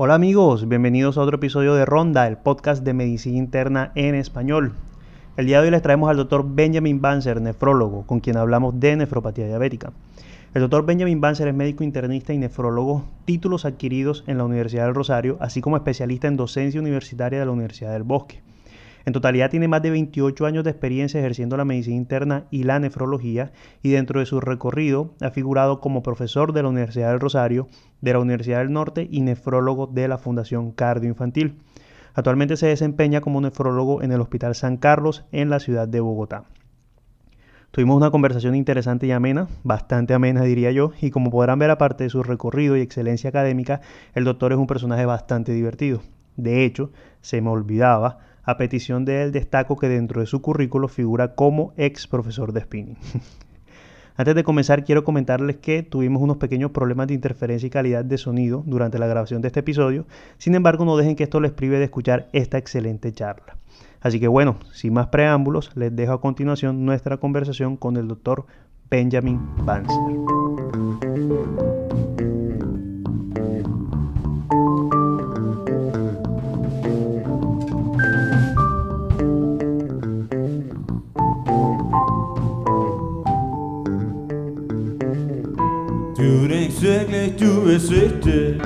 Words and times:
Hola 0.00 0.14
amigos, 0.14 0.68
bienvenidos 0.68 1.18
a 1.18 1.22
otro 1.22 1.38
episodio 1.38 1.74
de 1.74 1.84
Ronda, 1.84 2.28
el 2.28 2.36
podcast 2.36 2.84
de 2.84 2.94
medicina 2.94 3.36
interna 3.36 3.90
en 3.96 4.14
español. 4.14 4.74
El 5.36 5.46
día 5.46 5.58
de 5.58 5.64
hoy 5.64 5.70
les 5.72 5.82
traemos 5.82 6.08
al 6.08 6.16
doctor 6.16 6.46
Benjamin 6.48 7.00
Banzer, 7.00 7.40
nefrólogo, 7.40 8.06
con 8.06 8.20
quien 8.20 8.36
hablamos 8.36 8.78
de 8.78 8.94
nefropatía 8.94 9.48
diabética. 9.48 9.90
El 10.54 10.62
doctor 10.62 10.86
Benjamin 10.86 11.20
Banzer 11.20 11.48
es 11.48 11.54
médico 11.56 11.82
internista 11.82 12.32
y 12.32 12.38
nefrólogo, 12.38 13.06
títulos 13.24 13.64
adquiridos 13.64 14.22
en 14.28 14.38
la 14.38 14.44
Universidad 14.44 14.84
del 14.84 14.94
Rosario, 14.94 15.36
así 15.40 15.60
como 15.60 15.76
especialista 15.76 16.28
en 16.28 16.36
docencia 16.36 16.80
universitaria 16.80 17.40
de 17.40 17.46
la 17.46 17.50
Universidad 17.50 17.92
del 17.92 18.04
Bosque. 18.04 18.40
En 19.08 19.14
totalidad 19.14 19.48
tiene 19.48 19.68
más 19.68 19.80
de 19.80 19.88
28 19.88 20.44
años 20.44 20.64
de 20.64 20.70
experiencia 20.70 21.18
ejerciendo 21.18 21.56
la 21.56 21.64
medicina 21.64 21.96
interna 21.96 22.44
y 22.50 22.64
la 22.64 22.78
nefrología 22.78 23.52
y 23.82 23.88
dentro 23.88 24.20
de 24.20 24.26
su 24.26 24.38
recorrido 24.38 25.14
ha 25.22 25.30
figurado 25.30 25.80
como 25.80 26.02
profesor 26.02 26.52
de 26.52 26.62
la 26.62 26.68
Universidad 26.68 27.12
del 27.12 27.20
Rosario, 27.20 27.68
de 28.02 28.12
la 28.12 28.18
Universidad 28.18 28.58
del 28.58 28.70
Norte 28.70 29.08
y 29.10 29.22
nefrólogo 29.22 29.86
de 29.86 30.08
la 30.08 30.18
Fundación 30.18 30.72
Cardio 30.72 31.08
Infantil. 31.08 31.56
Actualmente 32.12 32.58
se 32.58 32.66
desempeña 32.66 33.22
como 33.22 33.40
nefrólogo 33.40 34.02
en 34.02 34.12
el 34.12 34.20
Hospital 34.20 34.54
San 34.54 34.76
Carlos 34.76 35.24
en 35.32 35.48
la 35.48 35.58
ciudad 35.58 35.88
de 35.88 36.00
Bogotá. 36.00 36.44
Tuvimos 37.70 37.96
una 37.96 38.10
conversación 38.10 38.54
interesante 38.54 39.06
y 39.06 39.12
amena, 39.12 39.48
bastante 39.64 40.12
amena 40.12 40.42
diría 40.42 40.70
yo, 40.70 40.92
y 41.00 41.08
como 41.12 41.30
podrán 41.30 41.58
ver 41.58 41.70
aparte 41.70 42.04
de 42.04 42.10
su 42.10 42.22
recorrido 42.22 42.76
y 42.76 42.82
excelencia 42.82 43.30
académica, 43.30 43.80
el 44.12 44.24
doctor 44.24 44.52
es 44.52 44.58
un 44.58 44.66
personaje 44.66 45.06
bastante 45.06 45.52
divertido. 45.52 46.02
De 46.36 46.66
hecho, 46.66 46.92
se 47.22 47.40
me 47.40 47.48
olvidaba, 47.48 48.27
a 48.48 48.56
petición 48.56 49.04
de 49.04 49.22
él 49.22 49.30
destaco 49.30 49.76
que 49.76 49.90
dentro 49.90 50.22
de 50.22 50.26
su 50.26 50.40
currículo 50.40 50.88
figura 50.88 51.34
como 51.34 51.74
ex 51.76 52.06
profesor 52.06 52.54
de 52.54 52.62
spinning. 52.62 52.96
Antes 54.16 54.34
de 54.34 54.42
comenzar 54.42 54.84
quiero 54.84 55.04
comentarles 55.04 55.56
que 55.56 55.82
tuvimos 55.82 56.22
unos 56.22 56.38
pequeños 56.38 56.70
problemas 56.70 57.08
de 57.08 57.14
interferencia 57.14 57.66
y 57.66 57.70
calidad 57.70 58.06
de 58.06 58.16
sonido 58.16 58.62
durante 58.64 58.98
la 58.98 59.06
grabación 59.06 59.42
de 59.42 59.48
este 59.48 59.60
episodio, 59.60 60.06
sin 60.38 60.54
embargo 60.54 60.86
no 60.86 60.96
dejen 60.96 61.14
que 61.14 61.24
esto 61.24 61.40
les 61.40 61.52
prive 61.52 61.76
de 61.76 61.84
escuchar 61.84 62.30
esta 62.32 62.56
excelente 62.56 63.12
charla. 63.12 63.58
Así 64.00 64.18
que 64.18 64.28
bueno, 64.28 64.56
sin 64.72 64.94
más 64.94 65.08
preámbulos, 65.08 65.70
les 65.74 65.94
dejo 65.94 66.14
a 66.14 66.20
continuación 66.22 66.86
nuestra 66.86 67.18
conversación 67.18 67.76
con 67.76 67.98
el 67.98 68.08
doctor 68.08 68.46
Benjamin 68.88 69.38
Banzer. 69.66 69.94
Wirklich, 86.82 87.36
du 87.36 87.64
bist 87.64 87.90
wichtig. 87.90 88.62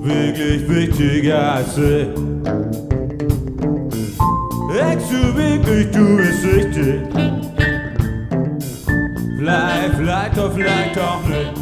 Wirklich 0.00 0.68
wichtiger 0.68 1.54
als 1.54 1.78
ich. 1.78 2.08
Denkst 4.72 5.04
du 5.10 5.36
wirklich, 5.36 5.90
du 5.90 6.16
bist 6.16 6.44
wichtig? 6.44 7.00
Vielleicht, 9.38 9.94
vielleicht 9.96 10.36
doch, 10.36 10.52
vielleicht 10.52 10.98
auch 10.98 11.28
nicht. 11.28 11.52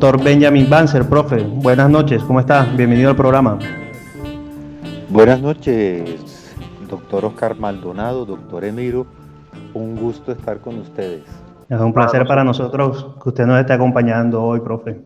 Doctor 0.00 0.18
Benjamin 0.18 0.68
Banzer, 0.68 1.04
profe, 1.04 1.44
buenas 1.62 1.88
noches, 1.88 2.22
¿cómo 2.24 2.40
está? 2.40 2.64
Bienvenido 2.76 3.10
al 3.10 3.16
programa. 3.16 3.58
Buenas 5.08 5.40
noches, 5.40 6.54
doctor 6.88 7.24
Oscar 7.26 7.54
Maldonado, 7.56 8.24
doctor 8.24 8.64
Emiro. 8.64 9.06
Un 9.74 9.96
gusto 9.96 10.32
estar 10.32 10.58
con 10.58 10.78
ustedes. 10.78 11.24
Es 11.68 11.80
un 11.80 11.92
placer 11.92 12.26
para 12.26 12.44
nosotros 12.44 13.16
que 13.22 13.28
usted 13.30 13.46
nos 13.46 13.58
esté 13.58 13.72
acompañando 13.72 14.42
hoy, 14.42 14.60
profe. 14.60 15.00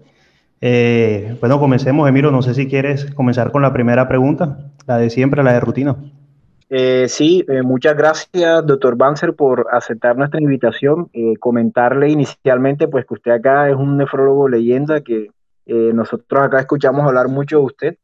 Eh, 0.61 1.37
bueno, 1.41 1.61
comencemos, 1.61 2.09
Emiro. 2.09 2.31
No 2.31 2.43
sé 2.43 2.55
si 2.55 2.67
quieres 2.67 3.13
comenzar 3.15 3.53
con 3.53 3.63
la 3.63 3.73
primera 3.73 4.09
pregunta, 4.09 4.59
la 4.87 4.99
de 4.99 5.11
siempre, 5.11 5.43
la 5.43 5.53
de 5.53 5.61
rutina. 5.61 5.97
Eh, 6.69 7.07
sí, 7.09 7.45
eh, 7.49 7.63
muchas 7.63 7.97
gracias, 7.97 8.67
doctor 8.67 8.97
Banzer, 8.97 9.35
por 9.35 9.69
aceptar 9.71 10.17
nuestra 10.17 10.41
invitación. 10.41 11.09
Eh, 11.13 11.35
comentarle 11.39 12.11
inicialmente, 12.11 12.89
pues 12.89 13.07
que 13.07 13.15
usted 13.15 13.31
acá 13.31 13.69
es 13.71 13.77
un 13.77 13.97
nefrólogo 13.97 14.49
leyenda, 14.49 15.01
que 15.01 15.31
eh, 15.67 15.91
nosotros 15.95 16.43
acá 16.43 16.61
escuchamos 16.61 17.07
hablar 17.07 17.29
mucho 17.29 17.59
de 17.59 17.65
usted 17.65 17.97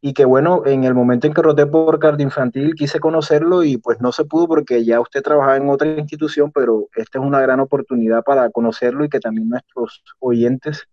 y 0.00 0.12
que 0.12 0.24
bueno, 0.24 0.62
en 0.66 0.84
el 0.84 0.94
momento 0.94 1.26
en 1.26 1.32
que 1.32 1.42
roté 1.42 1.66
por 1.66 1.98
cardio 1.98 2.24
infantil 2.24 2.74
quise 2.74 3.00
conocerlo 3.00 3.64
y 3.64 3.78
pues 3.78 4.00
no 4.00 4.12
se 4.12 4.24
pudo 4.24 4.46
porque 4.46 4.84
ya 4.84 5.00
usted 5.00 5.22
trabajaba 5.22 5.56
en 5.56 5.68
otra 5.68 5.88
institución, 5.88 6.52
pero 6.52 6.88
esta 6.94 7.18
es 7.18 7.24
una 7.24 7.40
gran 7.40 7.60
oportunidad 7.60 8.22
para 8.22 8.50
conocerlo 8.50 9.04
y 9.04 9.08
que 9.08 9.20
también 9.20 9.48
nuestros 9.48 10.02
oyentes 10.20 10.86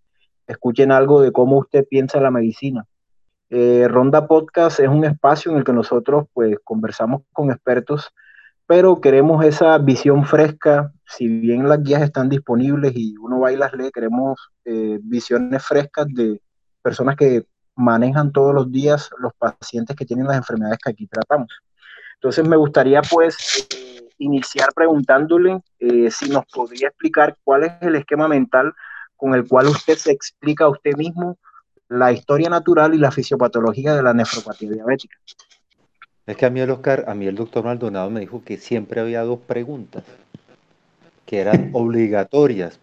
escuchen 0.48 0.92
algo 0.92 1.22
de 1.22 1.32
cómo 1.32 1.60
usted 1.60 1.86
piensa 1.88 2.20
la 2.20 2.32
medicina. 2.32 2.86
Eh, 3.50 3.88
Ronda 3.88 4.28
Podcast 4.28 4.80
es 4.80 4.88
un 4.88 5.06
espacio 5.06 5.52
en 5.52 5.58
el 5.58 5.64
que 5.64 5.74
nosotros 5.74 6.26
pues 6.34 6.58
conversamos 6.64 7.22
con 7.34 7.52
expertos, 7.52 8.12
pero 8.66 9.00
queremos 9.02 9.46
esa 9.46 9.78
visión 9.78 10.26
fresca, 10.26 10.92
si 11.06 11.28
bien 11.28 11.68
las 11.68 11.84
guías 11.84 12.02
están 12.02 12.30
disponibles 12.30 12.94
y 12.96 13.16
uno 13.18 13.42
va 13.42 13.52
y 13.52 13.58
las 13.58 13.74
lee, 13.74 13.92
queremos 13.94 14.40
eh, 14.66 14.98
visiones 15.04 15.64
frescas 15.64 16.08
de 16.08 16.42
personas 16.82 17.16
que 17.16 17.46
manejan 17.76 18.32
todos 18.32 18.54
los 18.54 18.72
días 18.72 19.10
los 19.20 19.34
pacientes 19.34 19.96
que 19.96 20.06
tienen 20.06 20.28
las 20.28 20.38
enfermedades 20.38 20.80
que 20.84 20.92
aquí 20.92 21.08
tratamos. 21.08 21.50
Entonces 22.16 22.48
me 22.48 22.56
gustaría 22.56 23.02
pues 23.02 23.68
eh, 23.76 24.08
iniciar 24.20 24.70
preguntándole 24.74 25.62
eh, 25.80 26.10
si 26.12 26.30
nos 26.30 26.46
podría 26.46 26.88
explicar 26.90 27.38
cuál 27.44 27.64
es 27.64 27.74
el 27.82 27.96
esquema 27.96 28.28
mental 28.28 28.74
con 29.16 29.34
el 29.34 29.48
cual 29.48 29.68
usted 29.68 29.98
se 29.98 30.12
explica 30.12 30.66
a 30.66 30.70
usted 30.70 30.96
mismo 30.96 31.38
la 31.90 32.12
historia 32.12 32.50
natural 32.50 32.94
y 32.94 32.98
la 32.98 33.12
fisiopatología 33.12 33.94
de 33.94 34.04
la 34.04 34.14
nefropatía 34.14 34.72
diabética. 34.72 35.18
Es 36.26 36.38
que 36.38 36.46
a 36.46 36.50
mí 36.50 36.62
el 36.62 36.72
Oscar, 36.72 37.06
a 37.08 37.14
mí 37.14 37.28
el 37.28 37.36
doctor 37.36 37.66
Maldonado 37.66 38.10
me 38.10 38.22
dijo 38.22 38.42
que 38.44 38.58
siempre 38.58 39.02
había 39.02 39.22
dos 39.24 39.40
preguntas 39.40 40.04
que 41.26 41.40
eran 41.40 41.70
obligatorias. 41.74 42.80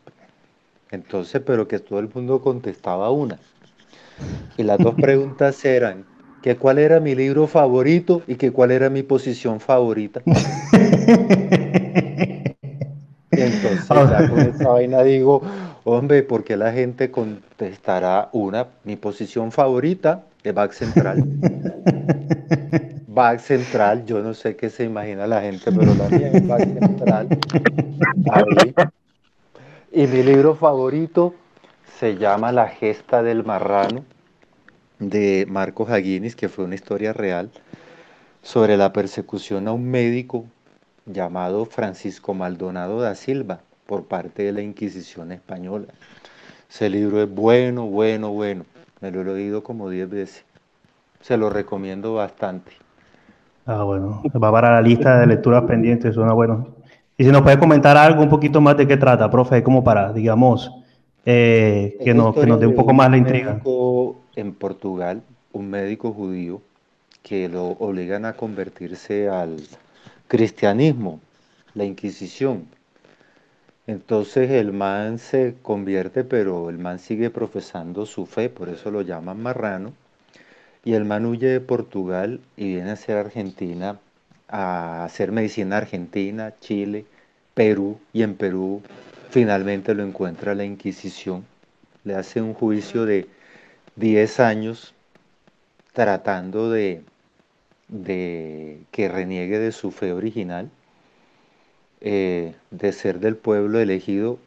Entonces, 0.91 1.41
pero 1.45 1.67
que 1.67 1.79
todo 1.79 1.99
el 2.01 2.11
mundo 2.13 2.43
contestaba 2.43 3.11
una. 3.11 3.39
Y 4.57 4.63
las 4.63 4.79
dos 4.79 4.95
preguntas 4.95 5.65
eran 5.65 6.05
que 6.43 6.57
cuál 6.57 6.79
era 6.79 7.01
mi 7.01 7.15
libro 7.15 7.47
favorito 7.47 8.23
y 8.27 8.37
que 8.37 8.51
cuál 8.51 8.71
era 8.71 8.91
mi 8.91 9.03
posición 9.03 9.61
favorita. 9.61 10.23
Entonces, 13.31 13.89
ya 13.89 14.29
con 14.29 14.41
esa 14.41 14.69
vaina 14.69 15.03
digo, 15.03 15.43
hombre, 15.85 16.23
¿por 16.23 16.45
qué 16.45 16.57
la 16.57 16.73
gente 16.73 17.11
contestará 17.11 18.29
una? 18.33 18.67
Mi 18.85 18.97
posición 18.97 19.53
favorita 19.53 20.25
es 20.43 20.55
back 20.55 20.73
central. 20.73 21.25
Back 23.07 23.41
central, 23.41 24.05
yo 24.07 24.23
no 24.23 24.35
sé 24.35 24.57
qué 24.57 24.71
se 24.71 24.85
imagina 24.85 25.27
la 25.27 25.41
gente, 25.43 25.73
pero 25.73 25.95
la 25.95 26.09
mía 26.09 26.31
es 26.33 26.47
back 26.47 26.63
central. 26.79 27.29
Ahí. 28.31 28.75
Y 29.93 30.07
mi 30.07 30.23
libro 30.23 30.55
favorito 30.55 31.35
se 32.01 32.17
llama 32.17 32.51
La 32.51 32.67
gesta 32.67 33.23
del 33.23 33.45
marrano 33.45 34.05
de 35.01 35.47
Marco 35.51 35.87
Haguinis, 35.87 36.35
que 36.35 36.49
fue 36.49 36.65
una 36.65 36.75
historia 36.75 37.13
real 37.13 37.51
sobre 38.41 38.79
la 38.79 38.91
persecución 38.95 39.69
a 39.69 39.73
un 39.73 39.91
médico 39.91 40.47
llamado 41.05 41.67
Francisco 41.67 42.33
Maldonado 42.33 43.03
da 43.03 43.15
Silva 43.15 43.61
por 43.85 44.05
parte 44.05 44.45
de 44.45 44.53
la 44.53 44.63
Inquisición 44.63 45.31
española. 45.31 45.89
Ese 46.71 46.89
libro 46.89 47.23
es 47.23 47.29
bueno, 47.29 47.85
bueno, 47.85 48.31
bueno. 48.31 48.65
Me 49.03 49.11
lo 49.11 49.21
he 49.21 49.25
leído 49.25 49.63
como 49.63 49.91
10 49.91 50.09
veces. 50.09 50.45
Se 51.21 51.37
lo 51.37 51.51
recomiendo 51.51 52.15
bastante. 52.15 52.73
Ah, 53.67 53.83
bueno, 53.83 54.23
va 54.43 54.51
para 54.51 54.73
la 54.73 54.81
lista 54.81 55.21
de 55.21 55.27
lecturas 55.27 55.65
pendientes, 55.65 56.15
suena 56.15 56.33
bueno. 56.33 56.67
Y 57.19 57.25
si 57.25 57.31
nos 57.31 57.43
puede 57.43 57.59
comentar 57.59 57.99
algo 57.99 58.23
un 58.23 58.31
poquito 58.31 58.63
más 58.63 58.79
de 58.79 58.89
qué 58.89 58.97
trata, 58.97 59.31
profe, 59.31 59.63
como 59.63 59.85
para, 59.85 60.15
digamos, 60.15 60.80
eh, 61.33 61.99
que, 62.03 62.15
nos, 62.15 62.35
que 62.35 62.47
nos 62.47 62.59
dé 62.59 62.67
un 62.67 62.75
poco 62.75 62.93
más 62.93 63.11
la 63.11 63.17
intriga. 63.17 63.61
en 64.35 64.53
Portugal, 64.55 65.23
un 65.53 65.71
médico 65.71 66.13
judío, 66.13 66.61
que 67.23 67.49
lo 67.49 67.69
obligan 67.69 68.25
a 68.25 68.33
convertirse 68.33 69.29
al 69.29 69.57
cristianismo, 70.27 71.21
la 71.75 71.85
Inquisición. 71.85 72.67
Entonces 73.87 74.51
el 74.51 74.73
man 74.73 75.19
se 75.19 75.55
convierte, 75.63 76.25
pero 76.25 76.69
el 76.71 76.79
man 76.79 76.99
sigue 76.99 77.31
profesando 77.31 78.07
su 78.07 78.27
fe, 78.27 78.49
por 78.49 78.69
eso 78.69 78.91
lo 78.91 79.03
llaman 79.03 79.43
marrano. 79.43 79.93
Y 80.85 80.95
el 80.95 81.05
man 81.05 81.27
huye 81.27 81.49
de 81.49 81.61
Portugal 81.61 82.41
y 82.57 82.75
viene 82.75 82.91
a 82.91 82.97
ser 82.97 83.17
Argentina, 83.17 83.99
a 84.49 85.05
hacer 85.05 85.31
medicina 85.31 85.77
argentina, 85.77 86.55
Chile, 86.61 87.05
Perú, 87.55 87.99
y 88.13 88.23
en 88.23 88.35
Perú 88.35 88.83
finalmente 89.31 89.95
lo 89.95 90.03
encuentra 90.03 90.55
la 90.55 90.65
Inquisición. 90.65 91.45
Le 92.05 92.15
hace 92.15 92.41
un 92.41 92.55
juicio 92.55 93.05
de 93.07 93.27
10 93.97 94.41
años 94.41 94.95
tratando 95.93 96.71
de, 96.71 97.03
que 98.91 99.09
reniegue 99.09 99.59
de 99.59 99.73
su 99.73 99.91
fe 99.91 100.13
original, 100.13 100.71
eh, 102.01 102.55
de 102.71 102.93
ser 102.93 103.21
del 103.21 103.37
pueblo 103.37 103.81
elegido 103.81 104.39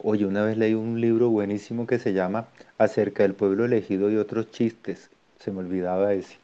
Oye, 0.00 0.26
una 0.26 0.44
vez 0.44 0.56
leí 0.56 0.74
un 0.74 1.00
libro 1.00 1.28
buenísimo 1.28 1.84
que 1.86 1.98
se 1.98 2.12
llama 2.12 2.46
Acerca 2.78 3.24
del 3.24 3.34
pueblo 3.34 3.64
elegido 3.64 4.12
y 4.12 4.16
otros 4.16 4.52
chistes. 4.52 5.10
Se 5.40 5.50
me 5.50 5.58
olvidaba 5.58 6.12
ese. 6.12 6.36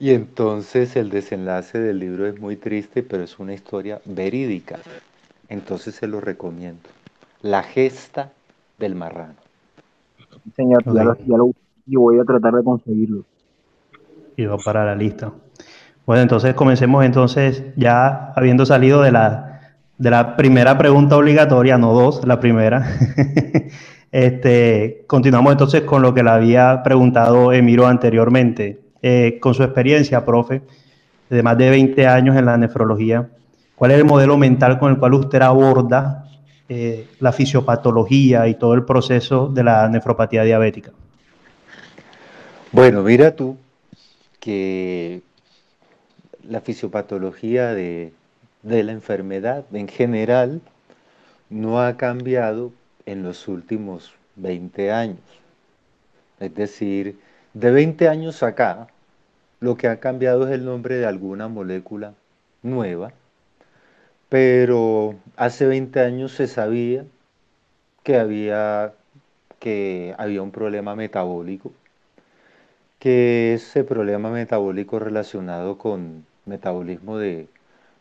Y 0.00 0.12
entonces 0.12 0.96
el 0.96 1.10
desenlace 1.10 1.78
del 1.78 2.00
libro 2.00 2.26
es 2.26 2.40
muy 2.40 2.56
triste, 2.56 3.04
pero 3.04 3.22
es 3.22 3.38
una 3.38 3.54
historia 3.54 4.00
verídica. 4.04 4.80
Entonces 5.50 5.94
se 5.96 6.06
lo 6.06 6.20
recomiendo. 6.20 6.88
La 7.42 7.62
gesta 7.62 8.30
del 8.78 8.94
marrano. 8.94 9.34
Señor, 10.56 10.82
ya, 10.86 11.04
lo, 11.04 11.10
Ok. 11.12 11.18
ya 11.26 11.36
lo 11.36 11.50
y 11.86 11.96
voy 11.96 12.18
a 12.20 12.24
tratar 12.24 12.54
de 12.54 12.62
conseguirlo. 12.62 13.24
Y 14.36 14.46
va 14.46 14.56
para 14.56 14.84
la 14.84 14.94
lista. 14.94 15.32
Bueno, 16.06 16.22
entonces 16.22 16.54
comencemos 16.54 17.04
entonces 17.04 17.64
ya 17.76 18.32
habiendo 18.36 18.64
salido 18.64 19.02
de 19.02 19.12
la, 19.12 19.74
de 19.98 20.10
la 20.10 20.36
primera 20.36 20.78
pregunta 20.78 21.16
obligatoria, 21.16 21.78
no 21.78 21.92
dos, 21.92 22.24
la 22.26 22.38
primera. 22.40 22.86
este, 24.12 25.04
continuamos 25.06 25.52
entonces 25.52 25.82
con 25.82 26.00
lo 26.00 26.14
que 26.14 26.22
le 26.22 26.30
había 26.30 26.82
preguntado 26.82 27.52
Emiro 27.52 27.86
anteriormente. 27.86 28.80
Eh, 29.02 29.38
con 29.40 29.54
su 29.54 29.62
experiencia, 29.62 30.24
profe, 30.24 30.62
de 31.30 31.42
más 31.42 31.56
de 31.56 31.70
20 31.70 32.06
años 32.06 32.36
en 32.36 32.44
la 32.44 32.58
nefrología, 32.58 33.30
¿cuál 33.80 33.92
es 33.92 33.96
el 33.96 34.04
modelo 34.04 34.36
mental 34.36 34.78
con 34.78 34.92
el 34.92 34.98
cual 34.98 35.14
usted 35.14 35.40
aborda 35.40 36.28
eh, 36.68 37.08
la 37.18 37.32
fisiopatología 37.32 38.46
y 38.46 38.56
todo 38.56 38.74
el 38.74 38.84
proceso 38.84 39.48
de 39.48 39.64
la 39.64 39.88
nefropatía 39.88 40.42
diabética? 40.42 40.92
Bueno, 42.72 43.02
mira 43.02 43.34
tú 43.34 43.56
que 44.38 45.22
la 46.46 46.60
fisiopatología 46.60 47.72
de, 47.72 48.12
de 48.62 48.82
la 48.82 48.92
enfermedad 48.92 49.64
en 49.72 49.88
general 49.88 50.60
no 51.48 51.80
ha 51.80 51.96
cambiado 51.96 52.72
en 53.06 53.22
los 53.22 53.48
últimos 53.48 54.12
20 54.36 54.92
años. 54.92 55.20
Es 56.38 56.54
decir, 56.54 57.18
de 57.54 57.70
20 57.70 58.08
años 58.10 58.42
acá, 58.42 58.88
lo 59.58 59.78
que 59.78 59.88
ha 59.88 60.00
cambiado 60.00 60.46
es 60.46 60.52
el 60.52 60.66
nombre 60.66 60.96
de 60.96 61.06
alguna 61.06 61.48
molécula 61.48 62.12
nueva, 62.62 63.14
pero 64.30 65.16
hace 65.36 65.66
20 65.66 66.00
años 66.00 66.32
se 66.32 66.46
sabía 66.46 67.04
que 68.04 68.16
había, 68.16 68.94
que 69.58 70.14
había 70.18 70.40
un 70.40 70.52
problema 70.52 70.94
metabólico, 70.94 71.72
que 73.00 73.54
ese 73.54 73.82
problema 73.84 74.30
metabólico 74.30 75.00
relacionado 75.00 75.78
con 75.78 76.24
metabolismo 76.46 77.18
de 77.18 77.48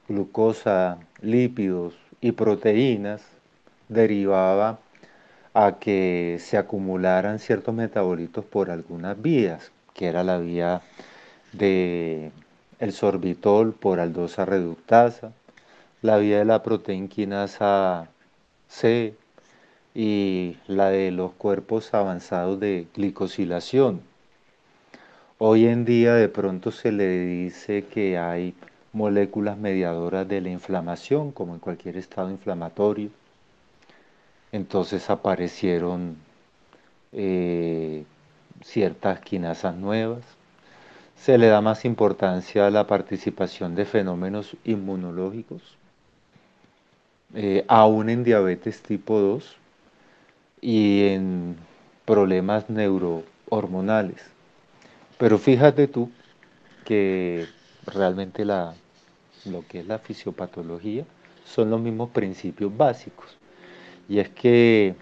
glucosa, 0.08 1.00
lípidos 1.22 1.96
y 2.22 2.34
proteínas 2.34 3.24
derivaba 3.88 4.80
a 5.56 5.78
que 5.80 6.38
se 6.40 6.58
acumularan 6.58 7.40
ciertos 7.40 7.74
metabolitos 7.74 8.46
por 8.46 8.70
algunas 8.70 9.20
vías, 9.20 9.72
que 9.96 10.08
era 10.08 10.24
la 10.24 10.38
vía 10.38 10.81
de 11.54 12.31
el 12.80 12.94
sorbitol 12.94 13.74
por 13.74 14.00
aldosa 14.00 14.46
reductasa, 14.46 15.31
la 16.01 16.18
vía 16.18 16.40
de 16.40 16.46
la 16.46 16.63
proteinquinasa 16.63 18.10
C 18.68 19.16
y 19.94 20.57
la 20.68 20.90
de 20.90 21.12
los 21.12 21.34
cuerpos 21.34 21.94
avanzados 21.94 22.60
de 22.60 22.88
glicosilación. 22.96 24.01
Hoy 25.38 25.68
en 25.68 25.86
día 25.86 26.13
de 26.16 26.30
pronto 26.30 26.72
se 26.72 26.92
le 26.92 27.07
dice 27.25 27.86
que 27.86 28.18
hay 28.18 28.54
moléculas 28.94 29.57
mediadoras 29.57 30.28
de 30.28 30.42
la 30.42 30.50
inflamación, 30.50 31.31
como 31.31 31.54
en 31.54 31.60
cualquier 31.60 31.98
estado 31.98 32.30
inflamatorio. 32.30 33.10
Entonces 34.52 35.10
aparecieron 35.10 36.18
eh, 37.12 38.04
ciertas 38.63 39.19
quinasas 39.22 39.75
nuevas. 39.75 40.24
Se 41.16 41.38
le 41.38 41.48
da 41.48 41.62
más 41.62 41.86
importancia 41.86 42.68
a 42.68 42.72
la 42.72 42.88
participación 42.88 43.75
de 43.75 43.86
fenómenos 43.86 44.56
inmunológicos, 44.63 45.79
eh, 47.34 47.66
aún 47.68 48.10
en 48.10 48.24
diabetes 48.24 48.81
tipo 48.81 49.20
2 49.20 49.58
y 50.62 51.04
en 51.08 51.56
problemas 52.06 52.70
neurohormonales. 52.70 54.22
Pero 55.18 55.38
fíjate 55.38 55.88
tú 55.88 56.10
que 56.86 57.48
realmente 57.86 58.46
la, 58.46 58.74
lo 59.46 59.66
que 59.68 59.81
es 59.81 59.88
la 59.88 60.00
fisiopatología 60.00 61.06
son 61.46 61.70
los 61.70 61.81
mismos 61.81 62.10
principios 62.12 62.76
básicos. 62.76 63.38
Y 64.08 64.20
es 64.20 64.30
que 64.30 64.96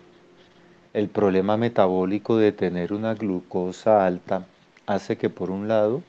el 0.94 1.10
problema 1.10 1.58
metabólico 1.58 2.38
de 2.38 2.52
tener 2.52 2.94
una 2.94 3.14
glucosa 3.14 4.06
alta 4.06 4.46
hace 4.86 5.18
que 5.18 5.30
por 5.30 5.52
un 5.52 5.68
lado, 5.68 6.02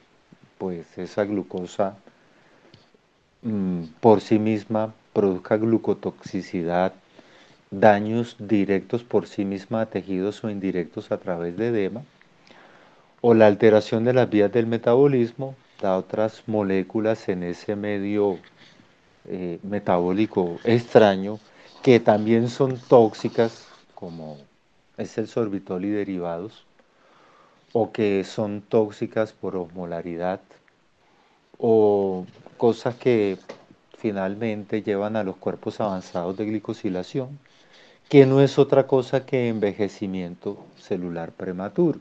pues 0.58 0.98
esa 0.98 1.24
glucosa 1.24 1.96
mmm, 3.42 3.84
por 4.00 4.20
sí 4.20 4.38
misma 4.38 4.94
produzca 5.18 5.56
glucotoxicidad, 5.56 6.92
daños 7.72 8.36
directos 8.38 9.02
por 9.02 9.26
sí 9.26 9.44
misma 9.44 9.80
a 9.80 9.86
tejidos 9.86 10.44
o 10.44 10.48
indirectos 10.48 11.10
a 11.10 11.18
través 11.18 11.56
de 11.56 11.66
edema, 11.66 12.04
o 13.20 13.34
la 13.34 13.48
alteración 13.48 14.04
de 14.04 14.12
las 14.12 14.30
vías 14.30 14.52
del 14.52 14.68
metabolismo 14.68 15.56
da 15.82 15.96
otras 15.96 16.44
moléculas 16.46 17.28
en 17.28 17.42
ese 17.42 17.74
medio 17.74 18.38
eh, 19.24 19.58
metabólico 19.64 20.60
extraño 20.62 21.40
que 21.82 21.98
también 21.98 22.48
son 22.48 22.78
tóxicas, 22.78 23.66
como 23.96 24.38
es 24.98 25.18
el 25.18 25.26
sorbitol 25.26 25.84
y 25.84 25.90
derivados, 25.90 26.64
o 27.72 27.90
que 27.90 28.22
son 28.22 28.60
tóxicas 28.60 29.32
por 29.32 29.56
osmolaridad, 29.56 30.40
o 31.58 32.24
cosas 32.56 32.94
que 32.94 33.36
finalmente 33.98 34.82
llevan 34.82 35.16
a 35.16 35.24
los 35.24 35.36
cuerpos 35.36 35.80
avanzados 35.80 36.36
de 36.36 36.46
glicosilación, 36.46 37.38
que 38.08 38.26
no 38.26 38.40
es 38.40 38.58
otra 38.58 38.86
cosa 38.86 39.26
que 39.26 39.48
envejecimiento 39.48 40.64
celular 40.78 41.32
prematuro. 41.32 41.98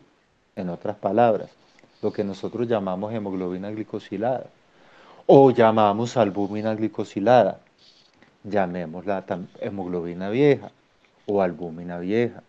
En 0.56 0.70
otras 0.70 0.96
palabras, 0.98 1.50
lo 2.02 2.14
que 2.14 2.24
nosotros 2.24 2.68
llamamos 2.68 3.14
hemoglobina 3.14 3.72
glicosilada 3.72 4.46
o 5.26 5.52
llamamos 5.52 6.16
albúmina 6.18 6.74
glicosilada, 6.76 7.60
llamémosla 8.44 9.26
hemoglobina 9.60 10.30
vieja 10.30 10.72
o 11.26 11.42
albúmina 11.42 12.00
vieja. 12.00 12.44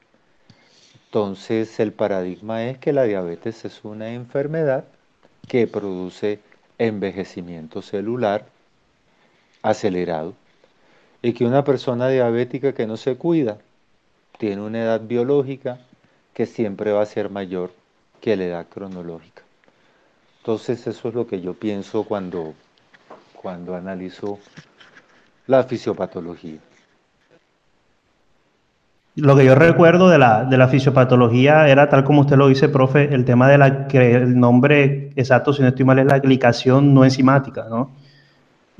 Entonces 1.06 1.80
el 1.80 1.92
paradigma 1.92 2.64
es 2.64 2.78
que 2.78 2.92
la 2.92 3.04
diabetes 3.04 3.64
es 3.64 3.82
una 3.82 4.10
enfermedad 4.10 4.84
que 5.48 5.66
produce 5.66 6.40
envejecimiento 6.76 7.80
celular 7.80 8.44
acelerado 9.62 10.34
y 11.22 11.32
que 11.32 11.44
una 11.44 11.64
persona 11.64 12.08
diabética 12.08 12.72
que 12.72 12.86
no 12.86 12.96
se 12.96 13.16
cuida 13.16 13.58
tiene 14.38 14.62
una 14.62 14.82
edad 14.82 15.00
biológica 15.00 15.78
que 16.32 16.46
siempre 16.46 16.92
va 16.92 17.02
a 17.02 17.06
ser 17.06 17.30
mayor 17.30 17.72
que 18.20 18.36
la 18.36 18.44
edad 18.44 18.66
cronológica. 18.72 19.42
Entonces 20.38 20.86
eso 20.86 21.08
es 21.08 21.14
lo 21.14 21.26
que 21.26 21.40
yo 21.40 21.54
pienso 21.54 22.04
cuando, 22.04 22.54
cuando 23.34 23.74
analizo 23.74 24.38
la 25.46 25.64
fisiopatología. 25.64 26.58
Lo 29.16 29.36
que 29.36 29.44
yo 29.44 29.56
recuerdo 29.56 30.08
de 30.08 30.18
la, 30.18 30.44
de 30.44 30.56
la 30.56 30.68
fisiopatología 30.68 31.68
era 31.68 31.88
tal 31.88 32.04
como 32.04 32.20
usted 32.20 32.36
lo 32.36 32.46
dice, 32.46 32.68
profe, 32.68 33.12
el 33.12 33.24
tema 33.24 33.48
de 33.48 33.58
la 33.58 33.88
que 33.88 34.12
el 34.12 34.38
nombre 34.38 35.10
exacto, 35.16 35.52
si 35.52 35.62
no 35.62 35.68
estoy 35.68 35.84
mal, 35.84 35.98
es 35.98 36.06
la 36.06 36.20
glicación 36.20 36.94
no 36.94 37.02
enzimática, 37.02 37.66
¿no? 37.68 37.90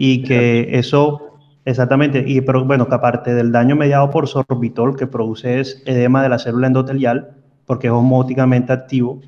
Y 0.01 0.23
que 0.23 0.79
eso, 0.79 1.33
exactamente, 1.65 2.25
y 2.25 2.41
pero 2.41 2.65
bueno, 2.65 2.89
que 2.89 2.95
aparte 2.95 3.35
del 3.35 3.51
daño 3.51 3.75
mediado 3.75 4.09
por 4.11 4.29
sorbitol 4.29 4.97
que 4.97 5.09
produce 5.09 5.59
es 5.59 5.83
edema 5.87 6.23
de 6.23 6.29
la 6.29 6.39
célula 6.39 6.69
endotelial, 6.69 7.33
porque 7.67 7.89
es 7.89 7.93
homóticamente 7.93 8.73
activo, 8.73 9.21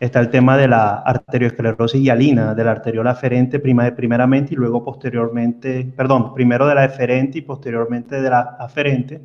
está 0.00 0.20
el 0.20 0.30
tema 0.30 0.56
de 0.56 0.68
la 0.68 0.94
arteriosclerosis 0.94 2.00
hialina, 2.00 2.54
de 2.54 2.64
la 2.64 2.70
arteriola 2.70 3.10
aferente 3.10 3.58
prima, 3.60 3.90
primeramente 3.94 4.54
y 4.54 4.56
luego 4.56 4.82
posteriormente, 4.82 5.86
perdón, 5.94 6.32
primero 6.32 6.66
de 6.66 6.74
la 6.74 6.86
eferente 6.86 7.38
y 7.38 7.42
posteriormente 7.42 8.20
de 8.22 8.30
la 8.30 8.40
aferente, 8.58 9.20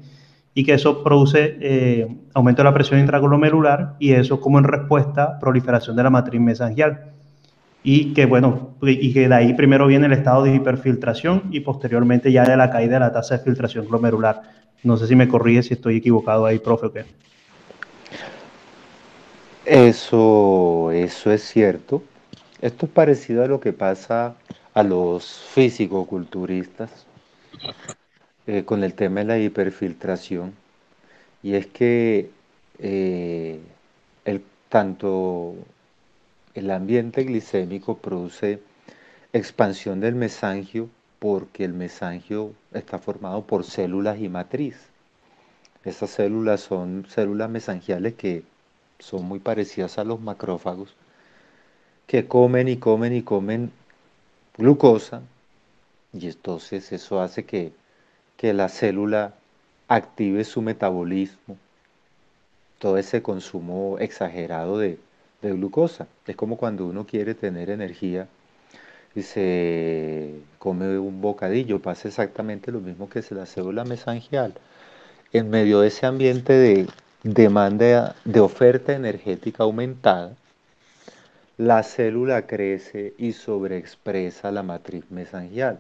y 0.54 0.66
que 0.66 0.74
eso 0.74 1.02
produce 1.04 1.58
eh, 1.62 2.18
aumento 2.34 2.62
de 2.62 2.66
la 2.66 2.74
presión 2.74 3.00
intraglomerular 3.00 3.96
y 3.98 4.12
eso 4.12 4.42
como 4.42 4.60
en 4.60 4.66
respuesta 4.66 5.40
proliferación 5.40 5.96
de 5.96 6.04
la 6.04 6.10
matriz 6.10 6.42
mesangial. 6.42 7.12
Y 7.84 8.14
que 8.14 8.26
bueno, 8.26 8.76
y 8.82 9.12
que 9.14 9.28
de 9.28 9.36
ahí 9.36 9.54
primero 9.54 9.88
viene 9.88 10.06
el 10.06 10.14
estado 10.14 10.44
de 10.44 10.54
hiperfiltración 10.56 11.44
y 11.52 11.62
posteriormente 11.62 12.32
ya 12.32 12.44
de 12.44 12.56
la 12.56 12.70
caída 12.70 12.94
de 12.96 13.00
la 13.00 13.14
tasa 13.14 13.38
de 13.38 13.44
filtración 13.44 13.88
glomerular. 13.88 14.44
No 14.84 14.98
sé 14.98 15.08
si 15.08 15.16
me 15.16 15.28
corrige 15.28 15.64
si 15.64 15.74
estoy 15.74 15.98
equivocado 15.98 16.46
ahí, 16.46 16.60
profe, 16.60 16.88
o 16.88 16.94
qué. 16.94 17.06
Eso, 19.66 20.92
eso 20.92 21.32
es 21.32 21.44
cierto. 21.44 22.04
Esto 22.62 22.86
es 22.86 22.92
parecido 22.92 23.44
a 23.44 23.48
lo 23.48 23.60
que 23.60 23.74
pasa 23.74 24.36
a 24.74 24.84
los 24.84 25.26
físico-culturistas. 25.54 27.06
eh, 28.48 28.64
con 28.66 28.84
el 28.84 28.94
tema 28.94 29.22
de 29.22 29.26
la 29.28 29.40
hiperfiltración, 29.40 30.54
y 31.44 31.54
es 31.56 31.68
que 31.68 32.30
eh, 32.80 33.60
el, 34.26 34.44
tanto 34.70 35.56
el 36.54 36.70
ambiente 36.72 37.24
glicémico 37.24 37.98
produce 37.98 38.62
expansión 39.34 40.00
del 40.00 40.16
mesangio 40.16 40.90
porque 41.20 41.64
el 41.64 41.74
mesangio 41.74 42.54
está 42.74 43.00
formado 43.00 43.44
por 43.44 43.64
células 43.64 44.20
y 44.20 44.28
matriz. 44.28 44.76
Esas 45.86 46.10
células 46.10 46.62
son 46.62 47.06
células 47.08 47.50
mesangiales 47.50 48.16
que 48.16 48.44
son 49.00 49.26
muy 49.26 49.40
parecidas 49.40 49.98
a 49.98 50.04
los 50.04 50.20
macrófagos, 50.20 50.96
que 52.08 52.28
comen 52.28 52.68
y 52.68 52.78
comen 52.78 53.14
y 53.14 53.22
comen 53.22 53.72
glucosa, 54.58 55.22
y 56.14 56.28
entonces 56.28 56.92
eso 56.92 57.22
hace 57.22 57.46
que, 57.46 57.72
que 58.36 58.54
la 58.54 58.68
célula 58.68 59.34
active 59.88 60.44
su 60.44 60.62
metabolismo, 60.62 61.58
todo 62.80 62.98
ese 62.98 63.22
consumo 63.22 63.98
exagerado 64.00 64.78
de, 64.78 65.00
de 65.42 65.52
glucosa. 65.52 66.08
Es 66.28 66.36
como 66.36 66.58
cuando 66.58 66.86
uno 66.86 67.06
quiere 67.06 67.34
tener 67.34 67.70
energía 67.70 68.28
y 69.16 69.24
se 69.24 70.36
come 70.60 70.98
un 70.98 71.22
bocadillo, 71.22 71.82
pasa 71.82 72.08
exactamente 72.08 72.72
lo 72.72 72.80
mismo 72.80 73.10
que 73.10 73.20
es 73.20 73.32
la 73.32 73.46
célula 73.46 73.84
mesangial. 73.84 74.54
En 75.34 75.50
medio 75.50 75.82
de 75.82 75.88
ese 75.88 76.06
ambiente 76.06 76.54
de 76.54 76.88
demanda 77.24 78.16
de 78.26 78.40
oferta 78.40 78.94
energética 78.94 79.64
aumentada, 79.64 80.36
la 81.58 81.84
célula 81.84 82.48
crece 82.48 83.14
y 83.18 83.34
sobreexpresa 83.34 84.52
la 84.52 84.64
matriz 84.64 85.04
mesangial. 85.10 85.80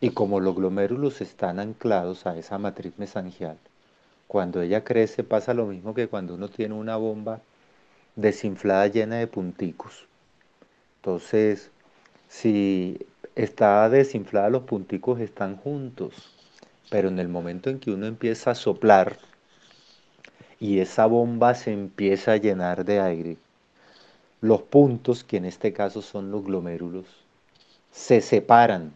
Y 0.00 0.10
como 0.10 0.40
los 0.40 0.54
glomérulos 0.54 1.20
están 1.20 1.58
anclados 1.58 2.26
a 2.26 2.36
esa 2.36 2.58
matriz 2.58 2.92
mesangial, 2.98 3.56
cuando 4.28 4.60
ella 4.60 4.84
crece 4.84 5.24
pasa 5.24 5.54
lo 5.54 5.66
mismo 5.66 5.94
que 5.94 6.08
cuando 6.08 6.34
uno 6.34 6.48
tiene 6.48 6.74
una 6.74 6.96
bomba 6.96 7.40
desinflada 8.16 8.86
llena 8.86 9.16
de 9.16 9.26
punticos. 9.26 10.06
Entonces, 10.96 11.70
si 12.28 12.98
está 13.34 13.88
desinflada, 13.88 14.50
los 14.50 14.62
punticos 14.62 15.20
están 15.20 15.56
juntos, 15.56 16.14
pero 16.90 17.08
en 17.08 17.18
el 17.18 17.28
momento 17.28 17.70
en 17.70 17.78
que 17.78 17.90
uno 17.90 18.06
empieza 18.06 18.52
a 18.52 18.54
soplar 18.54 19.18
y 20.60 20.78
esa 20.78 21.06
bomba 21.06 21.54
se 21.54 21.72
empieza 21.72 22.32
a 22.32 22.36
llenar 22.36 22.84
de 22.84 23.00
aire, 23.00 23.36
los 24.40 24.62
puntos, 24.62 25.24
que 25.24 25.38
en 25.38 25.46
este 25.46 25.72
caso 25.72 26.02
son 26.02 26.30
los 26.30 26.44
glomérulos, 26.44 27.06
se 27.90 28.20
separan, 28.20 28.92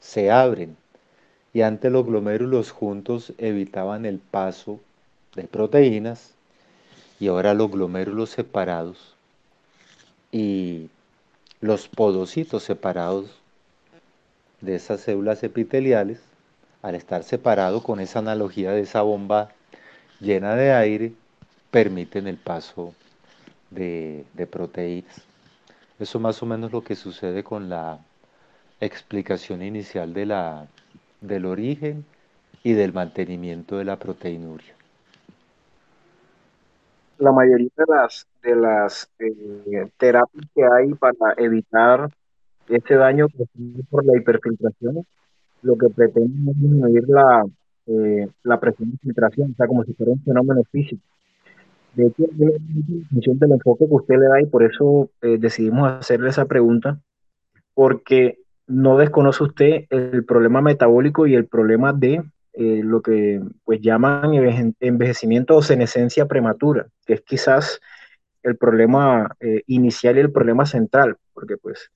se 0.00 0.30
abren, 0.30 0.76
y 1.54 1.62
antes 1.62 1.90
los 1.90 2.06
glomérulos 2.06 2.70
juntos 2.70 3.32
evitaban 3.38 4.06
el 4.06 4.18
paso 4.18 4.80
de 5.34 5.44
proteínas, 5.44 6.34
y 7.22 7.28
ahora 7.28 7.54
los 7.54 7.70
glomérulos 7.70 8.30
separados 8.30 9.14
y 10.32 10.88
los 11.60 11.86
podocitos 11.86 12.64
separados 12.64 13.30
de 14.60 14.74
esas 14.74 15.02
células 15.02 15.44
epiteliales, 15.44 16.18
al 16.82 16.96
estar 16.96 17.22
separados 17.22 17.84
con 17.84 18.00
esa 18.00 18.18
analogía 18.18 18.72
de 18.72 18.80
esa 18.80 19.02
bomba 19.02 19.52
llena 20.18 20.56
de 20.56 20.72
aire, 20.72 21.12
permiten 21.70 22.26
el 22.26 22.38
paso 22.38 22.92
de, 23.70 24.24
de 24.34 24.48
proteínas. 24.48 25.22
Eso 26.00 26.18
más 26.18 26.42
o 26.42 26.46
menos 26.46 26.72
lo 26.72 26.82
que 26.82 26.96
sucede 26.96 27.44
con 27.44 27.68
la 27.68 28.00
explicación 28.80 29.62
inicial 29.62 30.12
de 30.12 30.26
la, 30.26 30.66
del 31.20 31.46
origen 31.46 32.04
y 32.64 32.72
del 32.72 32.92
mantenimiento 32.92 33.78
de 33.78 33.84
la 33.84 33.96
proteinuria. 33.96 34.74
La 37.22 37.30
mayoría 37.30 37.70
de 37.76 37.84
las, 37.86 38.26
de 38.42 38.56
las 38.56 39.08
eh, 39.20 39.88
terapias 39.96 40.44
que 40.52 40.64
hay 40.64 40.92
para 40.94 41.34
evitar 41.36 42.10
este 42.68 42.96
daño 42.96 43.28
por 43.90 44.04
la 44.04 44.18
hiperfiltración, 44.18 45.06
lo 45.62 45.76
que 45.76 45.88
pretenden 45.88 46.48
es 46.48 46.60
disminuir 46.60 47.08
la, 47.08 47.44
eh, 47.86 48.28
la 48.42 48.58
presión 48.58 48.90
de 48.90 48.98
filtración, 48.98 49.52
o 49.52 49.54
sea, 49.54 49.68
como 49.68 49.84
si 49.84 49.92
fuera 49.94 50.10
un 50.10 50.24
fenómeno 50.24 50.64
físico. 50.72 51.00
De 51.94 52.08
hecho, 52.08 52.24
la 52.36 52.50
función 53.08 53.38
del 53.38 53.52
enfoque 53.52 53.86
que 53.86 53.94
usted 53.94 54.18
le 54.18 54.26
da 54.26 54.40
y 54.40 54.46
por 54.46 54.64
eso 54.64 55.08
eh, 55.20 55.38
decidimos 55.38 55.92
hacerle 55.92 56.30
esa 56.30 56.46
pregunta, 56.46 56.98
porque 57.72 58.38
no 58.66 58.96
desconoce 58.96 59.44
usted 59.44 59.84
el 59.90 60.24
problema 60.24 60.60
metabólico 60.60 61.28
y 61.28 61.36
el 61.36 61.46
problema 61.46 61.92
de 61.92 62.24
eh, 62.54 62.82
lo 62.84 63.00
que 63.00 63.40
pues 63.64 63.80
llaman 63.80 64.32
envejecimiento 64.80 65.56
o 65.56 65.62
senescencia 65.62 66.26
prematura, 66.26 66.86
que 67.06 67.14
es 67.14 67.20
quizás 67.22 67.80
el 68.42 68.56
problema 68.56 69.34
eh, 69.40 69.62
inicial 69.66 70.16
y 70.16 70.20
el 70.20 70.32
problema 70.32 70.66
central, 70.66 71.16
porque 71.32 71.56
pues 71.56 71.90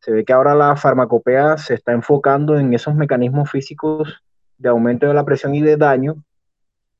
se 0.00 0.10
ve 0.10 0.24
que 0.24 0.32
ahora 0.32 0.54
la 0.54 0.74
farmacopea 0.74 1.56
se 1.58 1.74
está 1.74 1.92
enfocando 1.92 2.58
en 2.58 2.74
esos 2.74 2.94
mecanismos 2.94 3.50
físicos 3.50 4.22
de 4.58 4.68
aumento 4.68 5.06
de 5.06 5.14
la 5.14 5.24
presión 5.24 5.54
y 5.54 5.62
de 5.62 5.76
daño, 5.76 6.24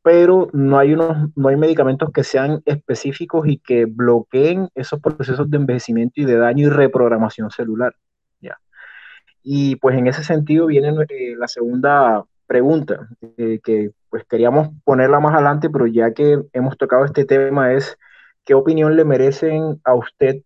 pero 0.02 0.48
no 0.52 0.78
hay, 0.78 0.94
unos, 0.94 1.30
no 1.34 1.48
hay 1.48 1.56
medicamentos 1.56 2.10
que 2.12 2.22
sean 2.22 2.62
específicos 2.66 3.48
y 3.48 3.58
que 3.58 3.86
bloqueen 3.86 4.68
esos 4.74 5.00
procesos 5.00 5.50
de 5.50 5.56
envejecimiento 5.56 6.20
y 6.20 6.24
de 6.24 6.36
daño 6.36 6.68
y 6.68 6.70
reprogramación 6.70 7.50
celular. 7.50 7.94
¿ya? 8.40 8.58
Y 9.42 9.76
pues 9.76 9.96
en 9.96 10.06
ese 10.06 10.22
sentido 10.22 10.66
viene 10.66 10.94
eh, 11.08 11.34
la 11.36 11.48
segunda 11.48 12.24
pregunta, 12.52 13.08
eh, 13.38 13.60
que 13.64 13.92
pues 14.10 14.26
queríamos 14.26 14.68
ponerla 14.84 15.20
más 15.20 15.32
adelante, 15.32 15.70
pero 15.70 15.86
ya 15.86 16.12
que 16.12 16.38
hemos 16.52 16.76
tocado 16.76 17.06
este 17.06 17.24
tema 17.24 17.72
es, 17.72 17.96
¿qué 18.44 18.52
opinión 18.52 18.94
le 18.94 19.06
merecen 19.06 19.80
a 19.84 19.94
usted 19.94 20.42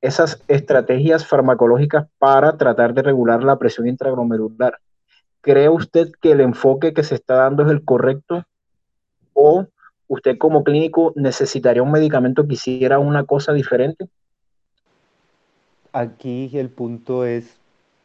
esas 0.00 0.42
estrategias 0.48 1.26
farmacológicas 1.26 2.06
para 2.18 2.56
tratar 2.56 2.94
de 2.94 3.02
regular 3.02 3.44
la 3.44 3.58
presión 3.58 3.86
intraglomerular? 3.86 4.78
¿Cree 5.42 5.68
usted 5.68 6.12
que 6.22 6.32
el 6.32 6.40
enfoque 6.40 6.94
que 6.94 7.02
se 7.02 7.16
está 7.16 7.34
dando 7.34 7.62
es 7.66 7.70
el 7.70 7.84
correcto? 7.84 8.44
¿O 9.34 9.66
usted 10.08 10.38
como 10.38 10.64
clínico 10.64 11.12
necesitaría 11.14 11.82
un 11.82 11.92
medicamento 11.92 12.48
que 12.48 12.54
hiciera 12.54 12.98
una 12.98 13.24
cosa 13.24 13.52
diferente? 13.52 14.08
Aquí 15.92 16.50
el 16.54 16.70
punto 16.70 17.26
es 17.26 17.58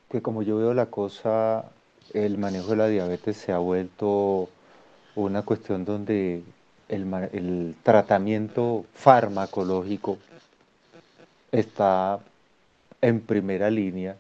que 0.10 0.22
como 0.22 0.44
yo 0.44 0.58
veo 0.58 0.74
la 0.74 0.88
cosa, 0.88 1.72
el 2.14 2.38
manejo 2.38 2.72
de 2.72 2.76
la 2.76 2.88
diabetes 2.88 3.38
se 3.38 3.52
ha 3.52 3.58
vuelto 3.58 4.50
una 5.16 5.44
cuestión 5.44 5.86
donde 5.86 6.44
el, 6.88 7.76
tratamiento 7.84 8.86
farmacológico 8.94 10.18
está 11.52 12.20
en 13.02 13.22
primera 13.22 13.70
línea 13.70 14.16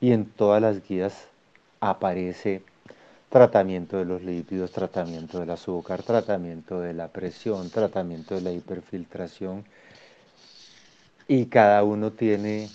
y 0.00 0.12
en 0.12 0.26
todas 0.26 0.62
las 0.62 0.86
guías 0.86 1.26
aparece 1.80 2.62
tratamiento 3.28 3.98
de 3.98 4.04
los 4.04 4.22
lípidos, 4.22 4.72
tratamiento 4.72 5.40
del 5.40 5.50
azúcar, 5.50 6.02
tratamiento 6.02 6.80
de 6.80 6.94
la 6.94 7.08
presión, 7.08 7.68
tratamiento 7.70 8.34
de 8.34 8.40
la 8.40 8.52
hiperfiltración 8.52 9.64
y 11.26 11.46
cada 11.46 11.84
uno 11.84 12.12
tiene 12.12 12.70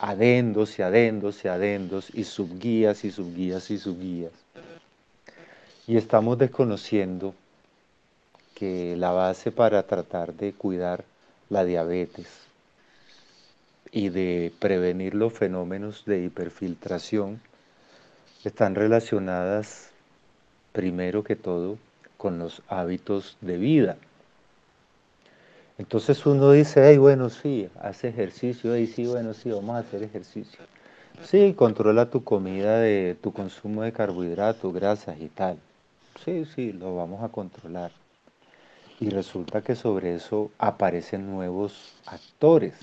adendos 0.00 0.78
y 0.78 0.82
adendos 0.82 1.44
y 1.44 1.48
adendos 1.48 2.10
y 2.14 2.24
subguías 2.24 3.04
y 3.04 3.10
subguías 3.10 3.70
y 3.70 3.78
subguías. 3.78 4.32
Y 5.86 5.96
estamos 5.96 6.38
desconociendo 6.38 7.34
que 8.54 8.96
la 8.96 9.10
base 9.10 9.52
para 9.52 9.82
tratar 9.84 10.34
de 10.34 10.52
cuidar 10.52 11.04
la 11.48 11.64
diabetes 11.64 12.26
y 13.90 14.10
de 14.10 14.52
prevenir 14.58 15.14
los 15.14 15.32
fenómenos 15.32 16.04
de 16.04 16.24
hiperfiltración 16.24 17.40
están 18.44 18.74
relacionadas 18.74 19.90
primero 20.72 21.24
que 21.24 21.36
todo 21.36 21.78
con 22.16 22.38
los 22.38 22.62
hábitos 22.68 23.36
de 23.40 23.56
vida. 23.56 23.96
Entonces 25.78 26.26
uno 26.26 26.50
dice, 26.50 26.80
hey, 26.84 26.98
bueno, 26.98 27.30
sí, 27.30 27.68
hace 27.80 28.08
ejercicio, 28.08 28.74
hey, 28.74 28.86
sí, 28.86 29.06
bueno, 29.06 29.32
sí, 29.32 29.50
vamos 29.50 29.76
a 29.76 29.78
hacer 29.78 30.02
ejercicio. 30.02 30.58
Sí, 31.24 31.54
controla 31.54 32.10
tu 32.10 32.24
comida, 32.24 32.78
de 32.78 33.16
tu 33.20 33.32
consumo 33.32 33.82
de 33.82 33.92
carbohidratos, 33.92 34.74
grasas 34.74 35.16
y 35.20 35.28
tal. 35.28 35.56
Sí, 36.24 36.44
sí, 36.44 36.72
lo 36.72 36.96
vamos 36.96 37.22
a 37.22 37.28
controlar. 37.28 37.92
Y 39.00 39.10
resulta 39.10 39.62
que 39.62 39.76
sobre 39.76 40.16
eso 40.16 40.50
aparecen 40.58 41.30
nuevos 41.30 41.94
actores. 42.06 42.74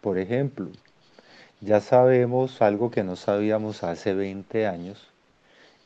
Por 0.00 0.18
ejemplo, 0.18 0.68
ya 1.60 1.80
sabemos 1.80 2.62
algo 2.62 2.90
que 2.90 3.04
no 3.04 3.16
sabíamos 3.16 3.82
hace 3.82 4.14
20 4.14 4.66
años 4.66 5.08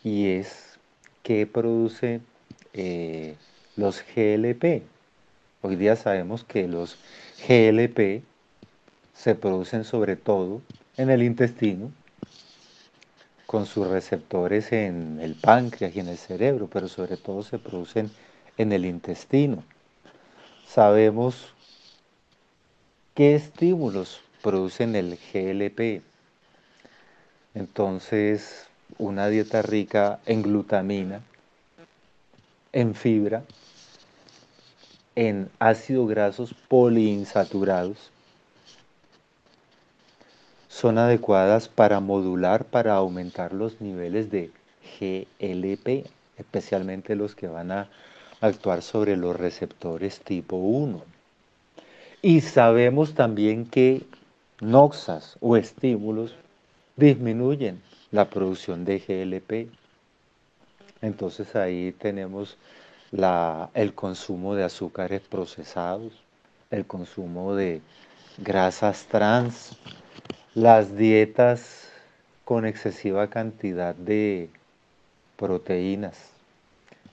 y 0.04 0.28
es 0.28 0.78
que 1.22 1.46
produce 1.46 2.20
eh, 2.74 3.36
los 3.76 4.04
GLP, 4.14 4.82
Hoy 5.60 5.74
día 5.74 5.96
sabemos 5.96 6.44
que 6.44 6.68
los 6.68 6.96
GLP 7.48 8.22
se 9.12 9.34
producen 9.34 9.82
sobre 9.82 10.14
todo 10.14 10.62
en 10.96 11.10
el 11.10 11.20
intestino 11.24 11.90
con 13.44 13.66
sus 13.66 13.88
receptores 13.88 14.70
en 14.70 15.18
el 15.20 15.34
páncreas 15.34 15.96
y 15.96 15.98
en 15.98 16.06
el 16.06 16.16
cerebro, 16.16 16.68
pero 16.72 16.86
sobre 16.86 17.16
todo 17.16 17.42
se 17.42 17.58
producen 17.58 18.08
en 18.56 18.72
el 18.72 18.86
intestino. 18.86 19.64
Sabemos 20.64 21.52
qué 23.14 23.34
estímulos 23.34 24.20
producen 24.44 24.94
el 24.94 25.18
GLP. 25.32 26.02
Entonces, 27.54 28.68
una 28.96 29.26
dieta 29.26 29.62
rica 29.62 30.20
en 30.24 30.42
glutamina, 30.42 31.20
en 32.72 32.94
fibra, 32.94 33.42
en 35.18 35.50
ácidos 35.58 36.08
grasos 36.08 36.54
poliinsaturados, 36.68 38.12
son 40.68 40.96
adecuadas 40.96 41.68
para 41.68 41.98
modular, 41.98 42.64
para 42.64 42.94
aumentar 42.94 43.52
los 43.52 43.80
niveles 43.80 44.30
de 44.30 44.52
GLP, 45.00 46.08
especialmente 46.36 47.16
los 47.16 47.34
que 47.34 47.48
van 47.48 47.72
a 47.72 47.88
actuar 48.40 48.80
sobre 48.80 49.16
los 49.16 49.34
receptores 49.34 50.20
tipo 50.20 50.54
1. 50.54 51.02
Y 52.22 52.40
sabemos 52.42 53.14
también 53.14 53.66
que 53.66 54.04
noxas 54.60 55.36
o 55.40 55.56
estímulos 55.56 56.36
disminuyen 56.94 57.82
la 58.12 58.30
producción 58.30 58.84
de 58.84 59.00
GLP. 59.00 59.68
Entonces 61.02 61.56
ahí 61.56 61.90
tenemos 61.98 62.56
el 63.12 63.94
consumo 63.94 64.54
de 64.54 64.64
azúcares 64.64 65.22
procesados, 65.22 66.12
el 66.70 66.86
consumo 66.86 67.54
de 67.54 67.80
grasas 68.38 69.06
trans, 69.06 69.76
las 70.54 70.96
dietas 70.96 71.90
con 72.44 72.66
excesiva 72.66 73.28
cantidad 73.28 73.94
de 73.94 74.50
proteínas, 75.36 76.30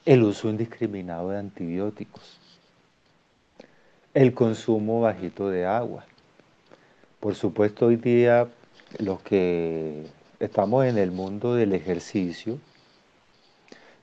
el 0.06 0.24
uso 0.24 0.50
indiscriminado 0.50 1.30
de 1.30 1.40
antibióticos, 1.40 2.40
el 4.14 4.34
consumo 4.34 5.02
bajito 5.02 5.50
de 5.50 5.66
agua. 5.66 6.06
Por 7.20 7.36
supuesto, 7.36 7.88
hoy 7.88 7.96
día 7.96 8.48
los 9.00 9.22
que 9.22 10.06
estamos 10.40 10.86
en 10.86 10.98
el 10.98 11.12
mundo 11.12 11.56
del 11.56 11.74
ejercicio, 11.74 12.60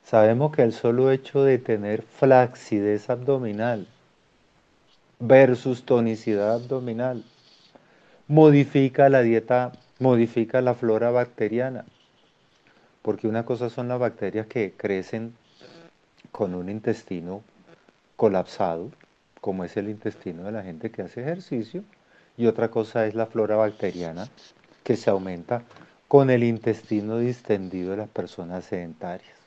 sabemos 0.04 0.54
que 0.54 0.62
el 0.62 0.73
solo 0.73 1.11
hecho 1.11 1.42
de 1.42 1.59
tener 1.59 2.02
flacidez 2.02 3.11
abdominal 3.11 3.87
versus 5.18 5.85
tonicidad 5.85 6.54
abdominal 6.54 7.25
modifica 8.28 9.09
la 9.09 9.23
dieta, 9.23 9.73
modifica 9.99 10.61
la 10.61 10.75
flora 10.75 11.11
bacteriana. 11.11 11.85
Porque 13.02 13.28
una 13.28 13.44
cosa 13.44 13.68
son 13.68 13.88
las 13.88 13.99
bacterias 13.99 14.47
que 14.47 14.73
crecen 14.76 15.35
con 16.30 16.54
un 16.54 16.68
intestino 16.68 17.42
colapsado, 18.16 18.90
como 19.40 19.64
es 19.64 19.76
el 19.76 19.88
intestino 19.88 20.44
de 20.44 20.52
la 20.52 20.62
gente 20.62 20.90
que 20.90 21.02
hace 21.02 21.21
ejercicio, 21.21 21.82
y 22.37 22.47
otra 22.47 22.71
cosa 22.71 23.06
es 23.06 23.14
la 23.14 23.26
flora 23.26 23.56
bacteriana 23.56 24.28
que 24.82 24.97
se 24.97 25.11
aumenta 25.11 25.62
con 26.09 26.30
el 26.30 26.44
intestino 26.44 27.18
distendido 27.18 27.90
de 27.90 27.99
las 27.99 28.09
personas 28.09 28.64
sedentarias. 28.64 29.42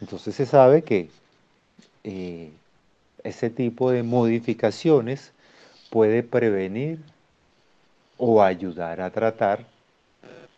Entonces 0.00 0.34
se 0.34 0.46
sabe 0.46 0.82
que 0.82 1.10
eh, 2.04 2.50
ese 3.24 3.50
tipo 3.50 3.90
de 3.90 4.02
modificaciones 4.02 5.32
puede 5.90 6.22
prevenir 6.22 6.98
o 8.18 8.42
ayudar 8.42 9.00
a 9.00 9.10
tratar 9.10 9.64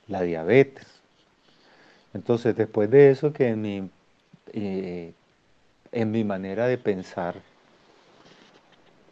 la 0.07 0.23
diabetes. 0.23 0.87
Entonces, 2.15 2.57
después 2.57 2.91
de 2.91 3.11
eso, 3.11 3.33
que 3.33 3.49
en 3.49 3.63
mi, 3.63 3.91
eh, 4.53 5.13
en 5.93 6.11
mi 6.11 6.25
manera 6.25 6.67
de 6.67 6.79
pensar 6.79 7.37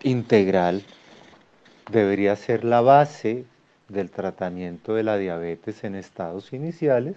integral 0.03 0.83
debería 1.90 2.35
ser 2.37 2.64
la 2.64 2.81
base 2.81 3.44
del 3.88 4.11
tratamiento 4.11 4.94
de 4.94 5.03
la 5.03 5.16
diabetes 5.16 5.85
en 5.85 5.94
estados 5.94 6.53
iniciales, 6.53 7.16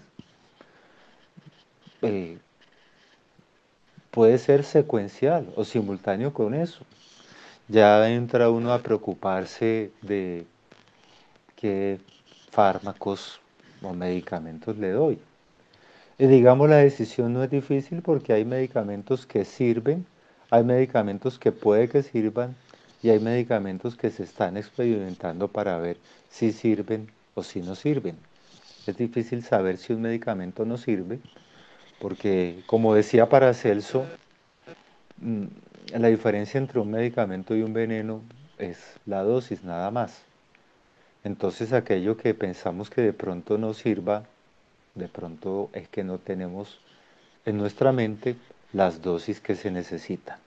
eh, 2.01 2.38
puede 4.12 4.38
ser 4.38 4.63
secuencial 4.63 5.52
o 5.56 5.63
simultáneo 5.63 6.34
con 6.34 6.54
eso. 6.54 6.86
Ya 7.67 8.10
entra 8.10 8.50
uno 8.50 8.74
a 8.74 8.80
preocuparse 8.80 9.91
de 10.02 10.45
qué 11.56 12.00
fármacos 12.52 13.39
o 13.82 13.93
medicamentos 13.93 14.78
le 14.78 14.91
doy. 14.91 15.19
Y 16.17 16.28
digamos, 16.28 16.69
la 16.69 16.78
decisión 16.78 17.34
no 17.34 17.43
es 17.43 17.50
difícil 17.50 18.02
porque 18.02 18.34
hay 18.34 18.43
medicamentos 18.43 19.26
que 19.26 19.45
sirven, 19.45 20.06
hay 20.50 20.63
medicamentos 20.63 21.39
que 21.39 21.52
puede 21.52 21.88
que 21.88 22.04
sirvan 22.04 22.56
y 23.02 23.10
hay 23.10 23.19
medicamentos 23.19 23.95
que 23.95 24.10
se 24.10 24.24
están 24.24 24.58
experimentando 24.58 25.48
para 25.48 25.78
ver 25.78 25.98
si 26.30 26.52
sirven 26.52 27.10
o 27.36 27.43
si 27.43 27.62
no 27.62 27.76
sirven. 27.76 28.17
Es 28.88 28.98
difícil 28.98 29.43
saber 29.43 29.78
si 29.78 29.93
un 29.93 30.02
medicamento 30.02 30.65
no 30.65 30.78
sirve 30.78 31.19
porque, 31.99 32.63
como 32.65 32.93
decía 32.93 33.29
Paracelso, 33.29 34.05
mm, 35.17 35.45
la 35.97 36.07
diferencia 36.07 36.57
entre 36.57 36.79
un 36.79 36.91
medicamento 36.91 37.55
y 37.55 37.62
un 37.62 37.73
veneno 37.73 38.21
es 38.57 38.77
la 39.05 39.23
dosis 39.23 39.63
nada 39.63 39.91
más. 39.91 40.21
Entonces 41.23 41.73
aquello 41.73 42.17
que 42.17 42.33
pensamos 42.33 42.89
que 42.89 43.01
de 43.01 43.13
pronto 43.13 43.57
no 43.57 43.73
sirva, 43.73 44.23
de 44.95 45.07
pronto 45.07 45.69
es 45.73 45.88
que 45.89 46.03
no 46.03 46.17
tenemos 46.17 46.79
en 47.45 47.57
nuestra 47.57 47.91
mente 47.91 48.35
las 48.73 49.01
dosis 49.01 49.39
que 49.39 49.55
se 49.55 49.71
necesitan. 49.71 50.39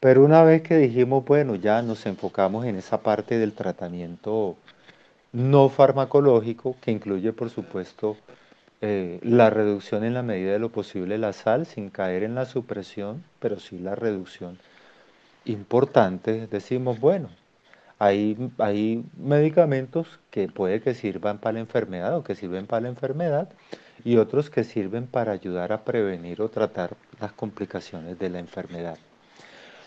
Pero 0.00 0.24
una 0.24 0.42
vez 0.42 0.62
que 0.62 0.76
dijimos, 0.76 1.24
bueno, 1.24 1.54
ya 1.54 1.80
nos 1.82 2.04
enfocamos 2.06 2.66
en 2.66 2.76
esa 2.76 3.00
parte 3.00 3.38
del 3.38 3.52
tratamiento 3.52 4.56
no 5.32 5.68
farmacológico, 5.68 6.76
que 6.80 6.90
incluye 6.90 7.32
por 7.32 7.50
supuesto 7.50 8.16
eh, 8.80 9.18
la 9.22 9.50
reducción 9.50 10.04
en 10.04 10.14
la 10.14 10.22
medida 10.22 10.52
de 10.52 10.58
lo 10.58 10.70
posible 10.70 11.14
de 11.14 11.18
la 11.18 11.32
sal, 11.32 11.66
sin 11.66 11.90
caer 11.90 12.22
en 12.22 12.34
la 12.34 12.44
supresión, 12.44 13.24
pero 13.40 13.58
sí 13.58 13.78
la 13.78 13.94
reducción 13.94 14.58
importante, 15.46 16.46
decimos, 16.48 17.00
bueno, 17.00 17.28
hay, 17.98 18.36
hay 18.58 19.04
medicamentos 19.16 20.18
que 20.30 20.48
puede 20.48 20.80
que 20.80 20.94
sirvan 20.94 21.38
para 21.38 21.54
la 21.54 21.60
enfermedad 21.60 22.16
o 22.16 22.24
que 22.24 22.34
sirven 22.34 22.66
para 22.66 22.82
la 22.82 22.88
enfermedad 22.88 23.48
y 24.04 24.18
otros 24.18 24.50
que 24.50 24.64
sirven 24.64 25.06
para 25.06 25.32
ayudar 25.32 25.72
a 25.72 25.84
prevenir 25.84 26.42
o 26.42 26.48
tratar 26.50 26.94
las 27.20 27.32
complicaciones 27.32 28.18
de 28.18 28.28
la 28.28 28.38
enfermedad. 28.38 28.98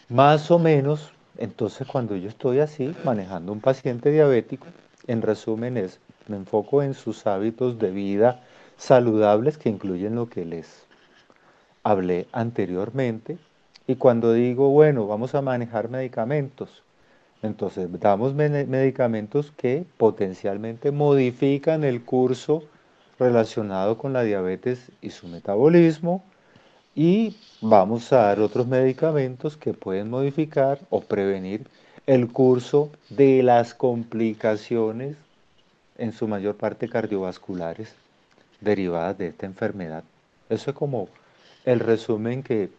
Más 0.07 0.49
o 0.49 0.57
menos, 0.57 1.11
entonces 1.37 1.87
cuando 1.87 2.15
yo 2.15 2.29
estoy 2.29 2.59
así, 2.59 2.95
manejando 3.03 3.51
un 3.51 3.61
paciente 3.61 4.11
diabético, 4.11 4.65
en 5.05 5.21
resumen 5.21 5.77
es, 5.77 5.99
me 6.27 6.37
enfoco 6.37 6.81
en 6.81 6.95
sus 6.95 7.27
hábitos 7.27 7.77
de 7.77 7.91
vida 7.91 8.41
saludables 8.79 9.59
que 9.59 9.69
incluyen 9.69 10.15
lo 10.15 10.27
que 10.27 10.45
les 10.45 10.87
hablé 11.83 12.25
anteriormente. 12.31 13.37
Y 13.85 13.95
cuando 13.95 14.33
digo, 14.33 14.69
bueno, 14.69 15.05
vamos 15.05 15.35
a 15.35 15.43
manejar 15.43 15.89
medicamentos, 15.89 16.83
entonces, 17.41 17.87
damos 17.99 18.33
medicamentos 18.33 19.53
que 19.55 19.85
potencialmente 19.97 20.91
modifican 20.91 21.85
el 21.85 22.03
curso 22.03 22.63
relacionado 23.17 23.97
con 23.97 24.11
la 24.11 24.23
diabetes 24.23 24.91
y 25.01 25.11
su 25.11 25.27
metabolismo 25.27 26.23
y 26.95 27.37
vamos 27.61 28.11
a 28.11 28.23
dar 28.23 28.41
otros 28.41 28.67
medicamentos 28.67 29.55
que 29.55 29.73
pueden 29.73 30.09
modificar 30.09 30.79
o 30.89 30.99
prevenir 31.01 31.67
el 32.07 32.27
curso 32.27 32.89
de 33.09 33.41
las 33.43 33.73
complicaciones, 33.73 35.15
en 35.97 36.11
su 36.13 36.27
mayor 36.27 36.55
parte 36.55 36.89
cardiovasculares, 36.89 37.93
derivadas 38.61 39.17
de 39.17 39.27
esta 39.27 39.45
enfermedad. 39.45 40.03
Eso 40.49 40.71
es 40.71 40.75
como 40.75 41.09
el 41.65 41.79
resumen 41.79 42.43
que 42.43 42.69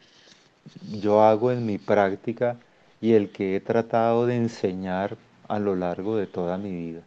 yo 1.00 1.22
hago 1.22 1.52
en 1.52 1.66
mi 1.66 1.78
práctica 1.78 2.56
y 3.00 3.14
el 3.14 3.30
que 3.30 3.56
he 3.56 3.60
tratado 3.60 4.26
de 4.26 4.36
enseñar 4.36 5.16
a 5.48 5.58
lo 5.58 5.74
largo 5.74 6.16
de 6.16 6.26
toda 6.26 6.58
mi 6.58 6.70
vida. 6.70 7.02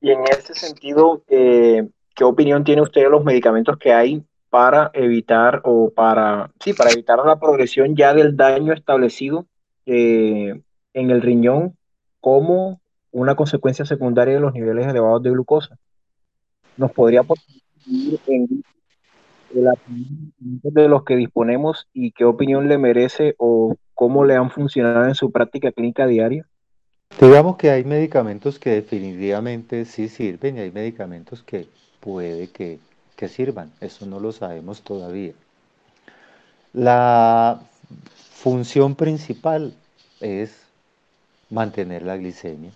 Y 0.00 0.10
en 0.10 0.20
este 0.30 0.54
sentido, 0.54 1.22
eh, 1.28 1.88
¿qué 2.14 2.24
opinión 2.24 2.62
tiene 2.62 2.82
usted 2.82 3.02
de 3.02 3.10
los 3.10 3.24
medicamentos 3.24 3.78
que 3.78 3.92
hay 3.92 4.22
para 4.50 4.90
evitar 4.92 5.62
o 5.64 5.90
para, 5.90 6.50
sí, 6.60 6.74
para 6.74 6.90
evitar 6.90 7.18
la 7.24 7.40
progresión 7.40 7.96
ya 7.96 8.14
del 8.14 8.36
daño 8.36 8.72
establecido 8.72 9.46
eh, 9.86 10.60
en 10.92 11.10
el 11.10 11.22
riñón 11.22 11.76
como 12.20 12.80
una 13.10 13.34
consecuencia 13.34 13.84
secundaria 13.84 14.34
de 14.34 14.40
los 14.40 14.52
niveles 14.52 14.86
elevados 14.86 15.22
de 15.22 15.30
glucosa? 15.30 15.78
¿Nos 16.76 16.92
podría 16.92 17.22
en 18.26 18.64
de 20.62 20.88
los 20.88 21.04
que 21.04 21.16
disponemos 21.16 21.86
y 21.92 22.10
qué 22.12 22.24
opinión 22.24 22.68
le 22.68 22.78
merece 22.78 23.34
o 23.38 23.76
cómo 23.94 24.24
le 24.24 24.34
han 24.34 24.50
funcionado 24.50 25.06
en 25.06 25.14
su 25.14 25.30
práctica 25.30 25.70
clínica 25.70 26.06
diaria? 26.06 26.46
Digamos 27.20 27.56
que 27.56 27.70
hay 27.70 27.84
medicamentos 27.84 28.58
que 28.58 28.70
definitivamente 28.70 29.84
sí 29.84 30.08
sirven 30.08 30.56
y 30.56 30.60
hay 30.60 30.72
medicamentos 30.72 31.42
que 31.42 31.68
puede 32.00 32.48
que, 32.48 32.80
que 33.16 33.28
sirvan. 33.28 33.70
Eso 33.80 34.06
no 34.06 34.18
lo 34.18 34.32
sabemos 34.32 34.82
todavía. 34.82 35.32
La 36.72 37.60
función 38.32 38.96
principal 38.96 39.74
es 40.20 40.64
mantener 41.50 42.02
la 42.02 42.16
glicemia. 42.16 42.72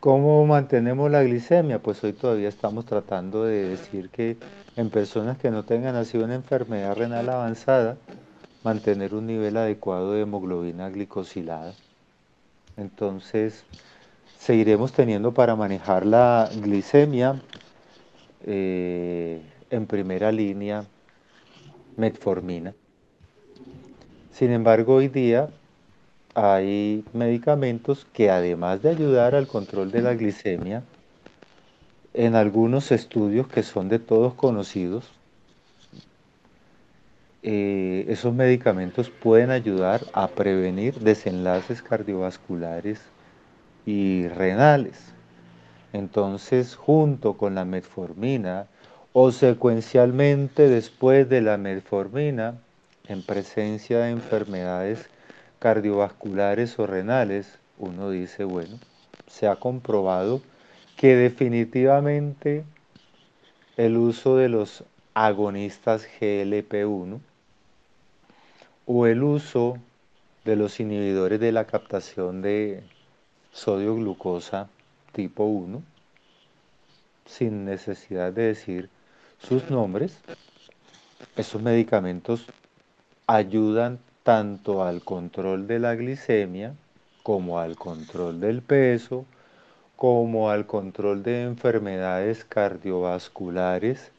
¿Cómo 0.00 0.46
mantenemos 0.46 1.10
la 1.10 1.24
glicemia? 1.24 1.80
Pues 1.80 2.04
hoy 2.04 2.12
todavía 2.12 2.48
estamos 2.48 2.86
tratando 2.86 3.42
de 3.42 3.70
decir 3.70 4.10
que 4.10 4.36
en 4.76 4.90
personas 4.90 5.38
que 5.38 5.50
no 5.50 5.64
tengan 5.64 5.96
así 5.96 6.16
una 6.18 6.36
enfermedad 6.36 6.94
renal 6.94 7.28
avanzada, 7.28 7.96
mantener 8.62 9.12
un 9.12 9.26
nivel 9.26 9.56
adecuado 9.56 10.12
de 10.12 10.20
hemoglobina 10.20 10.88
glicosilada. 10.88 11.74
Entonces, 12.76 13.64
seguiremos 14.38 14.92
teniendo 14.92 15.34
para 15.34 15.56
manejar 15.56 16.06
la 16.06 16.48
glicemia 16.62 17.42
eh, 18.46 19.42
en 19.68 19.86
primera 19.86 20.30
línea 20.30 20.84
metformina. 21.96 22.72
Sin 24.30 24.52
embargo, 24.52 24.94
hoy 24.94 25.08
día 25.08 25.48
hay 26.38 27.04
medicamentos 27.12 28.06
que 28.12 28.30
además 28.30 28.80
de 28.80 28.90
ayudar 28.90 29.34
al 29.34 29.48
control 29.48 29.90
de 29.90 30.02
la 30.02 30.14
glicemia, 30.14 30.84
en 32.14 32.36
algunos 32.36 32.92
estudios 32.92 33.48
que 33.48 33.64
son 33.64 33.88
de 33.88 33.98
todos 33.98 34.34
conocidos, 34.34 35.10
eh, 37.42 38.06
esos 38.08 38.32
medicamentos 38.34 39.10
pueden 39.10 39.50
ayudar 39.50 40.02
a 40.12 40.28
prevenir 40.28 41.00
desenlaces 41.00 41.82
cardiovasculares 41.82 43.00
y 43.84 44.28
renales. 44.28 45.12
Entonces, 45.92 46.76
junto 46.76 47.36
con 47.36 47.56
la 47.56 47.64
metformina 47.64 48.68
o 49.12 49.32
secuencialmente 49.32 50.68
después 50.68 51.28
de 51.28 51.40
la 51.40 51.56
metformina, 51.56 52.54
en 53.08 53.22
presencia 53.22 53.98
de 54.00 54.10
enfermedades 54.10 55.08
cardiovasculares 55.58 56.78
o 56.78 56.86
renales, 56.86 57.58
uno 57.78 58.10
dice, 58.10 58.44
bueno, 58.44 58.78
se 59.26 59.46
ha 59.46 59.56
comprobado 59.56 60.40
que 60.96 61.16
definitivamente 61.16 62.64
el 63.76 63.96
uso 63.96 64.36
de 64.36 64.48
los 64.48 64.84
agonistas 65.14 66.06
GLP-1 66.20 67.20
o 68.86 69.06
el 69.06 69.22
uso 69.22 69.78
de 70.44 70.56
los 70.56 70.80
inhibidores 70.80 71.38
de 71.40 71.52
la 71.52 71.66
captación 71.66 72.42
de 72.42 72.82
sodio 73.52 73.94
glucosa 73.96 74.68
tipo 75.12 75.44
1, 75.44 75.82
sin 77.26 77.64
necesidad 77.64 78.32
de 78.32 78.42
decir 78.42 78.88
sus 79.38 79.70
nombres, 79.70 80.18
esos 81.36 81.60
medicamentos 81.60 82.46
ayudan 83.26 83.98
tanto 84.28 84.84
al 84.84 85.00
control 85.00 85.66
de 85.66 85.78
la 85.78 85.94
glicemia 85.94 86.74
como 87.22 87.60
al 87.60 87.76
control 87.76 88.40
del 88.40 88.60
peso, 88.60 89.24
como 89.96 90.50
al 90.50 90.66
control 90.66 91.22
de 91.22 91.44
enfermedades 91.44 92.44
cardiovasculares 92.44 94.12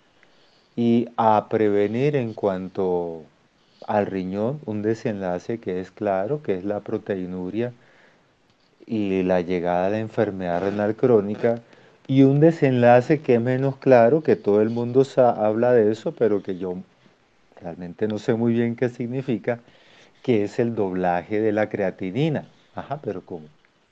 y 0.75 1.09
a 1.15 1.47
prevenir 1.47 2.15
en 2.15 2.33
cuanto 2.33 3.21
al 3.85 4.07
riñón 4.07 4.59
un 4.65 4.81
desenlace 4.81 5.59
que 5.59 5.79
es 5.79 5.91
claro, 5.91 6.41
que 6.41 6.57
es 6.57 6.65
la 6.65 6.79
proteinuria 6.79 7.71
y 8.87 9.21
la 9.21 9.41
llegada 9.41 9.85
a 9.85 9.89
la 9.91 9.99
enfermedad 9.99 10.63
renal 10.63 10.95
crónica, 10.95 11.61
y 12.07 12.23
un 12.23 12.39
desenlace 12.39 13.21
que 13.21 13.35
es 13.35 13.41
menos 13.41 13.77
claro, 13.77 14.23
que 14.23 14.35
todo 14.35 14.63
el 14.63 14.71
mundo 14.71 15.03
habla 15.17 15.71
de 15.71 15.91
eso, 15.91 16.15
pero 16.15 16.41
que 16.41 16.57
yo 16.57 16.77
realmente 17.61 18.07
no 18.07 18.17
sé 18.17 18.33
muy 18.33 18.53
bien 18.53 18.75
qué 18.75 18.89
significa, 18.89 19.59
que 20.23 20.43
es 20.43 20.59
el 20.59 20.75
doblaje 20.75 21.41
de 21.41 21.51
la 21.51 21.69
creatinina. 21.69 22.47
Ajá, 22.75 22.99
pero 23.01 23.21
como 23.25 23.47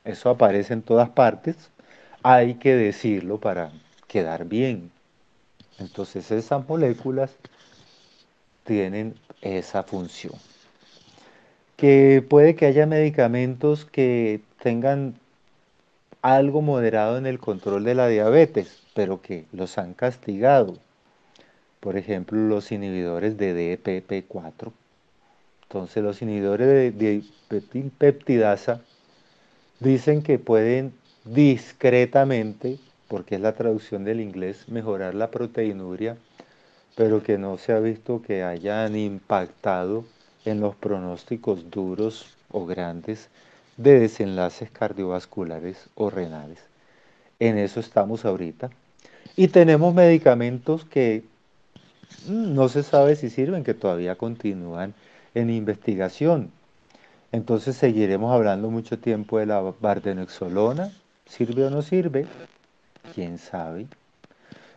eso 0.05 0.29
aparece 0.29 0.73
en 0.73 0.81
todas 0.81 1.09
partes, 1.09 1.69
hay 2.23 2.55
que 2.55 2.75
decirlo 2.75 3.39
para 3.39 3.71
quedar 4.07 4.45
bien. 4.45 4.91
Entonces 5.79 6.31
esas 6.31 6.67
moléculas 6.67 7.35
tienen 8.63 9.15
esa 9.41 9.83
función. 9.83 10.33
Que 11.75 12.25
puede 12.27 12.55
que 12.55 12.65
haya 12.65 12.85
medicamentos 12.85 13.85
que 13.85 14.41
tengan 14.61 15.15
algo 16.21 16.61
moderado 16.61 17.17
en 17.17 17.25
el 17.25 17.39
control 17.39 17.83
de 17.83 17.95
la 17.95 18.07
diabetes, 18.07 18.81
pero 18.93 19.21
que 19.21 19.45
los 19.51 19.77
han 19.77 19.93
castigado. 19.93 20.77
Por 21.79 21.95
ejemplo, 21.97 22.39
los 22.39 22.71
inhibidores 22.71 23.37
de 23.37 23.77
DPP4. 23.77 24.71
Entonces, 25.69 26.01
los 26.01 26.21
inhibidores 26.21 26.97
de 26.97 27.23
peptidasa 27.97 28.81
dicen 29.79 30.23
que 30.23 30.39
pueden 30.39 30.93
discretamente, 31.25 32.79
porque 33.07 33.35
es 33.35 33.41
la 33.41 33.53
traducción 33.53 34.05
del 34.05 34.21
inglés, 34.21 34.69
mejorar 34.69 35.13
la 35.13 35.29
proteinuria, 35.29 36.17
pero 36.95 37.21
que 37.21 37.37
no 37.37 37.57
se 37.57 37.73
ha 37.73 37.79
visto 37.79 38.21
que 38.21 38.43
hayan 38.43 38.95
impactado 38.95 40.05
en 40.45 40.61
los 40.61 40.75
pronósticos 40.75 41.69
duros 41.69 42.33
o 42.49 42.65
grandes 42.65 43.29
de 43.75 43.99
desenlaces 43.99 44.71
cardiovasculares 44.71 45.89
o 45.95 46.09
renales. 46.09 46.59
En 47.39 47.57
eso 47.57 47.79
estamos 47.79 48.25
ahorita. 48.25 48.69
Y 49.35 49.49
tenemos 49.49 49.93
medicamentos 49.93 50.85
que 50.85 51.23
mm, 52.27 52.55
no 52.55 52.69
se 52.69 52.83
sabe 52.83 53.15
si 53.15 53.29
sirven, 53.29 53.63
que 53.63 53.73
todavía 53.73 54.15
continúan 54.15 54.93
en 55.39 55.49
investigación. 55.49 56.51
Entonces 57.31 57.75
seguiremos 57.75 58.33
hablando 58.33 58.69
mucho 58.69 58.97
tiempo 58.99 59.39
de 59.39 59.45
la 59.45 59.61
bardenexolona. 59.61 60.91
¿Sirve 61.25 61.65
o 61.65 61.69
no 61.69 61.81
sirve? 61.81 62.25
¿Quién 63.13 63.37
sabe? 63.37 63.87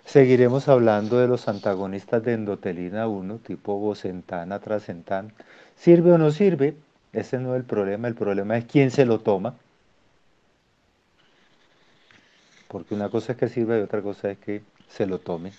Seguiremos 0.04 0.68
hablando 0.68 1.18
de 1.18 1.28
los 1.28 1.48
antagonistas 1.48 2.22
de 2.24 2.32
endotelina 2.34 3.06
1, 3.06 3.38
tipo 3.38 3.78
bocentana, 3.78 4.58
trasentán. 4.58 5.32
¿Sirve 5.76 6.12
o 6.12 6.18
no 6.18 6.30
sirve? 6.30 6.74
Ese 7.12 7.38
no 7.38 7.54
es 7.54 7.60
el 7.60 7.64
problema, 7.64 8.08
el 8.08 8.14
problema 8.14 8.56
es 8.56 8.64
quién 8.64 8.90
se 8.90 9.06
lo 9.06 9.20
toma. 9.20 9.54
Porque 12.68 12.94
una 12.94 13.08
cosa 13.08 13.32
es 13.32 13.38
que 13.38 13.48
sirva 13.48 13.78
y 13.78 13.82
otra 13.82 14.02
cosa 14.02 14.30
es 14.30 14.38
que 14.38 14.62
se 14.88 15.06
lo 15.06 15.18
tome. 15.18 15.52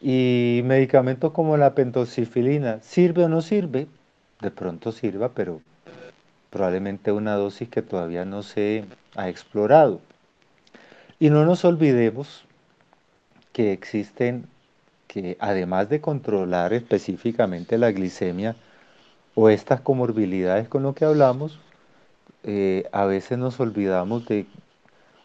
Y 0.00 0.62
medicamentos 0.64 1.32
como 1.32 1.56
la 1.56 1.74
pentoxifilina, 1.74 2.80
¿sirve 2.82 3.24
o 3.24 3.28
no 3.28 3.42
sirve? 3.42 3.88
De 4.40 4.50
pronto 4.50 4.92
sirva, 4.92 5.30
pero 5.30 5.60
probablemente 6.50 7.10
una 7.10 7.34
dosis 7.34 7.68
que 7.68 7.82
todavía 7.82 8.24
no 8.24 8.42
se 8.42 8.84
ha 9.16 9.28
explorado. 9.28 10.00
Y 11.18 11.30
no 11.30 11.44
nos 11.44 11.64
olvidemos 11.64 12.44
que 13.52 13.72
existen 13.72 14.46
que 15.08 15.36
además 15.40 15.88
de 15.88 16.00
controlar 16.00 16.72
específicamente 16.72 17.78
la 17.78 17.90
glicemia, 17.90 18.54
o 19.34 19.48
estas 19.48 19.80
comorbilidades 19.80 20.68
con 20.68 20.82
lo 20.82 20.94
que 20.94 21.04
hablamos, 21.04 21.58
eh, 22.44 22.88
a 22.92 23.04
veces 23.04 23.38
nos 23.38 23.58
olvidamos 23.60 24.26
de 24.26 24.46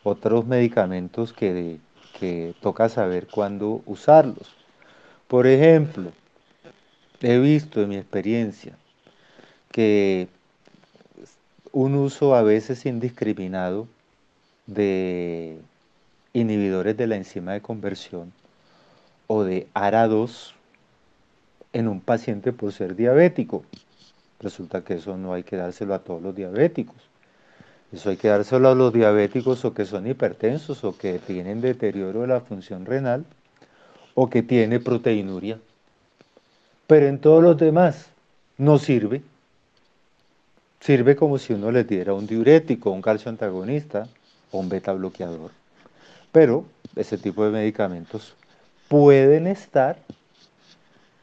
otros 0.03 0.45
medicamentos 0.45 1.33
que, 1.33 1.79
que 2.19 2.53
toca 2.61 2.89
saber 2.89 3.27
cuándo 3.27 3.81
usarlos. 3.85 4.62
Por 5.27 5.47
ejemplo, 5.47 6.11
he 7.21 7.39
visto 7.39 7.81
en 7.81 7.89
mi 7.89 7.97
experiencia 7.97 8.77
que 9.71 10.27
un 11.71 11.95
uso 11.95 12.35
a 12.35 12.43
veces 12.43 12.85
indiscriminado 12.85 13.87
de 14.67 15.57
inhibidores 16.33 16.95
de 16.95 17.07
la 17.07 17.15
enzima 17.15 17.53
de 17.53 17.61
conversión 17.61 18.31
o 19.27 19.43
de 19.43 19.67
ARA2 19.73 20.53
en 21.73 21.87
un 21.87 22.01
paciente 22.01 22.53
por 22.53 22.71
ser 22.71 22.95
diabético 22.95 23.63
Resulta 24.43 24.83
que 24.83 24.95
eso 24.95 25.17
no 25.17 25.33
hay 25.33 25.43
que 25.43 25.55
dárselo 25.55 25.93
a 25.93 25.99
todos 25.99 26.21
los 26.21 26.35
diabéticos. 26.35 26.97
Eso 27.93 28.09
hay 28.09 28.17
que 28.17 28.27
dárselo 28.27 28.67
a 28.69 28.75
los 28.75 28.91
diabéticos 28.91 29.63
o 29.63 29.73
que 29.73 29.85
son 29.85 30.05
hipertensos 30.05 30.83
o 30.83 30.97
que 30.97 31.17
tienen 31.19 31.61
deterioro 31.61 32.21
de 32.21 32.27
la 32.27 32.41
función 32.41 32.85
renal 32.85 33.23
o 34.15 34.29
que 34.29 34.43
tiene 34.43 34.79
proteinuria. 34.79 35.59
Pero 36.87 37.07
en 37.07 37.19
todos 37.19 37.43
los 37.43 37.57
demás 37.57 38.07
no 38.57 38.77
sirve. 38.77 39.21
Sirve 40.79 41.15
como 41.15 41.37
si 41.37 41.53
uno 41.53 41.71
le 41.71 41.83
diera 41.83 42.13
un 42.13 42.27
diurético, 42.27 42.91
un 42.91 43.01
calcio 43.01 43.29
antagonista 43.29 44.07
o 44.51 44.59
un 44.59 44.69
beta 44.69 44.91
bloqueador. 44.93 45.51
Pero 46.31 46.65
ese 46.95 47.17
tipo 47.17 47.45
de 47.45 47.51
medicamentos 47.51 48.35
pueden 48.87 49.47
estar 49.47 49.97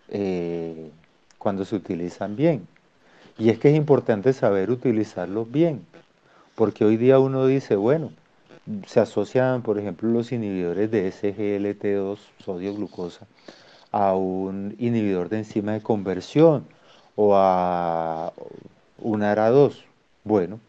eh, 0.08 0.90
cuando 1.38 1.64
se 1.64 1.76
utilizan 1.76 2.36
bien. 2.36 2.66
Y 3.38 3.50
es 3.50 3.58
que 3.58 3.70
es 3.70 3.76
importante 3.76 4.32
saber 4.32 4.70
utilizarlos 4.70 5.50
bien, 5.50 5.86
porque 6.54 6.84
hoy 6.84 6.96
día 6.96 7.18
uno 7.18 7.46
dice, 7.46 7.76
bueno, 7.76 8.12
se 8.86 9.00
asocian, 9.00 9.62
por 9.62 9.78
ejemplo, 9.78 10.08
los 10.10 10.32
inhibidores 10.32 10.90
de 10.90 11.12
SGLT2, 11.12 12.18
sodio 12.44 12.74
glucosa, 12.74 13.26
a 13.92 14.14
un 14.14 14.74
inhibidor 14.78 15.28
de 15.28 15.38
enzima 15.38 15.72
de 15.72 15.80
conversión 15.80 16.66
o 17.16 17.34
a 17.34 18.32
un 18.98 19.20
ARA2. 19.20 19.74
Bueno, 20.24 20.60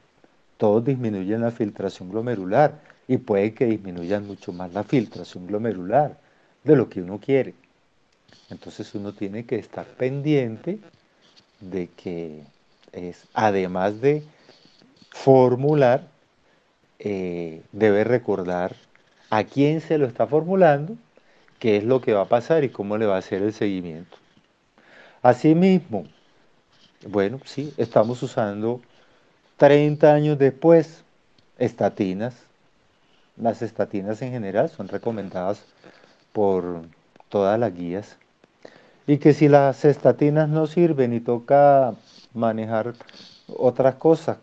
todos 0.58 0.86
disminuyen 0.86 1.42
la 1.42 1.52
filtración 1.52 2.10
glomerular 2.10 2.80
y 3.08 3.18
puede 3.18 3.54
que 3.54 3.66
disminuyan 3.66 4.26
mucho 4.28 4.54
más 4.54 4.74
la 4.74 4.84
filtración 4.84 5.48
glomerular 5.48 6.18
de 6.64 6.76
lo 6.76 6.90
que 6.90 7.02
uno 7.02 7.20
quiere. 7.20 7.54
Entonces 8.50 8.94
uno 8.96 9.14
tiene 9.14 9.46
que 9.46 9.56
estar 9.56 9.86
pendiente 9.86 10.80
de 11.60 11.88
que 11.88 12.44
es, 12.92 13.26
además 13.34 14.02
de 14.02 14.24
formular, 15.10 16.08
eh, 17.04 17.64
debe 17.72 18.04
recordar 18.04 18.76
a 19.32 19.44
quién 19.44 19.82
se 19.82 19.98
lo 19.98 20.06
está 20.06 20.28
formulando, 20.28 20.98
qué 21.58 21.78
es 21.78 21.84
lo 21.84 22.00
que 22.00 22.14
va 22.14 22.22
a 22.22 22.30
pasar 22.30 22.64
y 22.64 22.70
cómo 22.70 22.96
le 22.98 23.08
va 23.08 23.16
a 23.16 23.20
hacer 23.20 23.42
el 23.42 23.54
seguimiento. 23.54 24.18
Asimismo, 25.24 26.06
bueno, 27.08 27.40
sí, 27.44 27.74
estamos 27.78 28.22
usando 28.22 28.82
30 29.58 30.14
años 30.14 30.38
después 30.38 31.04
estatinas. 31.58 32.36
Las 33.36 33.64
estatinas 33.64 34.22
en 34.22 34.32
general 34.32 34.70
son 34.70 34.88
recomendadas 34.88 35.64
por 36.34 36.84
todas 37.30 37.60
las 37.60 37.74
guías. 37.74 38.18
Y 39.08 39.18
que 39.18 39.34
si 39.34 39.48
las 39.48 39.86
estatinas 39.86 40.50
no 40.50 40.68
sirven 40.68 41.14
y 41.14 41.20
toca 41.20 41.96
manejar 42.36 42.94
otras 43.48 43.96
cosas, 43.96 44.38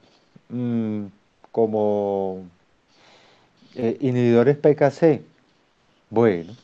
mmm, 0.49 1.07
como 1.53 2.45
eh, 3.75 3.97
inhibidores 4.01 4.57
PKC, 4.57 5.23
bueno, 6.11 6.55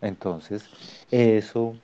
entonces 0.00 0.64
eso 1.10 1.76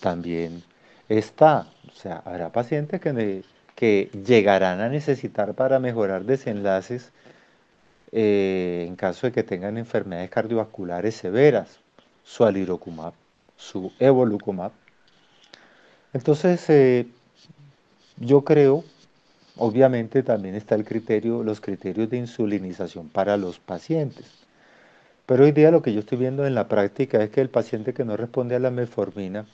también 0.00 0.62
está. 1.08 1.66
O 1.88 1.94
sea, 1.94 2.22
habrá 2.24 2.50
pacientes 2.50 3.00
que, 3.00 3.44
que 3.74 4.10
llegarán 4.26 4.80
a 4.80 4.88
necesitar 4.88 5.54
para 5.54 5.78
mejorar 5.78 6.24
desenlaces 6.24 7.12
eh, 8.12 8.84
en 8.86 8.96
caso 8.96 9.26
de 9.26 9.32
que 9.32 9.42
tengan 9.42 9.78
enfermedades 9.78 10.30
cardiovasculares 10.30 11.16
severas, 11.16 11.80
su 12.24 12.44
alirocumab, 12.44 13.12
su 13.56 13.92
evolucumab. 13.98 14.72
Entonces, 16.12 16.64
eh, 16.70 17.06
yo 18.16 18.42
creo, 18.42 18.84
obviamente 19.56 20.22
también 20.22 20.54
está 20.54 20.74
el 20.74 20.84
criterio, 20.84 21.42
los 21.42 21.60
criterios 21.60 22.10
de 22.10 22.18
insulinización 22.18 23.08
para 23.08 23.36
los 23.36 23.58
pacientes. 23.58 24.26
Pero 25.26 25.44
hoy 25.44 25.52
día 25.52 25.70
lo 25.70 25.82
que 25.82 25.92
yo 25.92 26.00
estoy 26.00 26.18
viendo 26.18 26.46
en 26.46 26.54
la 26.54 26.68
práctica 26.68 27.22
es 27.22 27.30
que 27.30 27.40
el 27.40 27.50
paciente 27.50 27.92
que 27.92 28.04
no 28.04 28.16
responde 28.16 28.54
a 28.54 28.60
la 28.60 28.70
metformina, 28.70 29.46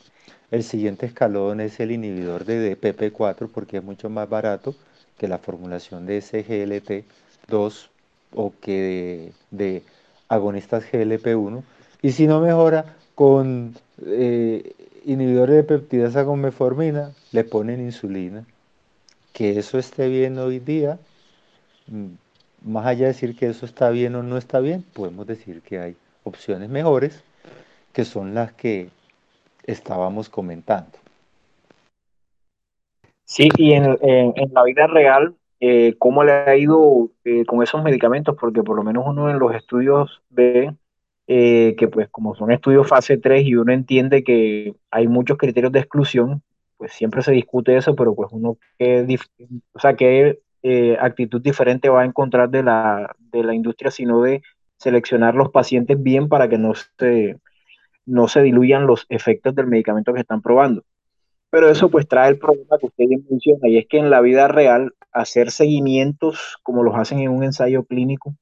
el 0.51 0.63
siguiente 0.65 1.07
escalón 1.07 1.61
es 1.61 1.81
el 1.81 1.93
inhibidor 1.93 2.45
de 2.45 2.77
DPP4 2.77 3.49
porque 3.49 3.79
es 3.79 3.83
mucho 3.83 4.11
más 4.11 4.29
barato 4.29 4.75
que 5.17 5.29
la 5.29 5.39
formulación 5.39 6.05
de 6.05 6.19
SGLT2 6.19 7.89
o 8.35 8.53
que 8.61 9.33
de, 9.51 9.83
agonistas 10.29 10.85
GLP1. 10.93 11.63
Y 12.03 12.13
si 12.13 12.27
no 12.27 12.41
mejora 12.41 12.97
con 13.15 13.75
eh, 14.05 14.75
inhibidores 15.05 15.57
de 15.57 15.65
peptidasa 15.65 16.25
con 16.25 16.41
metformina, 16.41 17.13
le 17.33 17.45
ponen 17.45 17.81
insulina. 17.81 18.45
Que 19.33 19.59
eso 19.59 19.79
esté 19.79 20.09
bien 20.09 20.39
hoy 20.39 20.59
día, 20.59 20.99
mm, 21.87 22.07
más 22.65 22.87
allá 22.87 23.07
de 23.07 23.13
decir 23.13 23.37
que 23.37 23.47
eso 23.47 23.67
está 23.67 23.91
bien 23.91 24.15
o 24.15 24.23
no 24.23 24.37
está 24.37 24.61
bien, 24.61 24.85
podemos 24.93 25.27
decir 25.27 25.63
que 25.63 25.79
hay 25.79 25.97
opciones 26.25 26.69
mejores, 26.69 27.25
que 27.93 28.05
son 28.05 28.35
las 28.35 28.53
que 28.53 28.91
estábamos 29.65 30.29
comentando. 30.29 30.99
Sí, 33.25 33.49
y 33.57 33.73
en, 33.73 33.97
en, 34.03 34.53
la 34.53 34.63
vida 34.65 34.87
real, 34.87 35.35
eh, 35.61 35.95
¿cómo 35.99 36.23
le 36.23 36.33
ha 36.33 36.57
ido 36.57 37.09
eh, 37.25 37.45
con 37.47 37.63
esos 37.63 37.83
medicamentos? 37.83 38.37
Porque 38.39 38.63
por 38.63 38.77
lo 38.77 38.83
menos 38.83 39.05
uno 39.07 39.31
en 39.31 39.39
los 39.39 39.55
estudios 39.55 40.23
ve 40.29 40.75
eh, 41.29 41.77
que 41.79 41.89
pues 41.89 42.09
como 42.11 42.35
son 42.35 42.51
estudios 42.51 42.89
fase 42.89 43.17
3 43.17 43.47
y 43.47 43.55
uno 43.55 43.73
entiende 43.73 44.25
que 44.25 44.75
hay 44.91 45.09
muchos 45.09 45.39
criterios 45.39 45.73
de 45.73 45.79
exclusión, 45.79 46.43
pues 46.83 46.95
siempre 46.95 47.23
se 47.23 47.31
discute 47.31 47.77
eso, 47.77 47.95
pero 47.95 48.13
pues 48.13 48.31
uno 48.33 48.59
qué, 48.77 49.07
o 49.73 49.79
sea, 49.79 49.95
qué 49.95 50.41
eh, 50.65 50.97
actitud 51.01 51.41
diferente 51.41 51.89
va 51.89 52.03
a 52.03 52.05
encontrar 52.05 52.51
de 52.51 52.65
la, 52.65 53.15
de 53.31 53.45
la 53.45 53.55
industria, 53.55 53.93
sino 53.93 54.21
de 54.21 54.43
seleccionar 54.79 55.37
los 55.37 55.51
pacientes 55.53 56.03
bien 56.03 56.29
para 56.29 56.49
que 56.49 56.59
no 56.59 56.73
se, 56.75 57.39
no 58.05 58.27
se 58.27 58.43
diluyan 58.43 58.89
los 58.89 59.07
efectos 59.11 59.55
del 59.55 59.69
medicamento 59.69 60.13
que 60.13 60.23
están 60.23 60.43
probando. 60.43 60.83
Pero 61.51 61.71
eso 61.71 61.89
pues 61.89 62.09
trae 62.09 62.31
el 62.31 62.39
problema 62.39 62.77
que 62.81 62.87
usted 62.87 63.05
menciona, 63.31 63.69
y 63.69 63.79
es 63.79 63.87
que 63.87 63.99
en 63.99 64.11
la 64.11 64.21
vida 64.21 64.49
real 64.49 64.93
hacer 65.13 65.53
seguimientos 65.53 66.59
como 66.65 66.83
los 66.83 66.97
hacen 66.97 67.21
en 67.21 67.31
un 67.31 67.45
ensayo 67.45 67.85
clínico 67.85 68.35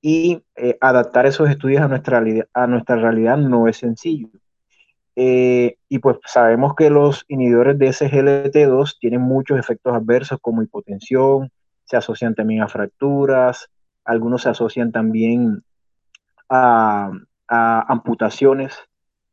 y 0.00 0.40
eh, 0.56 0.78
adaptar 0.80 1.26
esos 1.26 1.50
estudios 1.50 1.82
a 1.82 1.88
nuestra, 1.88 2.24
a 2.54 2.66
nuestra 2.66 2.96
realidad 2.96 3.36
no 3.36 3.68
es 3.68 3.76
sencillo. 3.76 4.30
Eh, 5.16 5.76
y 5.88 5.98
pues 6.00 6.18
sabemos 6.26 6.74
que 6.74 6.90
los 6.90 7.24
inhibidores 7.28 7.78
de 7.78 7.88
SGLT2 7.88 8.96
tienen 8.98 9.20
muchos 9.20 9.58
efectos 9.58 9.94
adversos 9.94 10.38
como 10.40 10.62
hipotensión, 10.62 11.50
se 11.84 11.96
asocian 11.96 12.34
también 12.34 12.62
a 12.62 12.68
fracturas, 12.68 13.68
algunos 14.04 14.42
se 14.42 14.48
asocian 14.48 14.92
también 14.92 15.62
a, 16.48 17.12
amputaciones. 17.48 18.74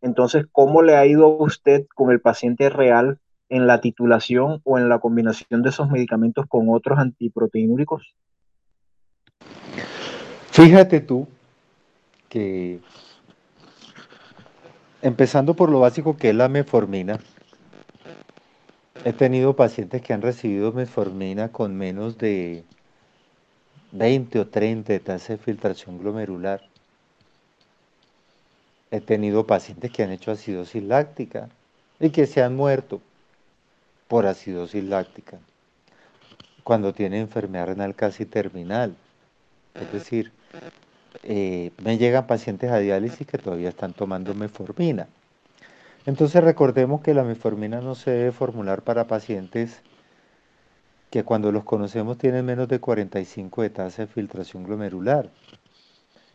Entonces, 0.01 0.45
¿cómo 0.51 0.81
le 0.81 0.95
ha 0.97 1.05
ido 1.05 1.25
a 1.25 1.43
usted 1.43 1.85
con 1.95 2.11
el 2.11 2.19
paciente 2.19 2.69
real 2.69 3.19
en 3.49 3.67
la 3.67 3.81
titulación 3.81 4.61
o 4.63 4.77
en 4.77 4.89
la 4.89 4.99
combinación 4.99 5.61
de 5.61 5.69
esos 5.69 5.89
medicamentos 5.89 6.45
con 6.47 6.67
otros 6.69 6.99
antiproteinúricos? 6.99 8.15
Fíjate 10.51 11.01
tú 11.01 11.27
que 12.29 12.79
empezando 15.01 15.55
por 15.55 15.69
lo 15.69 15.79
básico 15.79 16.17
que 16.17 16.29
es 16.29 16.35
la 16.35 16.47
metformina, 16.47 17.19
he 19.03 19.13
tenido 19.13 19.55
pacientes 19.55 20.01
que 20.01 20.13
han 20.13 20.21
recibido 20.21 20.71
metformina 20.71 21.51
con 21.51 21.75
menos 21.75 22.17
de 22.17 22.63
20 23.91 24.39
o 24.39 24.47
30 24.47 24.93
de 24.93 24.99
tasa 24.99 25.33
de 25.33 25.37
filtración 25.37 25.97
glomerular. 25.97 26.61
He 28.91 29.01
tenido 29.01 29.47
pacientes 29.47 29.91
que 29.91 30.03
han 30.03 30.11
hecho 30.11 30.31
acidosis 30.31 30.83
láctica 30.83 31.49
y 31.99 32.09
que 32.09 32.27
se 32.27 32.43
han 32.43 32.55
muerto 32.55 33.01
por 34.07 34.25
acidosis 34.25 34.83
láctica 34.83 35.39
cuando 36.63 36.93
tienen 36.93 37.21
enfermedad 37.21 37.67
renal 37.67 37.95
casi 37.95 38.25
terminal. 38.25 38.95
Es 39.73 39.91
decir, 39.91 40.31
eh, 41.23 41.71
me 41.83 41.97
llegan 41.97 42.27
pacientes 42.27 42.71
a 42.71 42.79
diálisis 42.79 43.27
que 43.27 43.37
todavía 43.37 43.69
están 43.69 43.93
tomando 43.93 44.33
metformina. 44.33 45.07
Entonces 46.05 46.43
recordemos 46.43 47.01
que 47.01 47.13
la 47.13 47.23
metformina 47.23 47.81
no 47.81 47.95
se 47.95 48.11
debe 48.11 48.31
formular 48.31 48.81
para 48.81 49.07
pacientes 49.07 49.81
que 51.11 51.23
cuando 51.23 51.51
los 51.51 51.63
conocemos 51.63 52.17
tienen 52.17 52.45
menos 52.45 52.67
de 52.69 52.79
45 52.79 53.61
de 53.61 53.69
tasa 53.69 54.03
de 54.03 54.07
filtración 54.07 54.63
glomerular 54.63 55.29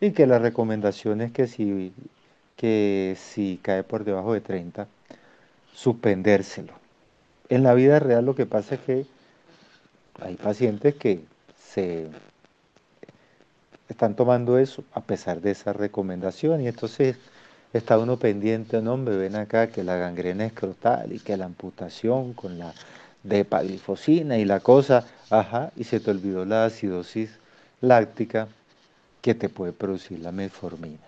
y 0.01 0.13
que 0.13 0.27
la 0.27 0.39
recomendación 0.39 1.23
es 1.23 1.33
que 1.33 1.47
si, 1.47 1.93
que 2.57 3.17
si 3.19 3.59
cae 3.63 3.83
por 3.83 4.05
debajo 4.05 4.35
de 4.35 4.43
30, 4.43 4.87
suspendérselo. 5.73 6.75
En 7.49 7.63
la 7.63 7.75
vida 7.75 7.99
real 7.99 8.27
lo 8.27 8.35
que 8.35 8.47
pasa 8.47 8.75
es 8.75 8.81
que 8.83 9.07
hay 10.21 10.35
pacientes 10.37 10.95
que 10.95 11.25
se 11.59 12.09
están 13.89 14.15
tomando 14.15 14.59
eso 14.59 14.85
a 14.93 15.01
pesar 15.01 15.41
de 15.41 15.53
esa 15.53 15.73
recomendación 15.73 16.61
y 16.61 16.69
entonces 16.69 17.17
está 17.73 17.99
uno 17.99 18.17
pendiente, 18.17 18.81
no 18.83 18.95
hombre, 18.95 19.17
ven 19.17 19.37
acá 19.37 19.69
que 19.69 19.85
la 19.85 19.97
gangrena 19.97 20.47
escrotal 20.47 21.13
y 21.13 21.19
que 21.21 21.37
la 21.37 21.45
amputación 21.45 22.33
con 22.33 22.59
la 22.59 22.73
depaglifosina 23.23 24.39
y 24.39 24.45
la 24.45 24.61
cosa, 24.61 25.05
ajá, 25.31 25.73
y 25.77 25.85
se 25.85 26.01
te 26.01 26.11
olvidó 26.11 26.45
la 26.45 26.65
acidosis 26.65 27.31
láctica 27.81 28.49
que 29.21 29.35
te 29.35 29.49
puede 29.49 29.73
producir 29.73 30.21
la 30.21 30.33
metformina. 30.33 30.99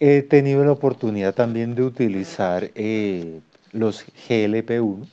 He 0.00 0.22
tenido 0.22 0.64
la 0.64 0.72
oportunidad 0.72 1.34
también 1.34 1.74
de 1.74 1.82
utilizar 1.82 2.70
eh, 2.74 3.40
los 3.72 4.04
GLP-1. 4.28 5.06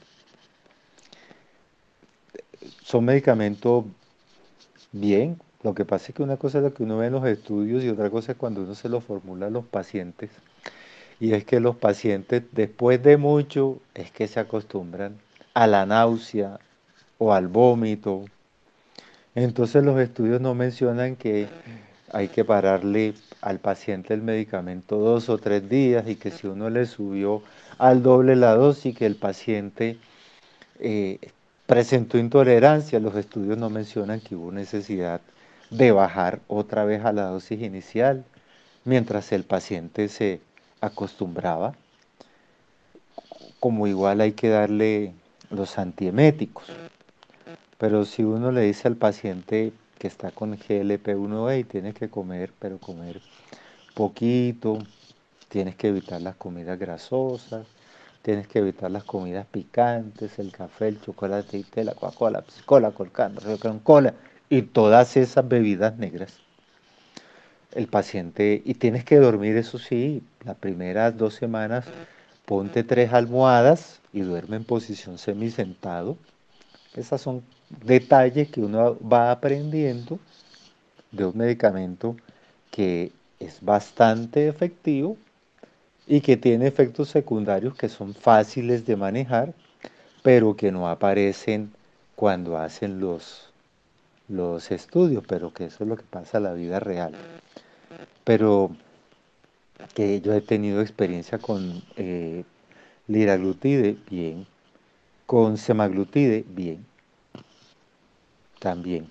Son 2.84 3.04
medicamentos 3.04 3.86
bien, 4.92 5.40
lo 5.66 5.74
que 5.74 5.84
pasa 5.84 6.10
es 6.10 6.16
que 6.16 6.22
una 6.22 6.38
cosa 6.38 6.60
es 6.60 6.64
lo 6.64 6.76
que 6.76 6.84
uno 6.84 6.98
ve 6.98 7.08
en 7.08 7.14
los 7.14 7.26
estudios 7.26 7.84
y 7.84 7.90
otra 7.90 8.12
cosa 8.12 8.34
es 8.34 8.38
cuando 8.38 8.62
uno 8.62 8.76
se 8.76 8.88
lo 8.88 9.02
formula 9.02 9.48
a 9.48 9.50
los 9.50 9.66
pacientes. 9.66 10.30
Y 11.20 11.34
es 11.34 11.44
que 11.44 11.60
los 11.60 11.76
pacientes 11.76 12.44
después 12.52 13.02
de 13.02 13.18
mucho 13.18 13.80
es 13.96 14.12
que 14.12 14.28
se 14.28 14.40
acostumbran 14.40 15.18
a 15.56 15.66
la 15.66 15.88
náusea 15.88 16.60
o 17.18 17.34
al 17.34 17.48
vómito. 17.48 18.26
Entonces 19.34 19.84
los 19.84 20.00
estudios 20.00 20.40
no 20.40 20.54
mencionan 20.54 21.16
que 21.16 21.48
hay 22.12 22.28
que 22.28 22.46
pararle 22.46 23.16
al 23.42 23.58
paciente 23.58 24.14
el 24.14 24.22
medicamento 24.22 24.98
dos 25.00 25.30
o 25.30 25.40
tres 25.40 25.68
días 25.68 26.08
y 26.08 26.16
que 26.16 26.30
si 26.30 26.46
uno 26.46 26.70
le 26.70 26.86
subió 26.86 27.42
al 27.80 28.04
doble 28.04 28.36
la 28.36 28.54
dosis, 28.54 28.96
que 28.96 29.08
el 29.08 29.16
paciente 29.16 29.98
eh, 30.80 31.18
presentó 31.66 32.20
intolerancia, 32.20 33.00
los 33.00 33.16
estudios 33.16 33.58
no 33.58 33.72
mencionan 33.72 34.20
que 34.20 34.36
hubo 34.36 34.52
necesidad 34.52 35.22
de 35.70 35.92
bajar 35.92 36.40
otra 36.48 36.86
vez 36.86 37.04
a 37.06 37.14
la 37.14 37.26
dosis 37.26 37.62
inicial, 37.62 38.26
mientras 38.84 39.32
el 39.32 39.44
paciente 39.44 40.08
se 40.08 40.42
acostumbraba. 40.82 41.74
Como 43.60 43.88
igual 43.88 44.22
hay 44.22 44.34
que 44.34 44.50
darle 44.50 45.14
los 45.50 45.78
antieméticos. 45.78 46.66
Pero 47.78 48.06
si 48.06 48.24
uno 48.24 48.52
le 48.52 48.62
dice 48.62 48.88
al 48.88 48.96
paciente 48.96 49.74
que 49.98 50.08
está 50.08 50.32
con 50.32 50.58
GLP-1 50.58 51.60
y 51.60 51.64
tiene 51.64 51.94
que 51.94 52.10
comer, 52.10 52.52
pero 52.60 52.78
comer 52.78 53.22
poquito, 53.94 54.80
tienes 55.50 55.76
que 55.76 55.88
evitar 55.88 56.22
las 56.22 56.36
comidas 56.36 56.78
grasosas, 56.78 57.66
tienes 58.22 58.48
que 58.48 58.60
evitar 58.60 58.92
las 58.92 59.04
comidas 59.04 59.46
picantes, 59.46 60.38
el 60.40 60.52
café, 60.52 60.90
el 60.90 61.02
chocolate, 61.02 61.66
la 61.84 61.94
Coca-Cola, 61.94 62.44
cola, 62.66 62.92
colcando, 62.92 63.42
cola 63.84 64.14
y 64.50 64.62
todas 64.64 65.18
esas 65.18 65.48
bebidas 65.48 65.98
negras. 65.98 66.40
El 67.74 67.88
paciente, 67.88 68.62
y 68.64 68.76
tienes 68.76 69.04
que 69.04 69.18
dormir, 69.18 69.58
eso 69.58 69.78
sí, 69.80 70.24
las 70.46 70.56
primeras 70.56 71.18
dos 71.18 71.34
semanas, 71.34 71.86
ponte 72.46 72.84
tres 72.84 73.12
almohadas 73.12 74.00
y 74.14 74.22
duerme 74.22 74.58
en 74.58 74.64
posición 74.64 75.18
semisentado. 75.18 76.18
Esos 76.96 77.22
son 77.22 77.44
detalles 77.84 78.50
que 78.50 78.62
uno 78.62 78.98
va 79.00 79.32
aprendiendo 79.32 80.20
de 81.12 81.26
un 81.26 81.38
medicamento 81.38 82.16
que 82.72 83.12
es 83.40 83.60
bastante 83.62 84.48
efectivo 84.48 85.18
y 86.08 86.22
que 86.22 86.38
tiene 86.38 86.68
efectos 86.68 87.10
secundarios 87.10 87.76
que 87.76 87.90
son 87.90 88.14
fáciles 88.14 88.86
de 88.86 88.96
manejar, 88.96 89.54
pero 90.24 90.56
que 90.56 90.72
no 90.72 90.88
aparecen 90.88 91.72
cuando 92.16 92.58
hacen 92.58 93.00
los, 93.00 93.50
los 94.28 94.72
estudios, 94.72 95.24
pero 95.28 95.54
que 95.54 95.66
eso 95.66 95.84
es 95.84 95.90
lo 95.90 95.96
que 95.96 96.04
pasa 96.04 96.38
en 96.38 96.44
la 96.44 96.54
vida 96.54 96.80
real. 96.80 97.14
Pero 98.24 98.76
que 99.94 100.22
yo 100.22 100.34
he 100.34 100.42
tenido 100.42 100.82
experiencia 100.82 101.38
con 101.38 101.84
eh, 101.96 102.44
liraglutide, 103.08 103.98
bien. 104.10 104.48
Con 105.26 105.58
semaglutide, 105.58 106.46
bien. 106.48 106.86
También. 108.60 109.08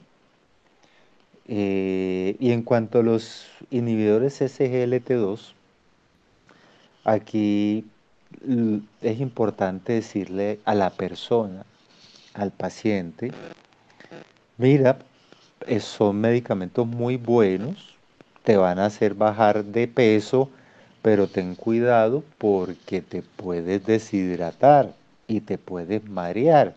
Eh, 1.46 2.36
y 2.40 2.52
en 2.52 2.62
cuanto 2.62 3.00
a 3.00 3.02
los 3.02 3.46
inhibidores 3.70 4.40
SGLT2, 4.40 5.52
aquí 7.04 7.84
es 9.02 9.20
importante 9.20 9.92
decirle 9.92 10.60
a 10.64 10.74
la 10.74 10.90
persona, 10.90 11.64
al 12.32 12.50
paciente, 12.50 13.30
mira, 14.58 14.98
son 15.80 16.20
medicamentos 16.20 16.86
muy 16.86 17.16
buenos, 17.16 17.96
te 18.44 18.56
van 18.56 18.78
a 18.78 18.86
hacer 18.86 19.14
bajar 19.14 19.64
de 19.64 19.88
peso, 19.88 20.50
pero 21.02 21.26
ten 21.28 21.54
cuidado 21.54 22.22
porque 22.38 23.02
te 23.02 23.22
puedes 23.22 23.84
deshidratar 23.86 24.94
y 25.26 25.40
te 25.40 25.58
puedes 25.58 26.08
marear. 26.08 26.74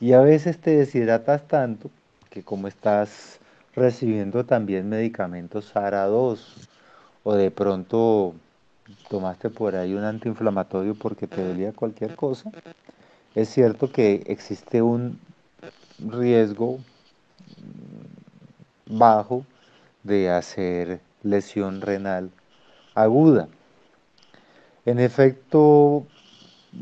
Y 0.00 0.12
a 0.12 0.20
veces 0.20 0.58
te 0.58 0.76
deshidratas 0.76 1.46
tanto 1.48 1.90
que 2.30 2.42
como 2.42 2.68
estás 2.68 3.38
recibiendo 3.74 4.44
también 4.44 4.88
medicamentos 4.88 5.66
SARA 5.66 6.06
2 6.06 6.54
o 7.24 7.34
de 7.34 7.50
pronto 7.50 8.34
tomaste 9.08 9.50
por 9.50 9.76
ahí 9.76 9.94
un 9.94 10.04
antiinflamatorio 10.04 10.94
porque 10.94 11.26
te 11.26 11.42
dolía 11.42 11.72
cualquier 11.72 12.14
cosa, 12.14 12.50
es 13.34 13.48
cierto 13.48 13.90
que 13.90 14.22
existe 14.26 14.82
un 14.82 15.18
riesgo 15.98 16.78
bajo 18.86 19.44
de 20.02 20.30
hacer 20.30 21.00
lesión 21.22 21.80
renal 21.80 22.30
aguda. 22.94 23.48
En 24.84 24.98
efecto, 24.98 26.06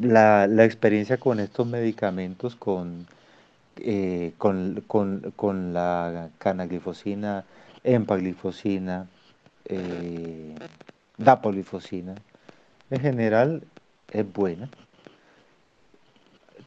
la, 0.00 0.44
experiencia 0.64 1.18
con 1.18 1.40
estos 1.40 1.66
medicamentos, 1.66 2.56
eh, 3.78 4.32
con, 4.38 4.84
con, 4.86 5.72
la 5.72 6.30
canaglifosina, 6.38 7.44
empaglifosina, 7.82 9.08
eh, 9.64 10.54
dapolifosina, 11.18 12.14
en 12.90 13.00
general 13.00 13.62
es 14.12 14.32
buena. 14.32 14.68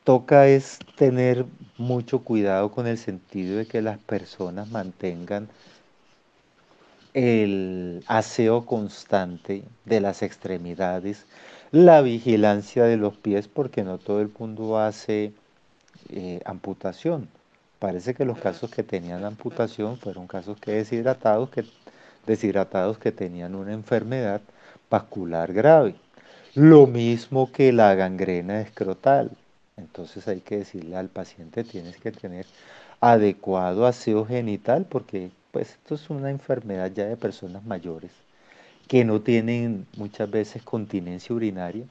Toca 0.09 0.47
es 0.47 0.79
tener 0.95 1.45
mucho 1.77 2.23
cuidado 2.23 2.71
con 2.71 2.87
el 2.87 2.97
sentido 2.97 3.59
de 3.59 3.67
que 3.67 3.83
las 3.83 3.99
personas 3.99 4.67
mantengan 4.71 5.49
el 7.13 8.03
aseo 8.07 8.65
constante 8.65 9.61
de 9.85 10.01
las 10.01 10.23
extremidades, 10.23 11.27
la 11.69 12.01
vigilancia 12.01 12.85
de 12.85 12.97
los 12.97 13.17
pies, 13.17 13.47
porque 13.47 13.83
no 13.83 13.99
todo 13.99 14.19
el 14.19 14.31
mundo 14.35 14.79
hace 14.79 15.31
eh, 16.09 16.41
amputación. 16.43 17.29
Parece 17.77 18.15
que 18.15 18.25
los 18.25 18.39
casos 18.39 18.71
que 18.71 18.81
tenían 18.81 19.23
amputación 19.25 19.99
fueron 19.99 20.25
casos 20.25 20.59
que 20.59 20.71
deshidratados, 20.71 21.51
que 21.51 21.65
deshidratados 22.25 22.97
que 22.97 23.11
tenían 23.11 23.53
una 23.53 23.73
enfermedad 23.73 24.41
vascular 24.89 25.53
grave. 25.53 25.93
Lo 26.55 26.87
mismo 26.87 27.51
que 27.51 27.71
la 27.71 27.93
gangrena 27.93 28.59
escrotal. 28.61 29.37
Entonces 29.79 30.27
hay 30.27 30.41
que 30.41 30.57
decirle 30.57 30.95
al 30.95 31.09
paciente, 31.09 31.63
tienes 31.63 31.97
que 31.97 32.11
tener 32.11 32.45
adecuado 33.01 33.85
aseo 33.85 34.25
genital 34.25 34.85
porque 34.89 35.31
pues 35.51 35.71
esto 35.71 35.95
es 35.95 36.09
una 36.09 36.29
enfermedad 36.29 36.91
ya 36.93 37.05
de 37.05 37.17
personas 37.17 37.65
mayores 37.65 38.11
que 38.87 39.05
no 39.05 39.21
tienen 39.21 39.85
muchas 39.97 40.29
veces 40.29 40.61
continencia 40.63 41.35
urinaria 41.35 41.85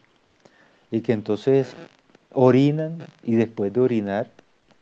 y 0.91 1.01
que 1.01 1.13
entonces 1.13 1.75
orinan 2.33 2.99
y 3.23 3.37
después 3.37 3.73
de 3.73 3.81
orinar 3.81 4.29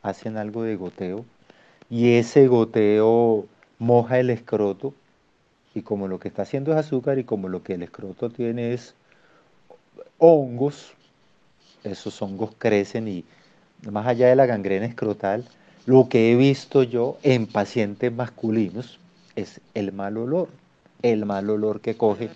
hacen 0.01 0.37
algo 0.37 0.63
de 0.63 0.75
goteo 0.75 1.25
y 1.89 2.15
ese 2.15 2.47
goteo 2.47 3.45
moja 3.79 4.19
el 4.19 4.29
escroto 4.29 4.93
y 5.73 5.81
como 5.81 6.07
lo 6.07 6.19
que 6.19 6.27
está 6.27 6.41
haciendo 6.41 6.71
es 6.71 6.77
azúcar 6.77 7.19
y 7.19 7.23
como 7.23 7.49
lo 7.49 7.63
que 7.63 7.73
el 7.73 7.83
escroto 7.83 8.29
tiene 8.29 8.73
es 8.73 8.95
hongos, 10.17 10.93
esos 11.91 12.21
hongos 12.21 12.51
crecen 12.57 13.07
y 13.07 13.25
más 13.91 14.07
allá 14.07 14.27
de 14.27 14.35
la 14.35 14.45
gangrena 14.45 14.85
escrotal, 14.85 15.45
lo 15.85 16.09
que 16.09 16.31
he 16.31 16.35
visto 16.35 16.83
yo 16.83 17.17
en 17.23 17.47
pacientes 17.47 18.11
masculinos 18.11 18.99
es 19.35 19.61
el 19.73 19.91
mal 19.93 20.17
olor, 20.17 20.49
el 21.01 21.25
mal 21.25 21.49
olor 21.49 21.81
que 21.81 21.95
coge 21.95 22.29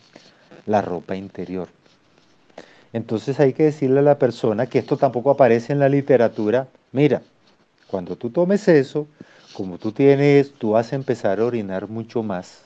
la 0.65 0.81
ropa 0.81 1.15
interior. 1.15 1.67
Entonces 2.93 3.39
hay 3.39 3.53
que 3.53 3.63
decirle 3.63 3.99
a 3.99 4.03
la 4.03 4.19
persona 4.19 4.67
que 4.67 4.79
esto 4.79 4.97
tampoco 4.97 5.31
aparece 5.31 5.73
en 5.73 5.79
la 5.79 5.89
literatura. 5.89 6.67
Mira, 6.91 7.21
cuando 7.87 8.15
tú 8.15 8.29
tomes 8.29 8.67
eso, 8.67 9.07
como 9.53 9.77
tú 9.77 9.91
tienes, 9.91 10.53
tú 10.53 10.71
vas 10.71 10.91
a 10.91 10.95
empezar 10.95 11.39
a 11.39 11.45
orinar 11.45 11.87
mucho 11.87 12.23
más 12.23 12.63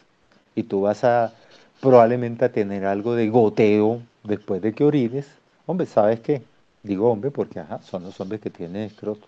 y 0.55 0.63
tú 0.63 0.81
vas 0.81 1.03
a 1.03 1.33
probablemente 1.79 2.45
a 2.45 2.51
tener 2.51 2.85
algo 2.85 3.15
de 3.15 3.29
goteo 3.29 4.01
después 4.23 4.61
de 4.61 4.73
que 4.73 4.83
orines. 4.83 5.27
Hombre, 5.65 5.85
¿sabes 5.85 6.19
qué? 6.19 6.41
Digo 6.85 7.11
hombre 7.11 7.31
porque 7.31 7.59
ajá, 7.59 7.81
son 7.81 8.03
los 8.03 8.19
hombres 8.19 8.41
que 8.41 8.49
tienen 8.49 8.83
escroto 8.83 9.27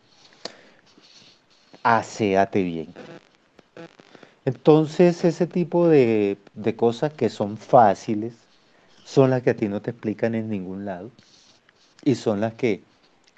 aséate 1.88 2.64
bien. 2.64 2.94
Entonces 4.44 5.24
ese 5.24 5.48
tipo 5.48 5.88
de, 5.88 6.38
cosas 6.76 7.14
que 7.14 7.30
son 7.30 7.58
fáciles 7.58 8.34
son 9.06 9.30
las 9.30 9.42
que 9.42 9.52
a 9.52 9.56
ti 9.56 9.70
no 9.70 9.82
te 9.82 9.92
explican 9.92 10.36
en 10.36 10.50
ningún 10.50 10.84
lado 10.84 11.12
y 12.04 12.16
son 12.16 12.42
las 12.42 12.54
que, 12.56 12.82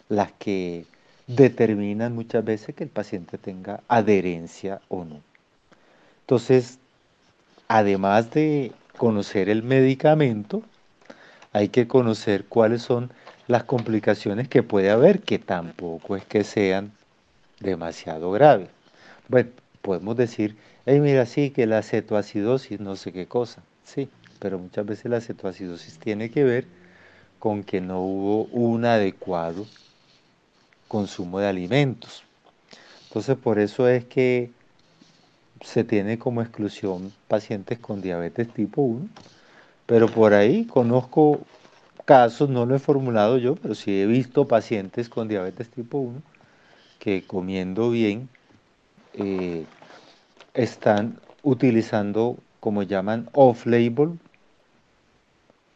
las 0.08 0.32
que 0.34 0.86
determinan 1.28 2.16
muchas 2.16 2.44
veces 2.44 2.74
que 2.74 2.86
el 2.86 2.90
paciente 2.90 3.38
tenga 3.38 3.82
adherencia 3.88 4.82
o 4.88 5.06
no. 5.06 5.22
Entonces, 6.22 6.80
además 7.68 8.32
de 8.32 8.72
conocer 8.98 9.50
el 9.50 9.62
medicamento, 9.62 10.64
hay 11.54 11.70
que 11.70 11.88
conocer 11.88 12.46
cuáles 12.46 12.82
son 12.82 13.12
las 13.50 13.64
complicaciones 13.64 14.48
que 14.48 14.62
puede 14.62 14.92
haber, 14.92 15.22
que 15.22 15.40
tampoco 15.40 16.16
es 16.16 16.24
que 16.24 16.44
sean 16.44 16.92
demasiado 17.60 18.30
grave. 18.30 18.68
Bueno, 19.28 19.50
podemos 19.82 20.16
decir, 20.16 20.56
hey, 20.86 21.00
mira, 21.00 21.26
sí, 21.26 21.50
que 21.50 21.66
la 21.66 21.82
cetoacidosis, 21.82 22.80
no 22.80 22.96
sé 22.96 23.12
qué 23.12 23.26
cosa, 23.26 23.64
sí, 23.84 24.08
pero 24.38 24.60
muchas 24.60 24.86
veces 24.86 25.06
la 25.06 25.20
cetoacidosis 25.20 25.98
tiene 25.98 26.30
que 26.30 26.44
ver 26.44 26.66
con 27.40 27.64
que 27.64 27.82
no 27.82 28.04
hubo 28.04 28.44
un 28.52 28.86
adecuado 28.86 29.66
consumo 30.88 31.40
de 31.40 31.48
alimentos. 31.48 32.24
Entonces, 33.08 33.36
por 33.36 33.58
eso 33.58 33.88
es 33.88 34.06
que 34.06 34.52
se 35.62 35.84
tiene 35.84 36.20
como 36.20 36.44
exclusión 36.44 37.12
pacientes 37.28 37.80
con 37.80 38.00
diabetes 38.00 38.48
tipo 38.54 38.84
1, 38.84 39.10
pero 39.88 40.08
por 40.08 40.36
ahí 40.36 40.66
conozco 40.66 41.42
casos, 42.10 42.50
no 42.50 42.66
lo 42.66 42.76
he 42.76 42.80
formulado 42.80 43.38
yo, 43.38 43.54
pero 43.54 43.76
sí 43.76 44.02
he 44.02 44.08
visto 44.08 44.48
pacientes 44.48 45.10
con 45.10 45.28
diabetes 45.28 45.70
tipo 45.70 46.00
1 46.00 46.24
que 46.98 47.22
comiendo 47.22 47.92
bien 47.92 48.30
eh, 49.14 49.64
están 50.56 51.20
utilizando, 51.44 52.38
como 52.62 52.82
llaman, 52.82 53.30
off-label 53.34 54.18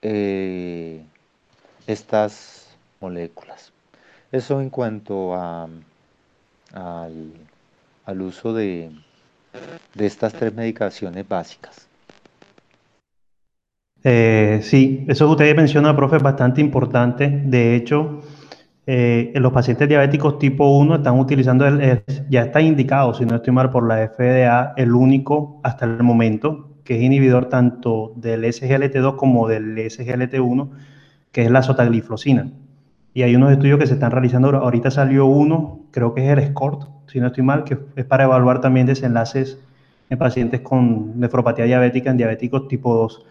eh, 0.02 1.04
estas 1.86 2.68
moléculas. 3.00 3.72
Eso 4.32 4.60
en 4.60 4.72
cuanto 4.72 5.36
al, 5.36 5.84
al 6.74 8.22
uso 8.24 8.56
de, 8.56 8.90
de 9.94 10.06
estas 10.08 10.34
tres 10.34 10.52
medicaciones 10.56 11.28
básicas. 11.30 11.93
Eh, 14.04 14.60
sí, 14.64 15.06
eso 15.08 15.26
que 15.28 15.32
usted 15.32 15.56
menciona, 15.56 15.96
profe, 15.96 16.18
es 16.18 16.24
bastante 16.24 16.62
importante. 16.62 17.30
De 17.30 17.76
hecho, 17.76 18.20
eh, 18.86 19.32
los 19.36 19.54
pacientes 19.54 19.88
diabéticos 19.88 20.40
tipo 20.40 20.78
1 20.78 20.96
están 20.96 21.18
utilizando, 21.20 21.66
el, 21.66 22.04
ya 22.30 22.44
está 22.44 22.62
indicado, 22.62 23.14
si 23.14 23.26
no 23.26 23.36
estoy 23.36 23.54
mal, 23.54 23.70
por 23.70 23.88
la 23.88 24.08
FDA, 24.08 24.74
el 24.76 24.94
único 24.94 25.60
hasta 25.64 25.86
el 25.86 26.04
momento 26.04 26.70
que 26.84 26.98
es 26.98 27.02
inhibidor 27.02 27.46
tanto 27.48 28.14
del 28.18 28.44
SGLT2 28.44 29.16
como 29.16 29.48
del 29.48 29.78
SGLT1, 29.78 30.70
que 31.32 31.44
es 31.44 31.52
la 31.52 31.64
sotagliflozina. 31.64 32.52
Y 33.14 33.22
hay 33.22 33.36
unos 33.36 33.52
estudios 33.52 33.80
que 33.80 33.88
se 33.88 33.94
están 33.94 34.12
realizando, 34.12 34.50
ahorita 34.50 34.92
salió 34.92 35.26
uno, 35.26 35.80
creo 35.92 36.14
que 36.14 36.26
es 36.26 36.38
el 36.38 36.44
SCORT, 36.48 36.90
si 37.08 37.20
no 37.20 37.28
estoy 37.28 37.44
mal, 37.44 37.64
que 37.64 37.78
es 37.96 38.06
para 38.06 38.26
evaluar 38.26 38.60
también 38.60 38.86
desenlaces 38.86 39.60
en 40.10 40.18
pacientes 40.18 40.62
con 40.62 41.20
nefropatía 41.20 41.66
diabética, 41.66 42.12
en 42.12 42.18
diabéticos 42.18 42.68
tipo 42.68 42.96
2. 42.96 43.26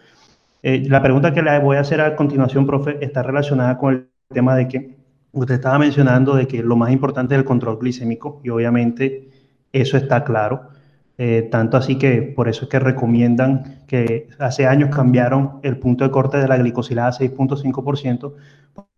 Eh, 0.63 0.85
la 0.87 1.01
pregunta 1.01 1.33
que 1.33 1.41
le 1.41 1.59
voy 1.59 1.75
a 1.75 1.81
hacer 1.81 1.99
a 1.99 2.15
continuación, 2.15 2.65
profe, 2.65 2.97
está 3.03 3.21
relacionada 3.21 3.77
con 3.77 3.93
el 3.93 4.07
tema 4.33 4.55
de 4.55 4.69
que 4.69 4.95
usted 5.33 5.55
estaba 5.55 5.77
mencionando 5.77 6.35
de 6.35 6.47
que 6.47 6.63
lo 6.63 6.77
más 6.77 6.91
importante 6.91 7.35
es 7.35 7.39
el 7.39 7.45
control 7.45 7.79
glicémico 7.79 8.39
y 8.45 8.49
obviamente 8.49 9.29
eso 9.73 9.97
está 9.97 10.23
claro. 10.23 10.69
Eh, 11.17 11.49
tanto 11.51 11.77
así 11.77 11.97
que 11.97 12.21
por 12.21 12.47
eso 12.47 12.63
es 12.63 12.69
que 12.69 12.79
recomiendan 12.79 13.83
que 13.87 14.29
hace 14.39 14.65
años 14.65 14.89
cambiaron 14.95 15.59
el 15.63 15.77
punto 15.77 16.05
de 16.05 16.11
corte 16.11 16.37
de 16.37 16.47
la 16.47 16.57
glicosilada 16.57 17.09
a 17.09 17.11
6.5%, 17.11 18.33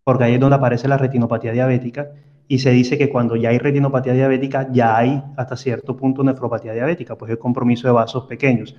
porque 0.04 0.24
ahí 0.24 0.34
es 0.34 0.40
donde 0.40 0.56
aparece 0.56 0.86
la 0.86 0.96
retinopatía 0.96 1.52
diabética 1.52 2.10
y 2.48 2.60
se 2.60 2.70
dice 2.70 2.96
que 2.96 3.10
cuando 3.10 3.34
ya 3.34 3.48
hay 3.48 3.58
retinopatía 3.58 4.12
diabética 4.12 4.68
ya 4.70 4.96
hay 4.96 5.22
hasta 5.36 5.56
cierto 5.56 5.96
punto 5.96 6.22
nefropatía 6.22 6.72
diabética, 6.72 7.16
pues 7.18 7.32
el 7.32 7.38
compromiso 7.38 7.88
de 7.88 7.92
vasos 7.92 8.24
pequeños. 8.26 8.76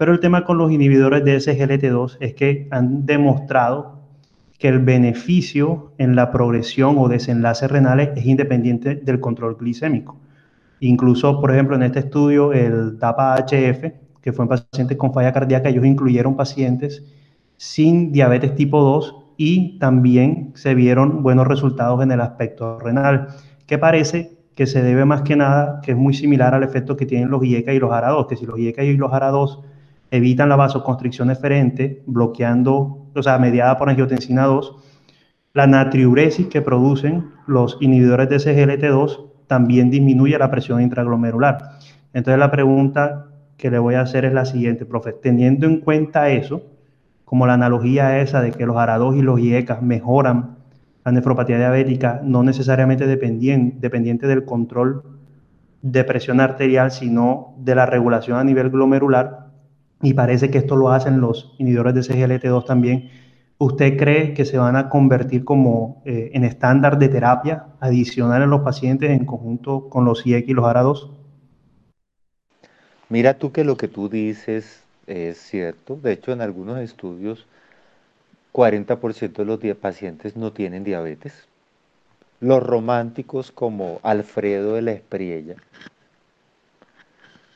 Pero 0.00 0.12
el 0.14 0.20
tema 0.20 0.44
con 0.44 0.56
los 0.56 0.72
inhibidores 0.72 1.22
de 1.26 1.36
SGLT2 1.36 2.16
es 2.20 2.32
que 2.32 2.68
han 2.70 3.04
demostrado 3.04 4.00
que 4.58 4.68
el 4.68 4.78
beneficio 4.78 5.92
en 5.98 6.16
la 6.16 6.30
progresión 6.30 6.96
o 6.96 7.06
desenlaces 7.06 7.70
renales 7.70 8.08
es 8.16 8.24
independiente 8.24 8.94
del 8.94 9.20
control 9.20 9.58
glicémico. 9.60 10.16
Incluso, 10.80 11.38
por 11.38 11.50
ejemplo, 11.50 11.76
en 11.76 11.82
este 11.82 11.98
estudio, 11.98 12.54
el 12.54 12.98
DAPA-HF, 12.98 13.92
que 14.22 14.32
fue 14.32 14.46
en 14.46 14.48
pacientes 14.48 14.96
con 14.96 15.12
falla 15.12 15.34
cardíaca, 15.34 15.68
ellos 15.68 15.84
incluyeron 15.84 16.34
pacientes 16.34 17.04
sin 17.58 18.10
diabetes 18.10 18.54
tipo 18.54 18.80
2 18.80 19.34
y 19.36 19.78
también 19.80 20.52
se 20.54 20.74
vieron 20.74 21.22
buenos 21.22 21.46
resultados 21.46 22.02
en 22.02 22.10
el 22.10 22.22
aspecto 22.22 22.78
renal, 22.78 23.26
que 23.66 23.76
parece 23.76 24.38
que 24.54 24.64
se 24.64 24.82
debe 24.82 25.04
más 25.04 25.20
que 25.20 25.36
nada, 25.36 25.82
que 25.82 25.90
es 25.90 25.98
muy 25.98 26.14
similar 26.14 26.54
al 26.54 26.62
efecto 26.62 26.96
que 26.96 27.04
tienen 27.04 27.28
los 27.28 27.44
IECA 27.44 27.74
y 27.74 27.78
los 27.78 27.90
ARA2, 27.90 28.28
que 28.28 28.36
si 28.36 28.46
los 28.46 28.58
IECA 28.58 28.82
y 28.82 28.96
los 28.96 29.10
ARA2 29.10 29.60
evitan 30.10 30.48
la 30.48 30.56
vasoconstricción 30.56 31.30
eferente, 31.30 32.02
bloqueando, 32.06 33.06
o 33.14 33.22
sea, 33.22 33.38
mediada 33.38 33.76
por 33.76 33.88
angiotensina 33.88 34.44
2, 34.44 34.76
la 35.52 35.66
natriuresis 35.66 36.46
que 36.46 36.62
producen 36.62 37.30
los 37.46 37.76
inhibidores 37.80 38.28
de 38.28 38.36
SGLT2 38.36 39.26
también 39.46 39.90
disminuye 39.90 40.38
la 40.38 40.50
presión 40.50 40.80
intraglomerular. 40.80 41.58
Entonces 42.12 42.38
la 42.38 42.50
pregunta 42.50 43.26
que 43.56 43.70
le 43.70 43.78
voy 43.78 43.94
a 43.94 44.02
hacer 44.02 44.24
es 44.24 44.32
la 44.32 44.44
siguiente, 44.44 44.86
profe. 44.86 45.12
Teniendo 45.12 45.66
en 45.66 45.80
cuenta 45.80 46.30
eso, 46.30 46.62
como 47.24 47.46
la 47.46 47.54
analogía 47.54 48.20
esa 48.20 48.40
de 48.40 48.52
que 48.52 48.66
los 48.66 48.76
ARA2 48.76 49.18
y 49.18 49.22
los 49.22 49.40
IECA 49.40 49.80
mejoran 49.80 50.56
la 51.04 51.12
nefropatía 51.12 51.58
diabética, 51.58 52.20
no 52.22 52.42
necesariamente 52.42 53.06
dependiente 53.06 54.26
del 54.26 54.44
control 54.44 55.02
de 55.82 56.04
presión 56.04 56.40
arterial, 56.40 56.90
sino 56.90 57.54
de 57.58 57.74
la 57.74 57.86
regulación 57.86 58.38
a 58.38 58.44
nivel 58.44 58.70
glomerular, 58.70 59.49
y 60.02 60.14
parece 60.14 60.50
que 60.50 60.58
esto 60.58 60.76
lo 60.76 60.90
hacen 60.90 61.20
los 61.20 61.54
inhibidores 61.58 61.94
de 61.94 62.00
CGLT2 62.00 62.64
también. 62.64 63.10
¿Usted 63.58 63.98
cree 63.98 64.32
que 64.32 64.46
se 64.46 64.56
van 64.56 64.76
a 64.76 64.88
convertir 64.88 65.44
como 65.44 66.02
eh, 66.06 66.30
en 66.32 66.44
estándar 66.44 66.98
de 66.98 67.08
terapia 67.08 67.66
adicional 67.80 68.42
en 68.42 68.50
los 68.50 68.62
pacientes 68.62 69.10
en 69.10 69.26
conjunto 69.26 69.90
con 69.90 70.06
los 70.06 70.26
IEC 70.26 70.48
y 70.48 70.54
los 70.54 70.64
ARA2? 70.64 71.10
Mira 73.10 73.34
tú 73.34 73.52
que 73.52 73.64
lo 73.64 73.76
que 73.76 73.88
tú 73.88 74.08
dices 74.08 74.82
es 75.06 75.38
cierto. 75.38 75.96
De 75.96 76.12
hecho, 76.12 76.32
en 76.32 76.40
algunos 76.40 76.78
estudios, 76.78 77.46
40% 78.54 79.32
de 79.32 79.44
los 79.44 79.76
pacientes 79.76 80.36
no 80.36 80.52
tienen 80.52 80.84
diabetes. 80.84 81.46
Los 82.40 82.62
románticos 82.62 83.50
como 83.50 84.00
Alfredo 84.02 84.74
de 84.74 84.82
la 84.82 84.92
Espriella, 84.92 85.56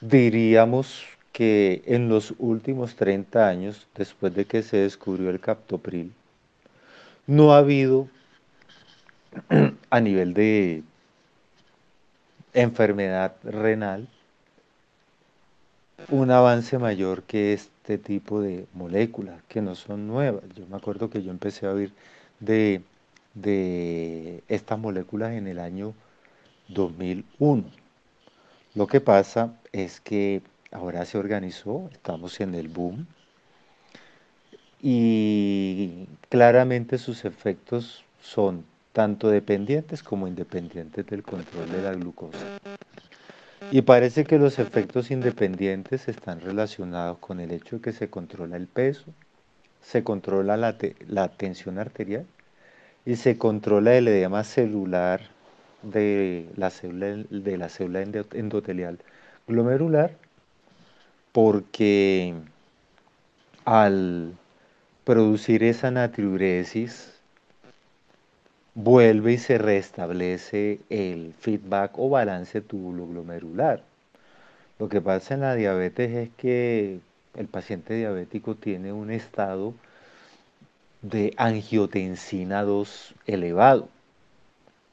diríamos 0.02 1.13
que 1.34 1.82
en 1.86 2.08
los 2.08 2.32
últimos 2.38 2.94
30 2.94 3.48
años, 3.48 3.88
después 3.96 4.32
de 4.36 4.44
que 4.44 4.62
se 4.62 4.76
descubrió 4.76 5.30
el 5.30 5.40
captopril, 5.40 6.12
no 7.26 7.52
ha 7.52 7.58
habido 7.58 8.08
a 9.90 10.00
nivel 10.00 10.32
de 10.32 10.84
enfermedad 12.52 13.34
renal 13.42 14.06
un 16.08 16.30
avance 16.30 16.78
mayor 16.78 17.24
que 17.24 17.52
este 17.52 17.98
tipo 17.98 18.40
de 18.40 18.66
moléculas, 18.72 19.42
que 19.48 19.60
no 19.60 19.74
son 19.74 20.06
nuevas. 20.06 20.44
Yo 20.54 20.64
me 20.68 20.76
acuerdo 20.76 21.10
que 21.10 21.24
yo 21.24 21.32
empecé 21.32 21.66
a 21.66 21.72
oír 21.72 21.92
de, 22.38 22.80
de 23.34 24.44
estas 24.46 24.78
moléculas 24.78 25.32
en 25.32 25.48
el 25.48 25.58
año 25.58 25.94
2001. 26.68 27.64
Lo 28.76 28.86
que 28.86 29.00
pasa 29.00 29.52
es 29.72 30.00
que 30.00 30.40
ahora 30.74 31.06
se 31.06 31.16
organizó, 31.16 31.88
estamos 31.92 32.40
en 32.40 32.54
el 32.54 32.68
boom 32.68 33.06
y 34.82 36.06
claramente 36.28 36.98
sus 36.98 37.24
efectos 37.24 38.04
son 38.20 38.64
tanto 38.92 39.30
dependientes 39.30 40.02
como 40.02 40.28
independientes 40.28 41.06
del 41.06 41.22
control 41.22 41.70
de 41.70 41.80
la 41.80 41.92
glucosa. 41.92 42.58
Y 43.70 43.82
parece 43.82 44.24
que 44.24 44.38
los 44.38 44.58
efectos 44.58 45.10
independientes 45.10 46.08
están 46.08 46.40
relacionados 46.40 47.18
con 47.18 47.40
el 47.40 47.50
hecho 47.50 47.76
de 47.76 47.82
que 47.82 47.92
se 47.92 48.10
controla 48.10 48.56
el 48.56 48.66
peso, 48.66 49.06
se 49.80 50.04
controla 50.04 50.56
la, 50.56 51.28
tensión 51.28 51.78
arterial 51.78 52.26
y 53.06 53.16
se 53.16 53.38
controla 53.38 53.94
el 53.94 54.08
edema 54.08 54.44
celular 54.44 55.22
de 55.82 56.48
la 56.56 56.70
célula, 56.70 57.24
de 57.30 57.56
la 57.56 57.68
célula 57.68 58.02
endotelial 58.02 58.98
glomerular 59.46 60.23
porque 61.34 62.32
al 63.64 64.34
producir 65.02 65.64
esa 65.64 65.90
natriuresis 65.90 67.12
vuelve 68.74 69.32
y 69.32 69.38
se 69.38 69.58
restablece 69.58 70.78
el 70.90 71.34
feedback 71.40 71.98
o 71.98 72.08
balance 72.08 72.60
túbulo-glomerular. 72.60 73.82
Lo 74.78 74.88
que 74.88 75.00
pasa 75.00 75.34
en 75.34 75.40
la 75.40 75.56
diabetes 75.56 76.12
es 76.12 76.30
que 76.36 77.00
el 77.34 77.48
paciente 77.48 77.94
diabético 77.94 78.54
tiene 78.54 78.92
un 78.92 79.10
estado 79.10 79.74
de 81.02 81.34
angiotensina 81.36 82.62
2 82.62 83.12
elevado 83.26 83.88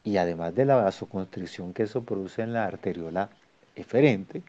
y 0.04 0.18
además 0.18 0.56
de 0.56 0.66
la 0.66 0.78
vasoconstricción 0.78 1.74
que 1.74 1.84
eso 1.84 2.02
produce 2.02 2.42
en 2.42 2.54
la 2.54 2.66
arteriola 2.66 3.30
eferente, 3.76 4.42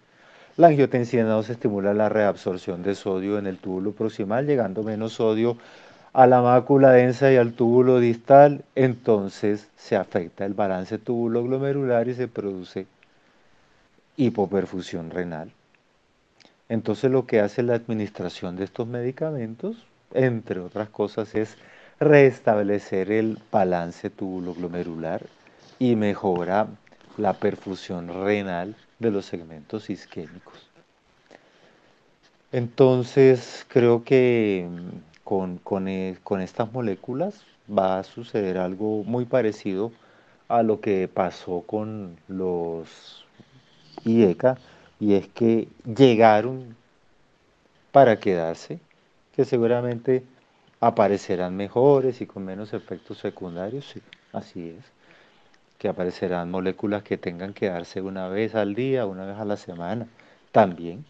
la 0.56 0.68
angiotensina 0.68 1.24
2 1.24 1.50
estimula 1.50 1.94
la 1.94 2.08
reabsorción 2.08 2.82
de 2.82 2.94
sodio 2.94 3.38
en 3.38 3.46
el 3.46 3.58
túbulo 3.58 3.92
proximal, 3.92 4.46
llegando 4.46 4.82
menos 4.82 5.14
sodio 5.14 5.56
a 6.12 6.26
la 6.26 6.42
mácula 6.42 6.90
densa 6.90 7.32
y 7.32 7.36
al 7.36 7.54
túbulo 7.54 7.98
distal, 7.98 8.64
entonces 8.74 9.68
se 9.76 9.96
afecta 9.96 10.44
el 10.44 10.52
balance 10.52 10.98
túbulo 10.98 11.42
glomerular 11.42 12.08
y 12.08 12.14
se 12.14 12.28
produce 12.28 12.86
hipoperfusión 14.16 15.10
renal. 15.10 15.50
Entonces 16.68 17.10
lo 17.10 17.26
que 17.26 17.40
hace 17.40 17.62
la 17.62 17.74
administración 17.74 18.56
de 18.56 18.64
estos 18.64 18.86
medicamentos, 18.86 19.86
entre 20.12 20.60
otras 20.60 20.90
cosas, 20.90 21.34
es 21.34 21.56
restablecer 21.98 23.10
el 23.10 23.38
balance 23.50 24.10
túbulo 24.10 24.54
glomerular 24.54 25.22
y 25.78 25.96
mejora 25.96 26.66
la 27.16 27.32
perfusión 27.32 28.08
renal 28.24 28.74
de 29.02 29.10
los 29.10 29.26
segmentos 29.26 29.90
isquémicos. 29.90 30.70
Entonces 32.52 33.66
creo 33.68 34.04
que 34.04 34.68
mm, 34.70 35.24
con, 35.24 35.58
con, 35.58 35.88
e- 35.88 36.18
con 36.22 36.40
estas 36.40 36.72
moléculas 36.72 37.44
va 37.68 37.98
a 37.98 38.04
suceder 38.04 38.58
algo 38.58 39.04
muy 39.04 39.24
parecido 39.24 39.92
a 40.48 40.62
lo 40.62 40.80
que 40.80 41.08
pasó 41.08 41.62
con 41.66 42.16
los 42.28 43.24
IECA, 44.04 44.58
y 45.00 45.14
es 45.14 45.28
que 45.28 45.68
llegaron 45.84 46.76
para 47.92 48.18
quedarse, 48.18 48.80
que 49.36 49.44
seguramente 49.44 50.24
aparecerán 50.80 51.56
mejores 51.56 52.20
y 52.20 52.26
con 52.26 52.44
menos 52.44 52.72
efectos 52.72 53.18
secundarios, 53.18 53.86
sí, 53.88 54.02
así 54.32 54.70
es, 54.70 54.84
que 55.82 55.88
aparecerán 55.88 56.48
moléculas 56.48 57.02
que 57.02 57.18
tengan 57.18 57.54
que 57.54 57.68
darse 57.68 58.00
una 58.02 58.28
vez 58.28 58.54
al 58.54 58.76
día, 58.76 59.04
una 59.04 59.26
vez 59.26 59.36
a 59.36 59.44
la 59.44 59.56
semana, 59.56 60.06
también, 60.52 61.04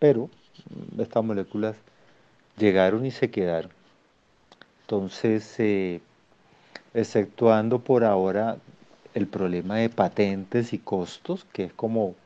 pero 0.00 0.28
mm, 0.70 1.00
estas 1.00 1.22
moléculas 1.22 1.76
llegaron 2.58 3.06
y 3.06 3.12
se 3.12 3.30
quedaron. 3.30 3.70
Entonces, 4.80 5.54
eh, 5.60 6.00
exceptuando 6.94 7.78
por 7.78 8.02
ahora 8.02 8.56
el 9.14 9.28
problema 9.28 9.76
de 9.76 9.88
patentes 9.88 10.72
y 10.72 10.78
costos, 10.78 11.46
que 11.52 11.66
es 11.66 11.72
como 11.72 12.16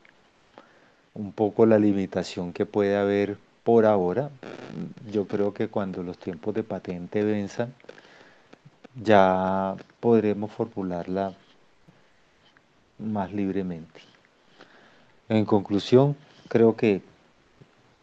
un 1.13 1.31
poco 1.31 1.67
la 1.67 1.77
limitación 1.77 2.53
que 2.53 2.65
puede 2.65 2.97
haber 2.97 3.37
por 3.63 3.85
ahora. 3.85 4.31
Yo 5.11 5.27
creo 5.27 5.53
que 5.53 5.67
cuando 5.67 6.01
los 6.01 6.17
tiempos 6.17 6.55
de 6.55 6.63
patente 6.63 7.23
venzan, 7.23 7.71
ya 8.95 9.75
podremos 9.99 10.51
formularla 10.51 11.35
más 12.99 13.31
libremente. 13.33 14.01
En 15.29 15.45
conclusión, 15.45 16.15
creo 16.47 16.75
que 16.75 17.01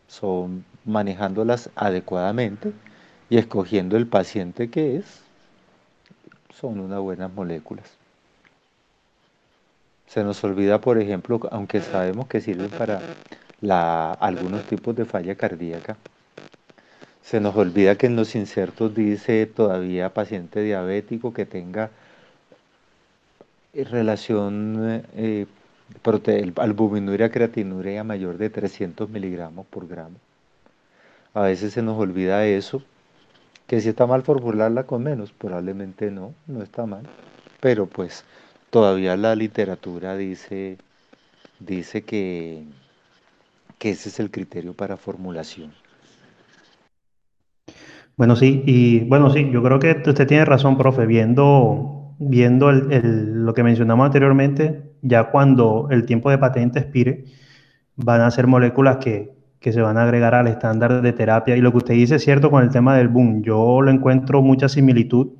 son 0.08 0.64
manejándolas 0.84 1.70
adecuadamente 1.74 2.72
y 3.30 3.38
escogiendo 3.38 3.96
el 3.96 4.06
paciente 4.06 4.70
que 4.70 4.96
es, 4.96 5.22
son 6.54 6.78
unas 6.80 7.00
buenas 7.00 7.32
moléculas. 7.32 7.90
Se 10.06 10.22
nos 10.22 10.44
olvida, 10.44 10.80
por 10.80 10.98
ejemplo, 10.98 11.40
aunque 11.50 11.80
sabemos 11.80 12.28
que 12.28 12.40
sirven 12.40 12.70
para 12.70 13.00
algunos 14.20 14.62
tipos 14.64 14.94
de 14.94 15.04
falla 15.04 15.34
cardíaca, 15.34 15.96
se 17.22 17.40
nos 17.40 17.56
olvida 17.56 17.96
que 17.96 18.06
en 18.06 18.16
los 18.16 18.34
insertos 18.34 18.94
dice 18.94 19.46
todavía 19.46 20.12
paciente 20.12 20.60
diabético 20.60 21.32
que 21.32 21.46
tenga 21.46 21.90
relación 23.82 25.02
eh, 25.14 25.46
albuminuria 26.56 27.30
creatinuria 27.30 28.04
mayor 28.04 28.38
de 28.38 28.50
300 28.50 29.08
miligramos 29.10 29.66
por 29.66 29.88
gramo. 29.88 30.16
A 31.34 31.42
veces 31.42 31.72
se 31.72 31.82
nos 31.82 31.98
olvida 31.98 32.46
eso, 32.46 32.82
que 33.66 33.80
si 33.80 33.88
está 33.88 34.06
mal 34.06 34.22
formularla 34.22 34.84
con 34.84 35.02
menos, 35.02 35.32
probablemente 35.32 36.10
no, 36.10 36.34
no 36.46 36.62
está 36.62 36.86
mal, 36.86 37.04
pero 37.60 37.86
pues 37.86 38.24
todavía 38.70 39.16
la 39.16 39.34
literatura 39.34 40.16
dice, 40.16 40.78
dice 41.60 42.02
que, 42.02 42.64
que 43.78 43.90
ese 43.90 44.08
es 44.10 44.20
el 44.20 44.30
criterio 44.30 44.74
para 44.74 44.96
formulación. 44.96 45.72
Bueno, 48.16 48.36
sí, 48.36 48.62
y 48.64 49.00
bueno, 49.00 49.30
sí, 49.30 49.50
yo 49.50 49.62
creo 49.62 49.80
que 49.80 50.02
usted 50.06 50.26
tiene 50.26 50.44
razón, 50.44 50.78
profe, 50.78 51.04
viendo, 51.06 52.03
viendo 52.18 52.70
el, 52.70 53.44
lo 53.44 53.54
que 53.54 53.62
mencionamos 53.62 54.06
anteriormente, 54.06 54.92
ya 55.02 55.30
cuando 55.30 55.88
el 55.90 56.06
tiempo 56.06 56.30
de 56.30 56.38
patente 56.38 56.78
expire, 56.78 57.24
van 57.96 58.20
a 58.20 58.30
ser 58.30 58.46
moléculas 58.46 58.98
que, 58.98 59.34
que 59.60 59.72
se 59.72 59.80
van 59.80 59.96
a 59.96 60.02
agregar 60.02 60.34
al 60.34 60.46
estándar 60.46 61.02
de 61.02 61.12
terapia. 61.12 61.56
Y 61.56 61.60
lo 61.60 61.72
que 61.72 61.78
usted 61.78 61.94
dice 61.94 62.16
es 62.16 62.24
cierto 62.24 62.50
con 62.50 62.62
el 62.62 62.70
tema 62.70 62.96
del 62.96 63.08
boom. 63.08 63.42
Yo 63.42 63.80
lo 63.80 63.90
encuentro 63.90 64.42
mucha 64.42 64.68
similitud 64.68 65.32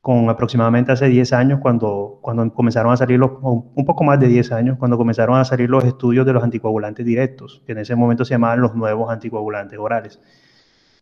con 0.00 0.30
aproximadamente 0.30 0.92
hace 0.92 1.08
10 1.08 1.32
años, 1.32 1.60
cuando, 1.60 2.18
cuando 2.22 2.50
comenzaron 2.54 2.92
a 2.92 2.96
salir 2.96 3.18
los, 3.18 3.32
un 3.42 3.84
poco 3.84 4.04
más 4.04 4.18
de 4.18 4.28
10 4.28 4.52
años, 4.52 4.78
cuando 4.78 4.96
comenzaron 4.96 5.36
a 5.36 5.44
salir 5.44 5.68
los 5.68 5.84
estudios 5.84 6.24
de 6.24 6.32
los 6.32 6.42
anticoagulantes 6.42 7.04
directos, 7.04 7.62
que 7.66 7.72
en 7.72 7.78
ese 7.78 7.94
momento 7.94 8.24
se 8.24 8.30
llamaban 8.30 8.60
los 8.60 8.74
nuevos 8.74 9.10
anticoagulantes 9.10 9.78
orales. 9.78 10.20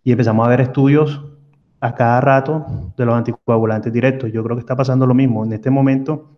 Y 0.02 0.12
empezamos 0.12 0.46
a 0.46 0.50
ver 0.50 0.60
estudios 0.60 1.24
a 1.80 1.94
cada 1.94 2.20
rato 2.20 2.92
de 2.96 3.04
los 3.04 3.14
anticoagulantes 3.14 3.92
directos. 3.92 4.32
Yo 4.32 4.42
creo 4.42 4.56
que 4.56 4.60
está 4.60 4.76
pasando 4.76 5.06
lo 5.06 5.14
mismo. 5.14 5.44
En 5.44 5.52
este 5.52 5.70
momento 5.70 6.30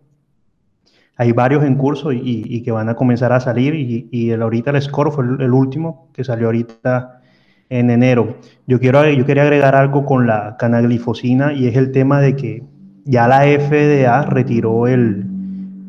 hay 1.15 1.31
varios 1.31 1.63
en 1.63 1.75
curso 1.75 2.11
y, 2.11 2.61
que 2.61 2.71
van 2.71 2.89
a 2.89 2.95
comenzar 2.95 3.33
a 3.33 3.39
salir 3.39 3.75
y, 3.75 4.31
el, 4.31 4.41
ahorita 4.41 4.71
el 4.71 4.81
score 4.81 5.11
fue 5.11 5.25
el, 5.25 5.41
el 5.41 5.53
último 5.53 6.07
que 6.13 6.23
salió 6.23 6.47
ahorita 6.47 7.21
en 7.69 7.89
enero. 7.89 8.37
Yo, 8.67 8.79
quiero, 8.79 9.07
yo 9.09 9.25
quería 9.25 9.43
agregar 9.43 9.75
algo 9.75 10.05
con 10.05 10.27
la 10.27 10.57
canaglifosina 10.57 11.53
y 11.53 11.67
es 11.67 11.75
el 11.75 11.91
tema 11.91 12.19
de 12.19 12.35
que 12.35 12.63
ya 13.05 13.27
la 13.27 13.41
FDA 13.41 14.23
retiró 14.23 14.87
el, 14.87 15.25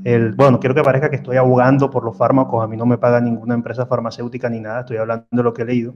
el, 0.05 0.33
bueno, 0.33 0.61
quiero 0.61 0.75
que 0.75 0.83
parezca 0.83 1.11
que 1.11 1.17
estoy 1.17 1.37
abogando 1.37 1.91
por 1.91 2.05
los 2.05 2.17
fármacos, 2.17 2.63
a 2.63 2.67
mí 2.67 2.77
no 2.77 2.87
me 2.87 2.99
paga 2.99 3.21
ninguna 3.21 3.55
empresa 3.55 3.87
farmacéutica 3.87 4.49
ni 4.49 4.61
nada, 4.61 4.81
estoy 4.81 4.99
hablando 4.99 5.27
de 5.31 5.43
lo 5.43 5.53
que 5.53 5.63
he 5.63 5.65
leído, 5.65 5.95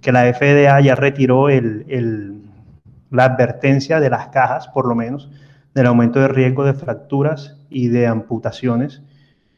que 0.00 0.12
la 0.12 0.32
FDA 0.32 0.80
ya 0.80 0.94
retiró 0.94 1.48
el, 1.48 1.84
el, 1.88 2.42
la 3.10 3.24
advertencia 3.24 4.00
de 4.00 4.10
las 4.10 4.28
cajas, 4.28 4.68
por 4.68 4.86
lo 4.86 4.94
menos, 4.94 5.30
del 5.74 5.86
aumento 5.86 6.20
de 6.20 6.28
riesgo 6.28 6.64
de 6.64 6.74
fracturas 6.74 7.56
y 7.70 7.88
de 7.88 8.06
amputaciones 8.06 9.02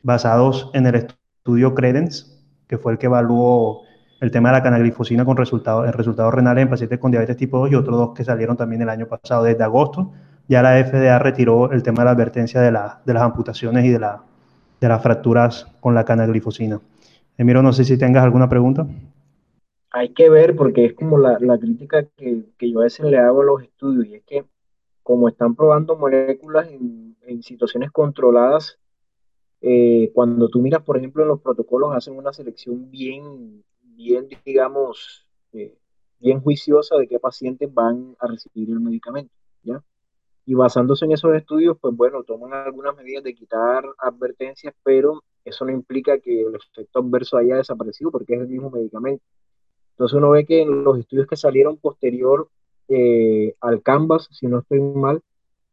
basados 0.03 0.71
en 0.75 0.87
el 0.87 0.95
estudio 0.97 1.75
Credence, 1.75 2.27
que 2.67 2.79
fue 2.79 2.93
el 2.93 2.99
que 2.99 3.07
evaluó 3.07 3.83
el 4.21 4.31
tema 4.31 4.51
de 4.51 4.57
la 4.57 4.63
canaglifosina 4.63 5.25
con 5.25 5.37
resultados, 5.37 5.87
el 5.87 5.93
resultados 5.93 6.33
renales 6.33 6.63
en 6.63 6.69
pacientes 6.69 6.99
con 6.99 7.11
diabetes 7.11 7.37
tipo 7.37 7.59
2 7.59 7.73
y 7.73 7.75
otros 7.75 7.97
dos 7.97 8.11
que 8.15 8.25
salieron 8.25 8.57
también 8.57 8.83
el 8.83 8.89
año 8.89 9.07
pasado. 9.07 9.45
Desde 9.45 9.65
agosto 9.65 10.13
ya 10.47 10.63
la 10.63 10.83
FDA 10.85 11.19
retiró 11.19 11.73
el 11.73 11.83
tema 11.83 12.01
de 12.01 12.05
la 12.07 12.11
advertencia 12.11 12.61
de, 12.61 12.71
la, 12.71 13.01
de 13.05 13.15
las 13.15 13.23
amputaciones 13.23 13.85
y 13.85 13.89
de, 13.89 13.99
de 13.99 14.89
las 14.89 15.03
fracturas 15.03 15.67
con 15.81 15.95
la 15.95 16.05
canaglifosina. 16.05 16.81
Emiro, 17.39 17.63
no 17.63 17.73
sé 17.73 17.85
si 17.85 17.97
tengas 17.97 18.23
alguna 18.23 18.49
pregunta. 18.49 18.87
Hay 19.91 20.11
que 20.11 20.31
ver, 20.31 20.55
porque 20.55 20.85
es 20.85 20.95
como 20.95 21.19
la, 21.19 21.39
la 21.41 21.59
crítica 21.59 22.05
que, 22.17 22.45
que, 22.57 22.71
yo 22.71 22.81
a 22.81 22.85
veces 22.85 23.07
le 23.07 23.19
hago 23.19 23.43
a 23.43 23.45
los 23.45 23.63
estudios, 23.63 24.07
y 24.07 24.15
es 24.15 24.23
que 24.25 24.45
como 25.03 25.29
están 25.29 25.57
probando 25.57 25.97
moléculas 25.97 26.69
en, 26.69 27.17
en 27.23 27.43
situaciones 27.43 27.91
controladas, 27.91 28.79
eh, 29.61 30.11
cuando 30.15 30.49
tú 30.49 30.61
miras, 30.61 30.83
por 30.83 30.97
ejemplo, 30.97 31.23
en 31.23 31.29
los 31.29 31.41
protocolos, 31.41 31.95
hacen 31.95 32.17
una 32.17 32.33
selección 32.33 32.91
bien, 32.91 33.63
bien, 33.83 34.29
digamos, 34.45 35.27
eh, 35.53 35.77
bien 36.19 36.41
juiciosa 36.41 36.97
de 36.97 37.09
qué 37.09 37.19
pacientes 37.19 37.73
van 37.73 38.17
a 38.21 38.27
recibir 38.27 38.71
el 38.71 38.81
medicamento, 38.81 39.33
¿ya? 39.63 39.83
Y 40.47 40.55
basándose 40.55 41.05
en 41.05 41.13
esos 41.13 41.35
estudios, 41.35 41.77
pues 41.81 41.95
bueno, 41.95 42.25
toman 42.25 42.53
algunas 42.55 42.97
medidas 42.97 43.23
de 43.23 43.35
quitar 43.35 43.85
advertencias, 43.99 44.75
pero 44.83 45.23
eso 45.45 45.65
no 45.65 45.71
implica 45.73 46.19
que 46.19 46.43
el 46.43 46.55
efecto 46.55 47.01
adverso 47.01 47.37
haya 47.37 47.57
desaparecido 47.57 48.11
porque 48.11 48.35
es 48.35 48.41
el 48.41 48.49
mismo 48.49 48.71
medicamento. 48.71 49.23
Entonces 50.01 50.17
uno 50.17 50.31
ve 50.31 50.47
que 50.47 50.63
en 50.63 50.83
los 50.83 50.99
estudios 50.99 51.27
que 51.27 51.37
salieron 51.37 51.77
posterior 51.77 52.49
eh, 52.89 53.55
al 53.61 53.83
Canvas, 53.83 54.29
si 54.31 54.47
no 54.47 54.61
estoy 54.61 54.81
mal, 54.81 55.21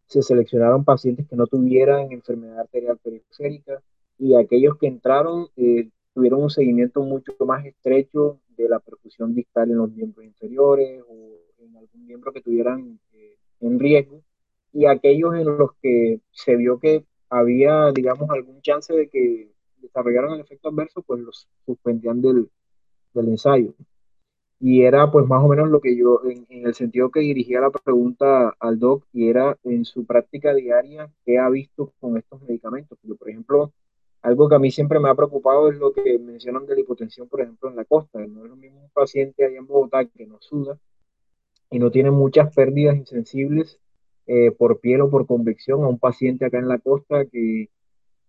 se 0.05 0.21
seleccionaron 0.21 0.84
pacientes 0.84 1.30
que 1.30 1.38
no 1.38 1.47
tuvieran 1.47 2.11
enfermedad 2.11 2.59
arterial 2.59 2.97
periférica 3.01 3.82
y 4.19 4.36
aquellos 4.36 4.78
que 4.78 4.88
entraron 4.88 5.47
eh, 5.55 5.88
tuvieron 6.13 6.43
un 6.43 6.49
seguimiento 6.49 7.03
mucho 7.03 7.32
más 7.45 7.65
estrecho 7.65 8.41
de 8.57 8.67
la 8.67 8.80
perfusión 8.80 9.34
distal 9.34 9.71
en 9.71 9.78
los 9.78 9.91
miembros 9.91 10.25
inferiores 10.25 11.01
o 11.07 11.63
en 11.63 11.78
algún 11.78 12.05
miembro 12.05 12.34
que 12.34 12.41
tuvieran 12.41 12.99
eh, 13.13 13.38
en 13.61 13.80
riesgo 13.80 14.19
y 14.73 14.88
aquellos 14.88 15.36
en 15.36 15.45
los 15.57 15.71
que 15.82 16.19
se 16.32 16.57
vio 16.57 16.82
que 16.82 17.05
había, 17.30 17.93
digamos, 17.93 18.30
algún 18.30 18.61
chance 18.61 18.93
de 18.93 19.07
que 19.07 19.53
desarrollaran 19.78 20.34
el 20.34 20.41
efecto 20.41 20.67
adverso, 20.67 21.01
pues 21.01 21.21
los 21.21 21.47
suspendían 21.65 22.21
del, 22.21 22.49
del 23.13 23.30
ensayo. 23.30 23.73
Y 24.60 24.84
era 24.84 25.12
pues 25.12 25.28
más 25.28 25.43
o 25.43 25.47
menos 25.47 25.70
lo 25.70 25.82
que 25.82 25.95
yo, 25.95 26.22
en, 26.26 26.45
en, 26.49 26.66
el 26.66 26.74
sentido 26.74 27.12
que 27.12 27.20
dirigía 27.20 27.62
la 27.62 27.70
pregunta 27.70 28.55
al 28.60 28.80
doc, 28.80 29.03
y 29.14 29.30
era 29.30 29.58
en 29.64 29.86
su 29.86 30.05
práctica 30.05 30.53
diaria, 30.53 31.12
¿qué 31.26 31.38
ha 31.38 31.49
visto 31.49 31.93
con 31.99 32.18
estos 32.18 32.41
medicamentos? 32.41 32.97
Porque, 33.01 33.16
por 33.16 33.30
ejemplo, 33.30 33.74
algo 34.22 34.49
que 34.49 34.55
a 34.55 34.60
mí 34.60 34.72
siempre 34.72 34.99
me 34.99 35.10
ha 35.10 35.16
preocupado 35.16 35.72
es 35.72 35.78
lo 35.78 35.93
que 35.93 36.20
mencionan 36.20 36.66
de 36.66 36.76
la 36.76 36.82
hipotensión, 36.82 37.28
por 37.30 37.41
ejemplo, 37.41 37.70
en 37.70 37.76
la 37.76 37.86
costa. 37.86 38.20
No 38.28 38.43
es 38.43 38.49
lo 38.49 38.55
mismo 38.55 38.82
un 38.82 38.89
paciente 38.89 39.45
ahí 39.45 39.55
en 39.55 39.68
Bogotá 39.68 40.05
que 40.05 40.26
no 40.26 40.38
suda 40.41 40.78
y 41.70 41.80
no 41.80 41.91
tiene 41.91 42.12
muchas 42.12 42.53
pérdidas 42.53 42.97
insensibles 42.97 43.80
eh, 44.26 44.51
por 44.51 44.80
piel 44.80 45.01
o 45.01 45.10
por 45.10 45.28
convección 45.28 45.84
a 45.84 45.88
un 45.88 45.99
paciente 45.99 46.45
acá 46.45 46.60
en 46.60 46.68
la 46.68 46.80
costa 46.80 47.26
que 47.26 47.70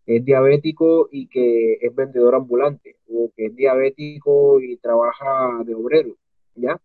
es 0.08 0.24
diabético 0.24 1.08
y 1.12 1.28
que 1.28 1.74
es 1.82 1.94
vendedor 1.94 2.34
ambulante, 2.34 2.96
o 3.08 3.30
que 3.36 3.46
es 3.46 3.56
diabético 3.56 4.58
y 4.60 4.78
trabaja 4.78 5.62
de 5.66 5.74
obrero, 5.74 6.16
¿ya? 6.54 6.80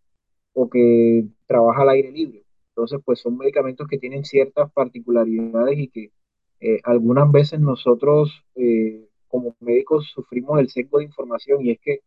O 0.54 0.70
que 0.70 1.26
trabaja 1.48 1.84
al 1.84 1.90
aire 1.90 2.12
libre. 2.12 2.44
Entonces, 2.70 3.00
pues 3.06 3.22
son 3.22 3.38
medicamentos 3.38 3.88
que 3.88 3.98
tienen 3.98 4.26
ciertas 4.26 4.70
particularidades 4.74 5.80
y 5.80 5.88
que 5.88 6.12
eh, 6.60 6.80
algunas 6.84 7.32
veces 7.32 7.62
nosotros 7.62 8.44
eh, 8.56 9.08
como 9.30 9.56
médicos 9.62 10.12
sufrimos 10.14 10.60
el 10.60 10.70
sesgo 10.70 10.98
de 11.00 11.06
información 11.06 11.66
y 11.66 11.72
es 11.72 11.80
que 11.80 12.02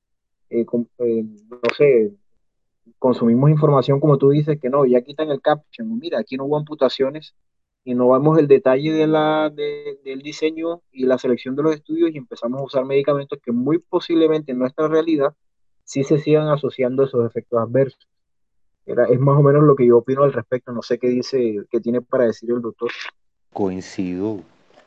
eh, 0.50 0.66
no 0.68 1.60
sé, 1.76 2.12
consumimos 2.98 3.50
información 3.50 4.00
como 4.00 4.18
tú 4.18 4.30
dices, 4.30 4.60
que 4.60 4.68
no, 4.68 4.84
ya 4.84 5.00
quitan 5.00 5.30
el 5.30 5.40
caption, 5.40 5.98
mira, 5.98 6.18
aquí 6.20 6.36
no 6.36 6.44
hubo 6.44 6.58
amputaciones 6.58 7.34
y 7.86 7.94
no 7.94 8.08
vamos 8.08 8.36
el 8.40 8.48
detalle 8.48 8.92
de 8.92 9.06
la, 9.06 9.48
de, 9.48 10.00
del 10.04 10.20
diseño 10.20 10.82
y 10.90 11.04
la 11.06 11.18
selección 11.18 11.54
de 11.54 11.62
los 11.62 11.72
estudios 11.76 12.10
y 12.12 12.18
empezamos 12.18 12.60
a 12.60 12.64
usar 12.64 12.84
medicamentos 12.84 13.38
que 13.40 13.52
muy 13.52 13.78
posiblemente 13.78 14.50
en 14.50 14.58
nuestra 14.58 14.88
realidad 14.88 15.32
sí 15.84 16.02
se 16.02 16.18
sigan 16.18 16.48
asociando 16.48 17.04
esos 17.04 17.24
efectos 17.24 17.60
adversos. 17.60 18.08
Era, 18.86 19.04
es 19.04 19.20
más 19.20 19.38
o 19.38 19.42
menos 19.42 19.62
lo 19.62 19.76
que 19.76 19.86
yo 19.86 19.98
opino 19.98 20.24
al 20.24 20.32
respecto, 20.32 20.72
no 20.72 20.82
sé 20.82 20.98
qué 20.98 21.06
dice, 21.06 21.64
qué 21.70 21.80
tiene 21.80 22.02
para 22.02 22.24
decir 22.24 22.50
el 22.50 22.60
doctor. 22.60 22.90
Coincido 23.52 24.40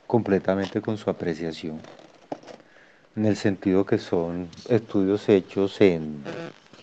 completamente 0.05 0.81
con 0.81 0.97
su 0.97 1.09
apreciación, 1.09 1.79
en 3.15 3.25
el 3.25 3.37
sentido 3.37 3.85
que 3.85 3.97
son 3.97 4.49
estudios 4.67 5.29
hechos 5.29 5.79
en 5.79 6.21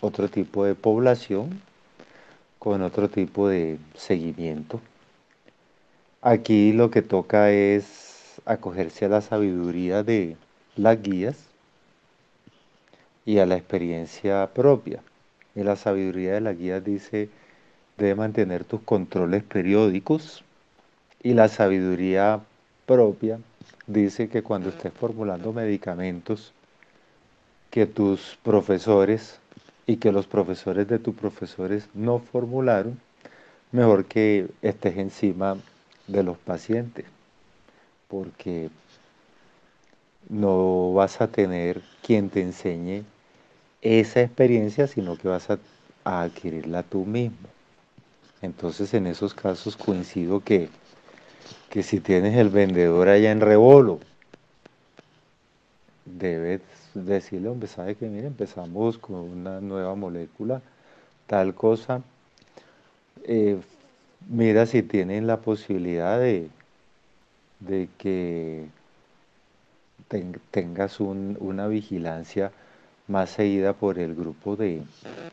otro 0.00 0.30
tipo 0.30 0.64
de 0.64 0.74
población, 0.74 1.60
con 2.58 2.80
otro 2.80 3.10
tipo 3.10 3.50
de 3.50 3.78
seguimiento. 3.94 4.80
Aquí 6.22 6.72
lo 6.72 6.90
que 6.90 7.02
toca 7.02 7.50
es 7.50 8.40
acogerse 8.46 9.04
a 9.04 9.08
la 9.08 9.20
sabiduría 9.20 10.02
de 10.02 10.36
las 10.74 11.00
guías 11.02 11.36
y 13.24 13.38
a 13.38 13.46
la 13.46 13.56
experiencia 13.56 14.48
propia. 14.54 15.02
Y 15.54 15.62
la 15.62 15.76
sabiduría 15.76 16.34
de 16.34 16.40
las 16.40 16.58
guías 16.58 16.84
dice, 16.84 17.28
debe 17.98 18.14
mantener 18.14 18.64
tus 18.64 18.80
controles 18.80 19.42
periódicos 19.42 20.42
y 21.22 21.34
la 21.34 21.48
sabiduría 21.48 22.40
propia 22.86 23.38
dice 23.86 24.28
que 24.28 24.42
cuando 24.42 24.70
estés 24.70 24.92
formulando 24.92 25.52
medicamentos 25.52 26.52
que 27.70 27.86
tus 27.86 28.38
profesores 28.42 29.38
y 29.86 29.96
que 29.96 30.12
los 30.12 30.26
profesores 30.26 30.88
de 30.88 30.98
tus 30.98 31.14
profesores 31.14 31.88
no 31.94 32.18
formularon, 32.18 32.98
mejor 33.72 34.04
que 34.06 34.48
estés 34.62 34.96
encima 34.98 35.56
de 36.06 36.22
los 36.22 36.38
pacientes, 36.38 37.06
porque 38.08 38.70
no 40.28 40.92
vas 40.92 41.20
a 41.20 41.28
tener 41.28 41.82
quien 42.02 42.30
te 42.30 42.42
enseñe 42.42 43.04
esa 43.82 44.20
experiencia, 44.22 44.86
sino 44.86 45.16
que 45.16 45.28
vas 45.28 45.50
a, 45.50 45.58
adquirirla 46.04 46.82
tú 46.82 47.04
mismo. 47.04 47.48
Entonces 48.42 48.94
en 48.94 49.06
esos 49.06 49.34
casos 49.34 49.76
coincido 49.76 50.40
que 50.40 50.68
que 51.70 51.82
si 51.82 52.00
tienes 52.00 52.36
el 52.36 52.48
vendedor 52.48 53.08
allá 53.08 53.30
en 53.30 53.40
Rebolo, 53.40 54.00
debes 56.04 56.62
decirle, 56.94 57.48
hombre, 57.48 57.68
sabe 57.68 57.96
que 57.96 58.06
mire, 58.06 58.26
empezamos 58.26 58.98
con 58.98 59.16
una 59.16 59.60
nueva 59.60 59.94
molécula, 59.94 60.62
tal 61.26 61.54
cosa. 61.54 62.02
Eh, 63.24 63.60
mira 64.28 64.66
si 64.66 64.82
tienen 64.82 65.26
la 65.26 65.38
posibilidad 65.38 66.18
de, 66.20 66.50
que 67.98 68.66
tengas 70.50 71.00
una 71.00 71.66
vigilancia 71.66 72.52
más 73.08 73.30
seguida 73.30 73.72
por 73.72 73.98
el 73.98 74.14
grupo 74.14 74.56
de, 74.56 74.82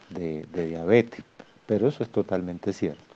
de 0.10 0.68
diabetes. 0.68 1.24
Pero 1.66 1.88
eso 1.88 2.04
es 2.04 2.10
totalmente 2.10 2.74
cierto. 2.74 3.14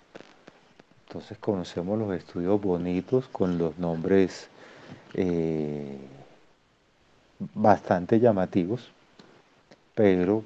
Entonces 1.07 1.38
conocemos 1.38 1.97
los 1.97 2.13
estudios 2.13 2.59
bonitos 2.61 3.28
con 3.30 3.57
los 3.57 3.78
nombres 3.78 4.49
eh, 5.13 5.97
bastante 7.55 8.19
llamativos, 8.19 8.91
pero 9.95 10.43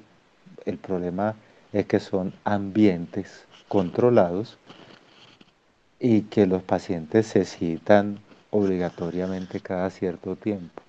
el 0.64 0.78
problema 0.78 1.34
es 1.72 1.86
que 1.86 1.98
son 1.98 2.32
ambientes 2.44 3.44
controlados 3.66 4.56
y 6.04 6.22
que 6.22 6.48
los 6.48 6.64
pacientes 6.64 7.28
se 7.28 7.44
citan 7.44 8.18
obligatoriamente 8.50 9.60
cada 9.60 9.88
cierto 9.88 10.34
tiempo. 10.34 10.82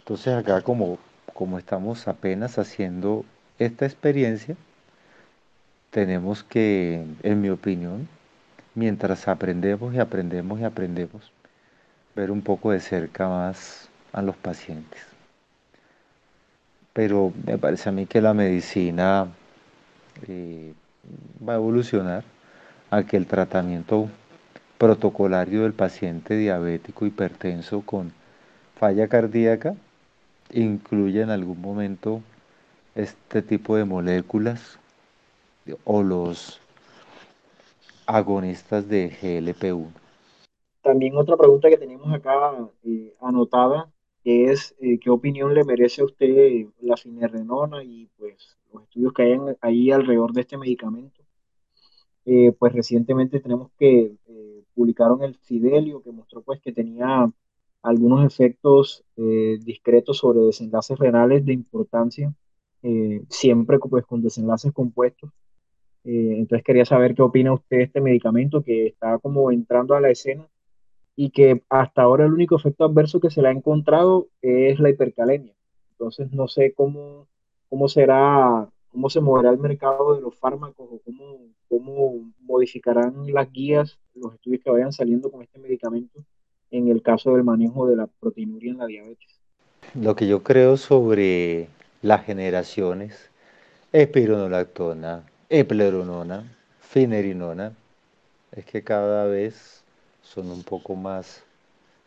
Entonces 0.00 0.34
acá 0.34 0.62
como, 0.62 0.98
como 1.32 1.58
estamos 1.58 2.08
apenas 2.08 2.58
haciendo 2.58 3.24
esta 3.60 3.86
experiencia, 3.86 4.56
tenemos 5.90 6.42
que, 6.42 7.06
en 7.22 7.40
mi 7.40 7.50
opinión, 7.50 8.08
mientras 8.74 9.28
aprendemos 9.28 9.94
y 9.94 10.00
aprendemos 10.00 10.58
y 10.58 10.64
aprendemos, 10.64 11.30
ver 12.16 12.32
un 12.32 12.42
poco 12.42 12.72
de 12.72 12.80
cerca 12.80 13.28
más 13.28 13.88
a 14.12 14.22
los 14.22 14.36
pacientes. 14.36 15.02
Pero 16.92 17.32
me 17.46 17.58
parece 17.58 17.90
a 17.90 17.92
mí 17.92 18.06
que 18.06 18.20
la 18.20 18.34
medicina 18.34 19.28
eh, 20.26 20.74
va 21.46 21.52
a 21.52 21.56
evolucionar 21.56 22.24
a 22.90 23.04
que 23.04 23.16
el 23.16 23.26
tratamiento 23.26 24.08
protocolario 24.78 25.62
del 25.62 25.72
paciente 25.72 26.36
diabético 26.36 27.06
hipertenso 27.06 27.80
con 27.82 28.12
falla 28.78 29.08
cardíaca 29.08 29.74
incluya 30.52 31.22
en 31.22 31.30
algún 31.30 31.60
momento 31.60 32.20
este 32.94 33.42
tipo 33.42 33.76
de 33.76 33.84
moléculas 33.84 34.78
o 35.84 36.02
los 36.02 36.60
agonistas 38.06 38.88
de 38.88 39.10
GLP-1. 39.10 39.88
También 40.82 41.16
otra 41.16 41.36
pregunta 41.36 41.68
que 41.68 41.78
tenemos 41.78 42.12
acá 42.12 42.52
eh, 42.84 43.14
anotada 43.20 43.90
es 44.22 44.74
eh, 44.80 44.98
qué 45.00 45.10
opinión 45.10 45.54
le 45.54 45.64
merece 45.64 46.02
a 46.02 46.04
usted 46.04 46.66
la 46.80 46.96
finerrenona 46.96 47.82
y 47.82 48.08
pues 48.18 48.56
los 48.72 48.84
estudios 48.84 49.12
que 49.12 49.22
hay 49.22 49.38
ahí 49.60 49.90
alrededor 49.90 50.32
de 50.32 50.42
este 50.42 50.56
medicamento. 50.56 51.15
Eh, 52.26 52.52
pues 52.58 52.72
recientemente 52.72 53.40
tenemos 53.40 53.70
que 53.78 54.12
publicaron 54.74 55.22
el 55.22 55.36
Fidelio 55.36 56.02
que 56.02 56.12
mostró 56.12 56.42
pues 56.42 56.60
que 56.60 56.72
tenía 56.72 57.30
algunos 57.82 58.26
efectos 58.26 59.04
discretos 59.16 60.18
sobre 60.18 60.40
desenlaces 60.40 60.98
renales 60.98 61.46
de 61.46 61.54
importancia, 61.54 62.34
siempre 63.28 63.78
pues 63.78 64.04
con 64.04 64.22
desenlaces 64.22 64.72
compuestos 64.72 65.30
eh, 66.06 66.38
entonces 66.38 66.64
quería 66.64 66.84
saber 66.84 67.16
qué 67.16 67.22
opina 67.22 67.52
usted 67.52 67.78
de 67.78 67.82
este 67.84 68.00
medicamento 68.00 68.62
que 68.62 68.86
está 68.86 69.18
como 69.18 69.50
entrando 69.50 69.96
a 69.96 70.00
la 70.00 70.10
escena 70.10 70.46
y 71.16 71.30
que 71.30 71.64
hasta 71.68 72.02
ahora 72.02 72.26
el 72.26 72.32
único 72.32 72.56
efecto 72.56 72.84
adverso 72.84 73.18
que 73.18 73.30
se 73.30 73.42
le 73.42 73.48
ha 73.48 73.50
encontrado 73.50 74.28
es 74.40 74.78
la 74.78 74.90
hipercalemia. 74.90 75.54
Entonces 75.92 76.30
no 76.32 76.46
sé 76.46 76.74
cómo, 76.74 77.26
cómo 77.68 77.88
será, 77.88 78.68
cómo 78.92 79.10
se 79.10 79.20
moverá 79.20 79.50
el 79.50 79.58
mercado 79.58 80.14
de 80.14 80.20
los 80.22 80.36
fármacos 80.36 80.88
o 80.92 81.00
cómo, 81.04 81.40
cómo 81.68 82.32
modificarán 82.40 83.32
las 83.32 83.50
guías, 83.52 83.98
los 84.14 84.34
estudios 84.34 84.62
que 84.62 84.70
vayan 84.70 84.92
saliendo 84.92 85.30
con 85.30 85.42
este 85.42 85.58
medicamento 85.58 86.24
en 86.70 86.88
el 86.88 87.02
caso 87.02 87.34
del 87.34 87.44
manejo 87.44 87.86
de 87.86 87.96
la 87.96 88.06
proteinuria 88.06 88.72
en 88.72 88.78
la 88.78 88.86
diabetes. 88.86 89.40
Lo 89.94 90.16
que 90.16 90.26
yo 90.26 90.42
creo 90.42 90.76
sobre 90.76 91.68
las 92.02 92.24
generaciones, 92.24 93.30
espironolactona, 93.92 95.24
epleronona, 95.48 96.44
finerinona, 96.80 97.72
es 98.52 98.64
que 98.64 98.82
cada 98.82 99.26
vez 99.26 99.82
son 100.22 100.50
un 100.50 100.62
poco 100.62 100.96
más, 100.96 101.42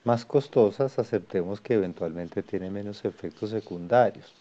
más 0.03 0.25
costosas, 0.25 0.99
aceptemos 0.99 1.61
que 1.61 1.75
eventualmente 1.75 2.43
tienen 2.43 2.73
menos 2.73 3.05
efectos 3.05 3.49
secundarios. 3.51 4.33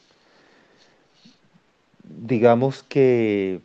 Digamos 2.02 2.82
que 2.82 3.60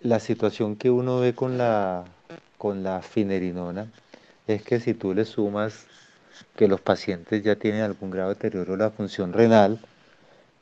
la 0.00 0.18
situación 0.18 0.76
que 0.76 0.90
uno 0.90 1.20
ve 1.20 1.34
con 1.34 1.58
la, 1.58 2.04
con 2.58 2.82
la 2.82 3.02
finerinona 3.02 3.90
es 4.46 4.62
que 4.62 4.80
si 4.80 4.94
tú 4.94 5.14
le 5.14 5.24
sumas 5.24 5.86
que 6.56 6.68
los 6.68 6.80
pacientes 6.80 7.42
ya 7.42 7.56
tienen 7.56 7.82
algún 7.82 8.10
grado 8.10 8.30
de 8.30 8.34
deterioro 8.34 8.72
de 8.72 8.78
la 8.78 8.90
función 8.90 9.32
renal, 9.32 9.78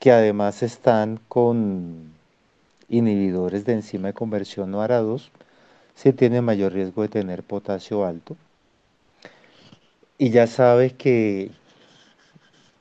que 0.00 0.10
además 0.12 0.62
están 0.62 1.20
con 1.28 2.12
inhibidores 2.88 3.64
de 3.64 3.74
enzima 3.74 4.08
de 4.08 4.14
conversión 4.14 4.70
no 4.70 4.82
ARA2 4.82 5.28
si 5.94 6.12
tiene 6.12 6.40
mayor 6.40 6.72
riesgo 6.72 7.02
de 7.02 7.08
tener 7.08 7.42
potasio 7.42 8.04
alto. 8.04 8.36
Y 10.16 10.30
ya 10.30 10.46
sabes 10.46 10.92
que 10.94 11.50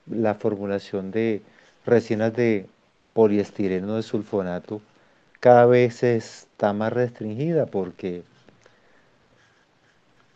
la 0.08 0.36
formulación 0.36 1.12
de 1.12 1.42
resinas 1.86 2.34
de 2.34 2.68
poliestireno 3.14 3.96
de 3.96 4.04
sulfonato 4.04 4.82
cada 5.40 5.66
vez 5.66 6.04
está 6.58 6.74
más 6.74 6.92
restringida 6.92 7.68
porque 7.68 8.24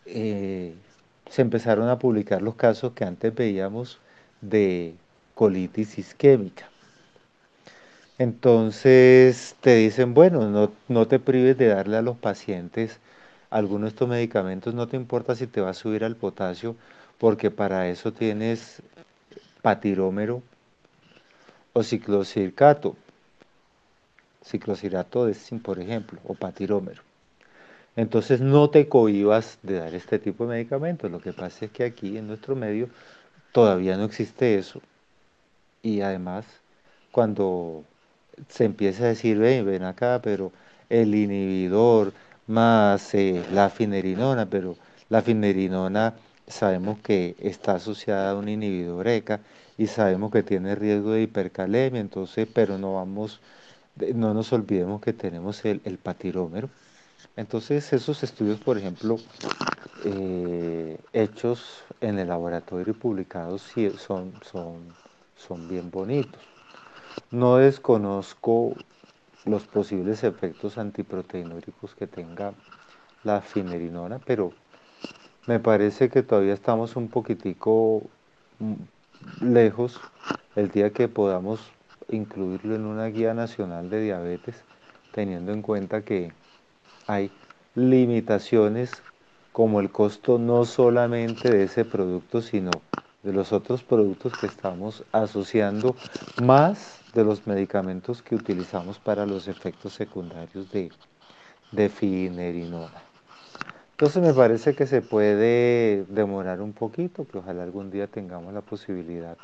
eh, 0.06 0.76
se 1.28 1.42
empezaron 1.42 1.90
a 1.90 1.98
publicar 1.98 2.44
los 2.44 2.54
casos 2.54 2.94
que 2.94 3.06
antes 3.06 3.34
veíamos 3.34 3.98
de 4.40 4.94
colitis 5.34 5.98
isquémica. 5.98 6.70
Entonces 8.20 9.56
te 9.62 9.78
dicen, 9.78 10.14
bueno, 10.14 10.70
no, 10.88 11.08
te 11.08 11.18
prives 11.18 11.58
de 11.58 11.70
darle 11.70 11.98
a 11.98 12.04
los 12.04 12.18
pacientes 12.18 13.00
algunos 13.50 13.86
de 13.86 13.90
estos 13.90 14.08
medicamentos, 14.08 14.76
no 14.76 14.88
te 14.88 14.98
importa 14.98 15.36
si 15.36 15.48
te 15.48 15.60
va 15.60 15.72
a 15.72 15.74
subir 15.74 16.04
al 16.04 16.16
potasio, 16.16 16.76
porque 17.18 17.50
para 17.50 17.90
eso 17.90 18.14
tienes 18.14 18.84
patirómero 19.64 20.44
o 21.74 21.82
ciclocircato, 21.82 22.96
ciclocirato 24.44 25.26
de 25.26 25.34
zinc, 25.34 25.62
por 25.62 25.80
ejemplo, 25.80 26.20
o 26.26 26.34
patirómero. 26.34 27.04
Entonces 27.96 28.42
no 28.42 28.70
te 28.70 28.88
cohibas 28.88 29.60
de 29.64 29.80
dar 29.80 29.94
este 29.94 30.20
tipo 30.20 30.46
de 30.46 30.52
medicamentos. 30.52 31.12
Lo 31.12 31.20
que 31.20 31.34
pasa 31.34 31.66
es 31.66 31.72
que 31.72 31.84
aquí 31.84 32.18
en 32.18 32.28
nuestro 32.28 32.56
medio 32.56 32.90
todavía 33.52 33.98
no 33.98 34.06
existe 34.06 34.58
eso. 34.58 34.82
Y 35.84 36.02
además, 36.02 36.46
cuando 37.12 37.84
se 38.50 38.66
empieza 38.66 39.04
a 39.06 39.08
decir, 39.08 39.38
ven, 39.38 39.66
ven 39.66 39.84
acá, 39.84 40.22
pero 40.24 40.52
el 40.90 41.14
inhibidor 41.16 42.14
más 42.48 43.14
eh, 43.14 43.44
la 43.54 43.70
finerinona, 43.70 44.46
pero 44.50 44.76
la 45.10 45.22
finerinona 45.22 46.14
sabemos 46.48 47.00
que 47.00 47.36
está 47.40 47.76
asociada 47.76 48.32
a 48.32 48.36
un 48.36 48.50
inhibidor 48.50 49.08
ECA 49.08 49.40
y 49.78 49.88
sabemos 49.88 50.32
que 50.32 50.44
tiene 50.44 50.76
riesgo 50.76 51.12
de 51.12 51.24
hipercalemia, 51.24 52.02
entonces, 52.02 52.48
pero 52.54 52.78
no 52.78 52.96
vamos, 52.96 53.40
no 53.96 54.34
nos 54.34 54.54
olvidemos 54.54 55.02
que 55.02 55.14
tenemos 55.14 55.64
el, 55.66 55.82
el 55.86 55.98
patirómero. 55.98 56.70
Entonces, 57.36 57.94
esos 57.94 58.24
estudios, 58.24 58.60
por 58.60 58.78
ejemplo, 58.78 59.18
eh, 60.06 60.98
hechos 61.14 61.84
en 62.02 62.20
el 62.20 62.28
laboratorio 62.30 62.94
y 62.94 62.98
publicados 62.98 63.62
sí 63.62 63.92
son, 63.98 64.34
son, 64.44 64.94
son 65.36 65.68
bien 65.68 65.92
bonitos. 65.92 66.42
No 67.32 67.58
desconozco 67.58 68.74
los 69.46 69.64
posibles 69.66 70.24
efectos 70.24 70.78
antiproteinúricos 70.78 71.96
que 71.96 72.08
tenga 72.08 72.54
la 73.24 73.42
finerinona, 73.42 74.20
pero 74.20 74.52
me 75.48 75.60
parece 75.60 76.10
que 76.10 76.24
todavía 76.24 76.54
estamos 76.54 76.96
un 76.96 77.10
poquitico 77.10 78.04
mm, 78.60 79.46
lejos 79.54 80.00
el 80.56 80.70
día 80.70 80.92
que 80.92 81.08
podamos 81.08 81.60
incluirlo 82.12 82.76
en 82.76 82.86
una 82.86 83.08
guía 83.08 83.34
nacional 83.34 83.90
de 83.90 84.02
diabetes, 84.02 84.64
teniendo 85.14 85.52
en 85.52 85.62
cuenta 85.62 86.04
que 86.04 86.32
hay 87.08 87.32
limitaciones 87.76 89.04
como 89.52 89.80
el 89.80 89.92
costo 89.92 90.38
no 90.38 90.66
solamente 90.66 91.50
de 91.52 91.64
ese 91.64 91.86
producto, 91.86 92.42
sino 92.42 92.72
de 93.24 93.34
los 93.34 93.52
otros 93.52 93.84
productos 93.84 94.34
que 94.40 94.48
estamos 94.48 95.04
asociando, 95.12 95.96
más 96.42 97.02
de 97.14 97.24
los 97.24 97.46
medicamentos 97.46 98.22
que 98.22 98.36
utilizamos 98.36 99.00
para 99.00 99.26
los 99.26 99.48
efectos 99.48 99.94
secundarios 99.94 100.72
de, 100.72 100.92
de 101.72 101.90
finerinona. 101.90 103.04
Entonces 103.92 104.24
me 104.24 104.34
parece 104.34 104.74
que 104.74 104.88
se 104.88 105.02
puede 105.02 106.06
demorar 106.06 106.62
un 106.62 106.74
poquito, 106.74 107.28
que 107.28 107.38
ojalá 107.38 107.64
algún 107.64 107.92
día 107.92 108.08
tengamos 108.08 108.54
la 108.54 108.62
posibilidad 108.62 109.38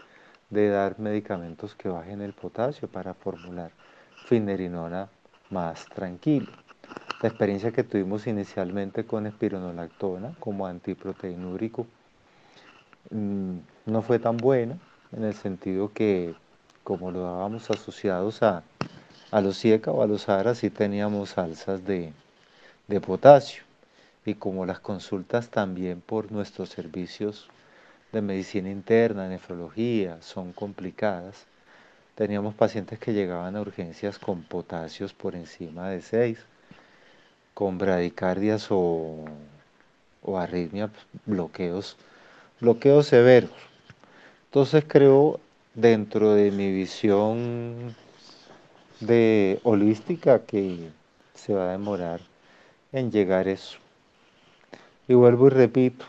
de 0.50 0.70
dar 0.70 1.00
medicamentos 1.00 1.76
que 1.76 1.90
bajen 1.90 2.22
el 2.22 2.34
potasio 2.34 2.88
para 2.88 3.14
formular 3.14 3.72
finerinona 4.26 5.10
más 5.50 5.86
tranquilo. 5.86 6.52
La 7.22 7.30
experiencia 7.30 7.72
que 7.72 7.84
tuvimos 7.84 8.28
inicialmente 8.28 9.06
con 9.06 9.26
espironolactona 9.28 10.36
como 10.40 10.68
antiproteinúrico 10.68 11.88
mm, 13.10 13.58
no 13.86 14.02
fue 14.02 14.20
tan 14.20 14.38
buena, 14.38 14.78
en 15.12 15.24
el 15.24 15.34
sentido 15.34 15.92
que 15.94 16.36
como 16.84 17.12
lo 17.12 17.22
dábamos 17.22 17.70
asociados 17.70 18.44
a, 18.44 18.64
los 19.32 19.60
CIECA 19.60 19.92
o 19.92 20.04
a 20.04 20.08
los 20.08 20.30
ARA, 20.30 20.56
sí 20.56 20.70
teníamos 20.70 21.38
alzas 21.38 21.84
de, 21.84 22.14
de 22.88 23.02
potasio. 23.02 23.64
Y 24.26 24.36
como 24.36 24.66
las 24.66 24.80
consultas 24.80 25.50
también 25.50 26.02
por 26.02 26.32
nuestros 26.32 26.70
servicios 26.70 27.50
de 28.12 28.22
medicina 28.22 28.70
interna, 28.70 29.28
nefrología, 29.28 30.22
son 30.22 30.54
complicadas, 30.54 31.46
teníamos 32.16 32.56
pacientes 32.56 33.00
que 33.00 33.14
llegaban 33.14 33.56
a 33.56 33.62
urgencias 33.62 34.18
con 34.20 34.44
potasios 34.44 35.14
por 35.14 35.36
encima 35.36 35.90
de 35.90 36.02
6 36.02 36.40
con 37.54 37.80
bradicardias 37.80 38.68
o, 38.70 39.26
o 40.22 40.38
arritmia, 40.38 40.92
bloqueos, 41.26 41.98
bloqueos 42.62 43.08
severos. 43.08 43.50
Entonces 44.46 44.86
creo 44.88 45.40
dentro 45.74 46.34
de 46.34 46.52
mi 46.52 46.72
visión 46.72 47.96
de 49.00 49.60
holística 49.64 50.46
que 50.46 50.90
se 51.34 51.54
va 51.54 51.70
a 51.70 51.72
demorar 51.72 52.22
en 52.92 53.12
llegar 53.12 53.48
eso. 53.48 53.80
Y 55.08 55.16
vuelvo 55.16 55.48
y 55.48 55.50
repito, 55.50 56.06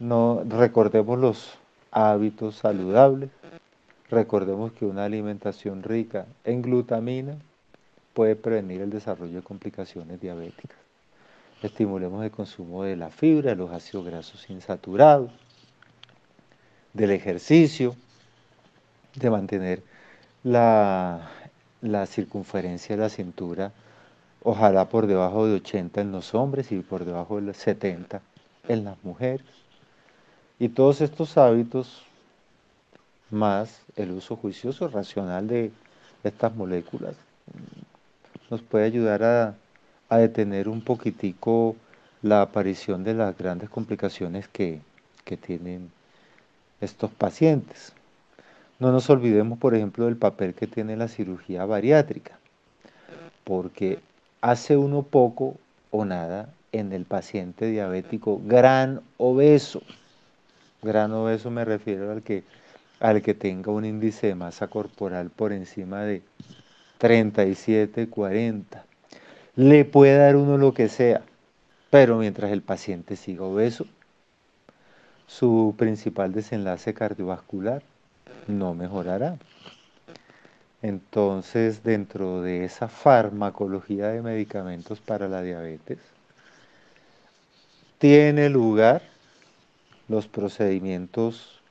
no 0.00 0.42
recordemos 0.48 1.18
los 1.18 1.58
hábitos 1.92 2.56
saludables, 2.56 3.28
recordemos 4.08 4.72
que 4.72 4.86
una 4.86 5.04
alimentación 5.04 5.82
rica 5.82 6.26
en 6.44 6.62
glutamina 6.62 7.36
puede 8.14 8.34
prevenir 8.34 8.80
el 8.80 8.90
desarrollo 8.90 9.36
de 9.36 9.42
complicaciones 9.42 10.18
diabéticas. 10.20 10.78
Estimulemos 11.62 12.24
el 12.24 12.30
consumo 12.30 12.82
de 12.84 12.96
la 12.96 13.10
fibra, 13.10 13.54
los 13.54 13.70
ácidos 13.70 14.06
grasos 14.06 14.48
insaturados, 14.48 15.30
del 16.94 17.10
ejercicio, 17.10 17.94
de 19.14 19.28
mantener 19.28 19.82
la, 20.42 21.28
la 21.82 22.06
circunferencia 22.06 22.96
de 22.96 23.02
la 23.02 23.10
cintura, 23.10 23.72
ojalá 24.42 24.88
por 24.88 25.06
debajo 25.06 25.46
de 25.46 25.56
80 25.56 26.00
en 26.00 26.10
los 26.10 26.34
hombres 26.34 26.72
y 26.72 26.80
por 26.80 27.04
debajo 27.04 27.38
de 27.38 27.52
70 27.52 28.22
en 28.66 28.84
las 28.84 29.04
mujeres. 29.04 29.59
Y 30.60 30.68
todos 30.68 31.00
estos 31.00 31.38
hábitos, 31.38 32.02
más 33.30 33.80
el 33.96 34.10
uso 34.10 34.36
juicioso, 34.36 34.88
racional 34.88 35.48
de 35.48 35.72
estas 36.22 36.54
moléculas, 36.54 37.16
nos 38.50 38.60
puede 38.60 38.84
ayudar 38.84 39.22
a, 39.22 39.54
detener 40.18 40.68
un 40.68 40.82
poquitico 40.82 41.76
la 42.20 42.42
aparición 42.42 43.04
de 43.04 43.14
las 43.14 43.38
grandes 43.38 43.70
complicaciones 43.70 44.48
que, 44.48 44.80
que 45.24 45.38
tienen 45.38 45.90
estos 46.82 47.10
pacientes. 47.10 47.94
No 48.80 48.92
nos 48.92 49.08
olvidemos, 49.08 49.58
por 49.58 49.74
ejemplo, 49.74 50.04
del 50.04 50.16
papel 50.16 50.52
que 50.52 50.66
tiene 50.66 50.94
la 50.96 51.08
cirugía 51.08 51.64
bariátrica, 51.64 52.38
porque 53.44 54.00
hace 54.42 54.76
uno 54.76 55.04
poco 55.04 55.56
o 55.90 56.04
nada 56.04 56.52
en 56.72 56.92
el 56.92 57.06
paciente 57.06 57.66
diabético 57.70 58.42
gran 58.44 59.00
obeso. 59.16 59.80
Gran 60.82 61.12
obeso 61.12 61.50
me 61.50 61.64
refiero 61.64 62.10
al 62.10 62.22
que, 62.22 62.44
al 63.00 63.20
que 63.22 63.34
tenga 63.34 63.70
un 63.70 63.84
índice 63.84 64.28
de 64.28 64.34
masa 64.34 64.68
corporal 64.68 65.30
por 65.30 65.52
encima 65.52 66.02
de 66.02 66.22
37, 66.98 68.08
40. 68.08 68.84
Le 69.56 69.84
puede 69.84 70.16
dar 70.16 70.36
uno 70.36 70.56
lo 70.56 70.72
que 70.72 70.88
sea, 70.88 71.22
pero 71.90 72.16
mientras 72.16 72.50
el 72.50 72.62
paciente 72.62 73.16
siga 73.16 73.44
obeso, 73.44 73.86
su 75.26 75.74
principal 75.76 76.32
desenlace 76.32 76.94
cardiovascular 76.94 77.82
no 78.46 78.74
mejorará. 78.74 79.36
Entonces, 80.82 81.82
dentro 81.82 82.40
de 82.40 82.64
esa 82.64 82.88
farmacología 82.88 84.08
de 84.08 84.22
medicamentos 84.22 85.00
para 85.00 85.28
la 85.28 85.42
diabetes, 85.42 85.98
tiene 87.98 88.48
lugar 88.48 89.02
los 90.10 90.26
procedimientos 90.26 91.62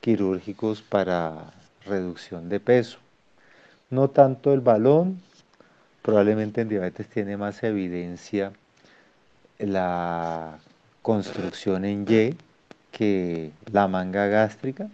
quirúrgicos 0.00 0.82
para 0.82 1.52
reducción 1.84 2.48
de 2.48 2.58
peso 2.58 2.98
no 3.92 4.08
tanto 4.08 4.54
el 4.54 4.62
balón, 4.62 5.20
probablemente 6.00 6.62
en 6.62 6.70
diabetes 6.70 7.06
tiene 7.08 7.36
más 7.36 7.62
evidencia 7.62 8.52
la 9.58 10.58
construcción 11.02 11.84
en 11.84 12.06
Y 12.08 12.34
que 12.90 13.52
la 13.70 13.88
manga 13.88 14.28
gástrica, 14.28 14.88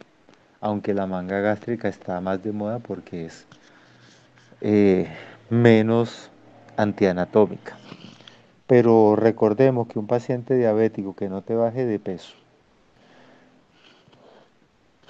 aunque 0.60 0.94
la 0.94 1.06
manga 1.06 1.38
gástrica 1.38 1.88
está 1.88 2.20
más 2.20 2.42
de 2.42 2.50
moda 2.50 2.80
porque 2.80 3.26
es 3.26 3.46
eh, 4.62 5.06
menos 5.48 6.30
antianatómica. 6.76 7.78
Pero 8.66 9.14
recordemos 9.14 9.86
que 9.86 10.00
un 10.00 10.08
paciente 10.08 10.56
diabético 10.56 11.14
que 11.14 11.28
no 11.28 11.42
te 11.42 11.54
baje 11.54 11.86
de 11.86 12.00
peso 12.00 12.34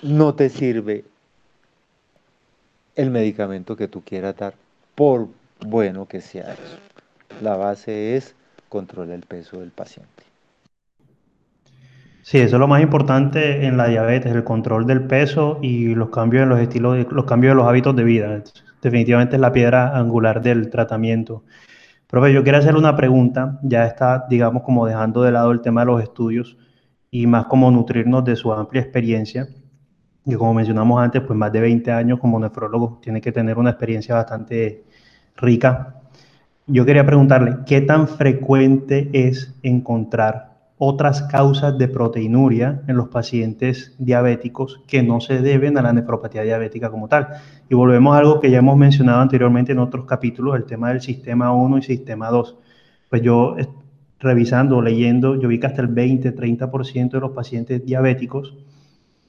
no 0.03 0.35
te 0.35 0.49
sirve 0.49 1.05
el 2.95 3.11
medicamento 3.11 3.77
que 3.77 3.89
tú 3.89 4.03
quieras 4.03 4.37
dar, 4.37 4.55
por 4.95 5.29
bueno 5.61 6.07
que 6.07 6.21
sea 6.21 6.53
eso. 6.53 6.79
La 7.43 7.57
base 7.57 8.17
es 8.17 8.35
controlar 8.69 9.15
el 9.15 9.23
peso 9.23 9.61
del 9.61 9.71
paciente. 9.71 10.25
Sí, 12.23 12.39
eso 12.39 12.57
es 12.57 12.61
lo 12.61 12.69
más 12.69 12.83
importante 12.83 13.65
en 13.65 13.77
la 13.77 13.89
diabetes, 13.89 14.35
el 14.35 14.45
control 14.45 14.87
del 14.87 15.07
peso 15.07 15.59
y 15.63 15.95
los 15.95 16.11
cambios 16.11 16.43
en 16.43 16.51
los 16.51 16.61
estilos, 16.61 17.07
los 17.11 17.25
cambios 17.25 17.53
de 17.53 17.55
los 17.55 17.67
hábitos 17.67 17.97
de 17.97 18.05
vida. 18.05 18.43
Definitivamente 18.83 19.37
es 19.37 19.41
la 19.41 19.53
piedra 19.53 19.97
angular 19.97 20.43
del 20.43 20.69
tratamiento. 20.69 21.43
Profe, 22.07 22.33
yo 22.33 22.43
quiero 22.43 22.59
hacer 22.59 22.77
una 22.77 22.97
pregunta, 22.97 23.59
ya 23.63 23.87
está, 23.87 24.27
digamos, 24.29 24.63
como 24.63 24.87
dejando 24.87 25.23
de 25.23 25.33
lado 25.33 25.53
el 25.53 25.61
tema 25.61 25.83
de 25.83 25.87
los 25.87 26.03
estudios 26.03 26.59
y 27.11 27.27
más 27.27 27.47
como 27.47 27.71
nutrirnos 27.71 28.25
de 28.25 28.37
su 28.37 28.53
amplia 28.53 28.83
experiencia. 28.83 29.49
Que 30.29 30.37
como 30.37 30.55
mencionamos 30.55 31.01
antes, 31.01 31.23
pues 31.23 31.39
más 31.39 31.53
de 31.53 31.61
20 31.61 31.91
años 31.93 32.19
como 32.21 32.39
nefrólogo, 32.39 32.99
tiene 33.03 33.21
que 33.21 33.33
tener 33.33 33.59
una 33.59 33.71
experiencia 33.71 34.15
bastante 34.15 34.85
rica. 35.37 35.95
Yo 36.67 36.85
quería 36.85 37.07
preguntarle, 37.07 37.59
¿qué 37.67 37.81
tan 37.81 38.09
frecuente 38.09 39.09
es 39.13 39.55
encontrar 39.63 40.49
otras 40.79 41.23
causas 41.23 41.77
de 41.77 41.89
proteinuria 41.89 42.83
en 42.87 42.97
los 42.97 43.09
pacientes 43.09 43.95
diabéticos 43.99 44.81
que 44.87 45.03
no 45.03 45.21
se 45.21 45.43
deben 45.43 45.77
a 45.77 45.83
la 45.83 45.93
nefropatía 45.93 46.43
diabética 46.43 46.89
como 46.89 47.09
tal. 47.09 47.29
Y 47.69 47.75
volvemos 47.75 48.15
a 48.15 48.19
algo 48.19 48.41
que 48.41 48.51
ya 48.51 48.59
hemos 48.59 48.77
mencionado 48.77 49.21
anteriormente 49.21 49.73
en 49.73 49.81
otros 49.81 50.07
capítulos, 50.07 50.55
el 50.57 50.65
tema 50.65 50.91
del 50.91 51.01
sistema 51.01 51.53
1 51.53 51.79
y 51.79 51.83
sistema 51.83 52.31
2. 52.31 52.57
Pues 53.11 53.23
yo 53.23 53.57
revisando, 54.21 54.81
leyendo, 54.81 55.35
yo 55.35 55.49
vi 55.49 55.59
que 55.59 55.67
hasta 55.67 55.83
el 55.83 55.89
20-30% 55.89 57.11
de 57.11 57.21
los 57.21 57.33
pacientes 57.33 57.85
diabéticos 57.85 58.57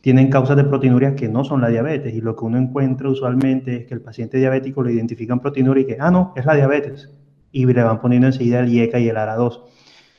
tienen 0.02 0.30
causas 0.30 0.56
de 0.58 0.64
proteinuria 0.64 1.16
que 1.16 1.28
no 1.28 1.44
son 1.44 1.62
la 1.62 1.70
diabetes. 1.70 2.14
Y 2.14 2.22
lo 2.22 2.36
que 2.36 2.46
uno 2.46 2.58
encuentra 2.58 3.10
usualmente 3.10 3.78
es 3.78 3.86
que 3.86 3.94
el 3.94 4.02
paciente 4.02 4.38
diabético 4.38 4.84
le 4.84 4.94
identifican 4.94 5.40
proteinuria 5.40 5.84
y 5.84 5.86
que, 5.86 5.98
ah, 6.00 6.12
no, 6.12 6.34
es 6.36 6.46
la 6.46 6.56
diabetes. 6.56 7.10
Y 7.52 7.66
le 7.66 7.84
van 7.84 8.00
poniendo 8.00 8.28
enseguida 8.28 8.60
el 8.60 8.70
IECA 8.70 9.00
y 9.00 9.10
el 9.10 9.18
ARA2. 9.18 9.62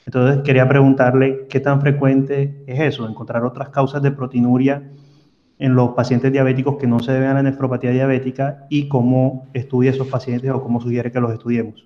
Entonces 0.06 0.42
quería 0.42 0.68
preguntarle 0.68 1.46
qué 1.48 1.60
tan 1.60 1.80
frecuente 1.80 2.64
es 2.66 2.80
eso, 2.80 3.08
encontrar 3.08 3.44
otras 3.44 3.68
causas 3.68 4.02
de 4.02 4.10
proteinuria 4.10 4.82
en 5.60 5.74
los 5.74 5.90
pacientes 5.90 6.32
diabéticos 6.32 6.78
que 6.78 6.86
no 6.86 7.00
se 7.00 7.12
deben 7.12 7.28
a 7.28 7.34
la 7.34 7.42
nefropatía 7.42 7.90
diabética 7.90 8.66
y 8.70 8.88
cómo 8.88 9.46
estudia 9.52 9.90
esos 9.90 10.08
pacientes 10.08 10.50
o 10.50 10.62
cómo 10.62 10.80
sugiere 10.80 11.12
que 11.12 11.20
los 11.20 11.32
estudiemos. 11.32 11.84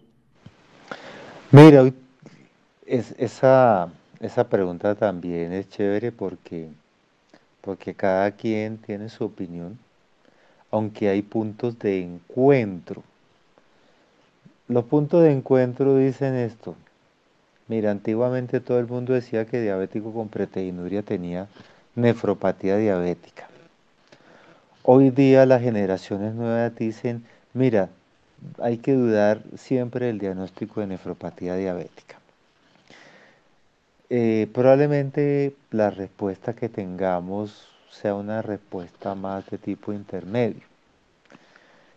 Mira, 1.50 1.84
es, 2.86 3.14
esa, 3.18 3.88
esa 4.20 4.48
pregunta 4.48 4.94
también 4.94 5.52
es 5.52 5.68
chévere 5.68 6.12
porque, 6.12 6.68
porque 7.64 7.94
cada 7.94 8.30
quien 8.32 8.76
tiene 8.76 9.08
su 9.08 9.24
opinión, 9.24 9.78
aunque 10.70 11.08
hay 11.08 11.22
puntos 11.22 11.78
de 11.78 12.02
encuentro. 12.02 13.02
Los 14.68 14.84
puntos 14.84 15.22
de 15.22 15.32
encuentro 15.32 15.96
dicen 15.96 16.34
esto. 16.34 16.74
Mira, 17.66 17.90
antiguamente 17.90 18.60
todo 18.60 18.78
el 18.78 18.86
mundo 18.86 19.14
decía 19.14 19.46
que 19.46 19.62
diabético 19.62 20.12
con 20.12 20.28
proteinuria 20.28 21.02
tenía 21.02 21.48
nefropatía 21.94 22.76
diabética. 22.76 23.48
Hoy 24.82 25.08
día 25.08 25.46
las 25.46 25.62
generaciones 25.62 26.34
nuevas 26.34 26.76
dicen, 26.76 27.24
mira, 27.54 27.88
hay 28.58 28.76
que 28.76 28.92
dudar 28.92 29.40
siempre 29.56 30.06
del 30.06 30.18
diagnóstico 30.18 30.80
de 30.80 30.88
nefropatía 30.88 31.56
diabética. 31.56 32.18
Eh, 34.10 34.48
probablemente 34.52 35.54
la 35.70 35.90
respuesta 35.90 36.54
que 36.54 36.68
tengamos 36.68 37.68
sea 37.90 38.14
una 38.14 38.42
respuesta 38.42 39.14
más 39.14 39.48
de 39.50 39.58
tipo 39.58 39.92
intermedio. 39.92 40.62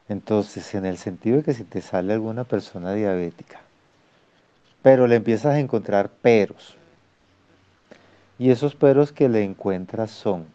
Entonces, 0.09 0.73
en 0.73 0.85
el 0.85 0.97
sentido 0.97 1.37
de 1.37 1.43
que 1.43 1.53
si 1.53 1.63
te 1.63 1.81
sale 1.81 2.13
alguna 2.13 2.43
persona 2.43 2.93
diabética 2.93 3.59
pero 4.87 5.05
le 5.05 5.15
empiezas 5.17 5.55
a 5.55 5.59
encontrar 5.59 6.09
peros. 6.09 6.77
Y 8.39 8.51
esos 8.51 8.73
peros 8.73 9.11
que 9.11 9.27
le 9.27 9.43
encuentras 9.43 10.11
son 10.11 10.45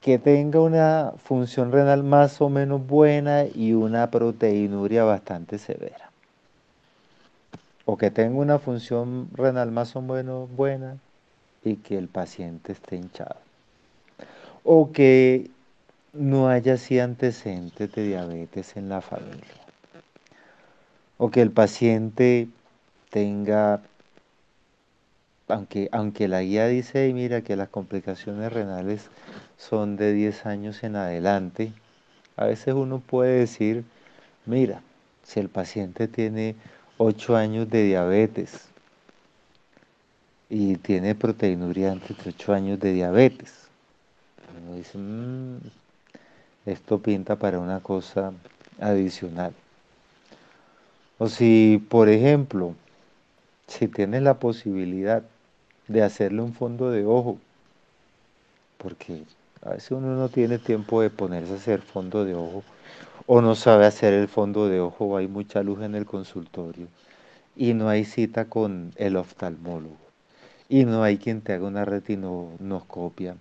que 0.00 0.18
tenga 0.18 0.60
una 0.60 1.12
función 1.22 1.72
renal 1.72 2.02
más 2.04 2.40
o 2.40 2.48
menos 2.48 2.86
buena 2.86 3.44
y 3.44 3.74
una 3.74 4.10
proteinuria 4.10 5.04
bastante 5.04 5.58
severa. 5.58 6.09
O 7.90 7.96
que 7.96 8.10
tenga 8.10 8.38
una 8.38 8.58
función 8.58 9.28
renal 9.32 9.72
más 9.72 9.96
o 9.96 10.02
menos 10.02 10.48
buena 10.54 10.98
y 11.64 11.76
que 11.76 11.98
el 11.98 12.08
paciente 12.08 12.72
esté 12.72 12.96
hinchado. 12.96 13.36
O 14.62 14.92
que 14.92 15.50
no 16.12 16.48
haya 16.48 16.74
así 16.74 17.00
antecedentes 17.00 17.92
de 17.92 18.02
diabetes 18.04 18.76
en 18.76 18.88
la 18.88 19.00
familia 19.00 19.60
o 21.22 21.30
que 21.30 21.42
el 21.42 21.50
paciente 21.50 22.48
tenga, 23.10 23.82
aunque, 25.48 25.90
aunque 25.92 26.28
la 26.28 26.40
guía 26.40 26.66
dice, 26.66 27.12
mira 27.12 27.42
que 27.42 27.56
las 27.56 27.68
complicaciones 27.68 28.50
renales 28.50 29.10
son 29.58 29.96
de 29.96 30.14
10 30.14 30.46
años 30.46 30.82
en 30.82 30.96
adelante, 30.96 31.74
a 32.36 32.46
veces 32.46 32.72
uno 32.72 33.00
puede 33.00 33.40
decir, 33.40 33.84
mira, 34.46 34.80
si 35.22 35.40
el 35.40 35.50
paciente 35.50 36.08
tiene 36.08 36.56
8 37.02 37.34
años 37.34 37.70
de 37.70 37.84
diabetes 37.84 38.68
y 40.50 40.76
tiene 40.76 41.14
proteinuria 41.14 41.92
antes 41.92 42.14
de 42.22 42.28
8 42.28 42.52
años 42.52 42.78
de 42.78 42.92
diabetes, 42.92 43.68
uno 44.62 44.76
dice, 44.76 44.98
mm, 44.98 45.56
esto 46.66 46.98
pinta 46.98 47.36
para 47.36 47.58
una 47.58 47.80
cosa 47.80 48.34
adicional. 48.78 49.54
O 51.16 51.30
si, 51.30 51.82
por 51.88 52.10
ejemplo, 52.10 52.74
si 53.66 53.88
tienes 53.88 54.20
la 54.20 54.34
posibilidad 54.34 55.22
de 55.88 56.02
hacerle 56.02 56.42
un 56.42 56.52
fondo 56.52 56.90
de 56.90 57.06
ojo, 57.06 57.38
porque 58.76 59.22
a 59.62 59.70
veces 59.70 59.92
uno 59.92 60.16
no 60.16 60.28
tiene 60.28 60.58
tiempo 60.58 61.00
de 61.00 61.08
ponerse 61.08 61.54
a 61.54 61.56
hacer 61.56 61.80
fondo 61.80 62.26
de 62.26 62.34
ojo, 62.34 62.62
o 63.26 63.40
no 63.40 63.54
sabe 63.54 63.86
hacer 63.86 64.12
el 64.12 64.28
fondo 64.28 64.68
de 64.68 64.80
ojo, 64.80 65.04
o 65.06 65.16
hay 65.16 65.28
mucha 65.28 65.62
luz 65.62 65.82
en 65.82 65.94
el 65.94 66.06
consultorio, 66.06 66.88
y 67.56 67.74
no 67.74 67.88
hay 67.88 68.04
cita 68.04 68.46
con 68.46 68.92
el 68.96 69.16
oftalmólogo, 69.16 69.96
y 70.68 70.84
no 70.84 71.02
hay 71.02 71.18
quien 71.18 71.40
te 71.40 71.52
haga 71.52 71.66
una 71.66 71.84
retinoscopia. 71.84 73.36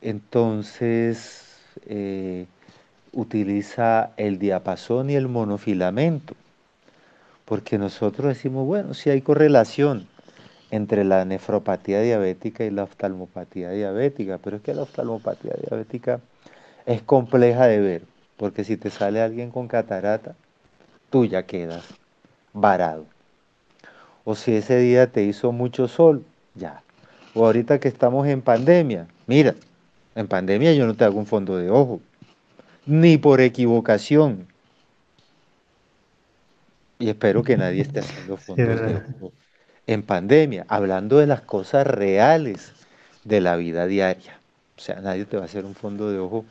Entonces, 0.00 1.44
eh, 1.86 2.46
utiliza 3.12 4.10
el 4.16 4.38
diapasón 4.38 5.10
y 5.10 5.14
el 5.14 5.28
monofilamento, 5.28 6.34
porque 7.44 7.78
nosotros 7.78 8.28
decimos, 8.28 8.66
bueno, 8.66 8.94
si 8.94 9.10
hay 9.10 9.22
correlación 9.22 10.06
entre 10.70 11.04
la 11.04 11.24
nefropatía 11.24 12.00
diabética 12.02 12.64
y 12.64 12.70
la 12.70 12.84
oftalmopatía 12.84 13.70
diabética, 13.70 14.38
pero 14.38 14.56
es 14.58 14.62
que 14.62 14.74
la 14.74 14.82
oftalmopatía 14.82 15.54
diabética 15.54 16.20
es 16.84 17.02
compleja 17.02 17.66
de 17.66 17.80
ver, 17.80 18.02
porque 18.38 18.64
si 18.64 18.76
te 18.76 18.88
sale 18.88 19.20
alguien 19.20 19.50
con 19.50 19.68
catarata, 19.68 20.34
tú 21.10 21.26
ya 21.26 21.42
quedas 21.42 21.84
varado. 22.54 23.04
O 24.24 24.34
si 24.34 24.54
ese 24.54 24.78
día 24.78 25.08
te 25.08 25.24
hizo 25.24 25.52
mucho 25.52 25.88
sol, 25.88 26.24
ya. 26.54 26.82
O 27.34 27.44
ahorita 27.44 27.80
que 27.80 27.88
estamos 27.88 28.26
en 28.28 28.40
pandemia, 28.40 29.08
mira, 29.26 29.54
en 30.14 30.28
pandemia 30.28 30.72
yo 30.72 30.86
no 30.86 30.94
te 30.94 31.04
hago 31.04 31.18
un 31.18 31.26
fondo 31.26 31.56
de 31.56 31.68
ojo, 31.68 32.00
ni 32.86 33.18
por 33.18 33.40
equivocación. 33.40 34.46
Y 37.00 37.08
espero 37.08 37.42
que 37.42 37.56
nadie 37.56 37.82
esté 37.82 38.00
haciendo 38.00 38.36
fondos 38.38 38.80
en 39.86 40.02
pandemia, 40.02 40.64
hablando 40.68 41.18
de 41.18 41.26
las 41.26 41.40
cosas 41.40 41.86
reales 41.86 42.72
de 43.24 43.40
la 43.40 43.56
vida 43.56 43.86
diaria. 43.86 44.38
O 44.76 44.80
sea, 44.80 45.00
nadie 45.00 45.24
te 45.24 45.36
va 45.36 45.42
a 45.42 45.46
hacer 45.46 45.64
un 45.64 45.74
fondo 45.74 46.10
de 46.10 46.18
ojo 46.18 46.44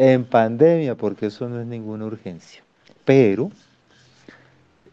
en 0.00 0.24
pandemia 0.24 0.94
porque 0.94 1.26
eso 1.26 1.46
no 1.50 1.60
es 1.60 1.66
ninguna 1.66 2.06
urgencia. 2.06 2.62
Pero 3.04 3.50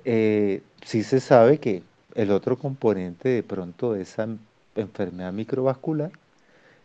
eh, 0.04 0.62
sí 0.84 1.02
se 1.02 1.22
sabe 1.22 1.60
que 1.60 1.82
el 2.14 2.30
otro 2.30 2.58
componente 2.58 3.30
de 3.30 3.42
pronto 3.42 3.94
de 3.94 4.02
esa 4.02 4.28
enfermedad 4.76 5.32
microvascular, 5.32 6.12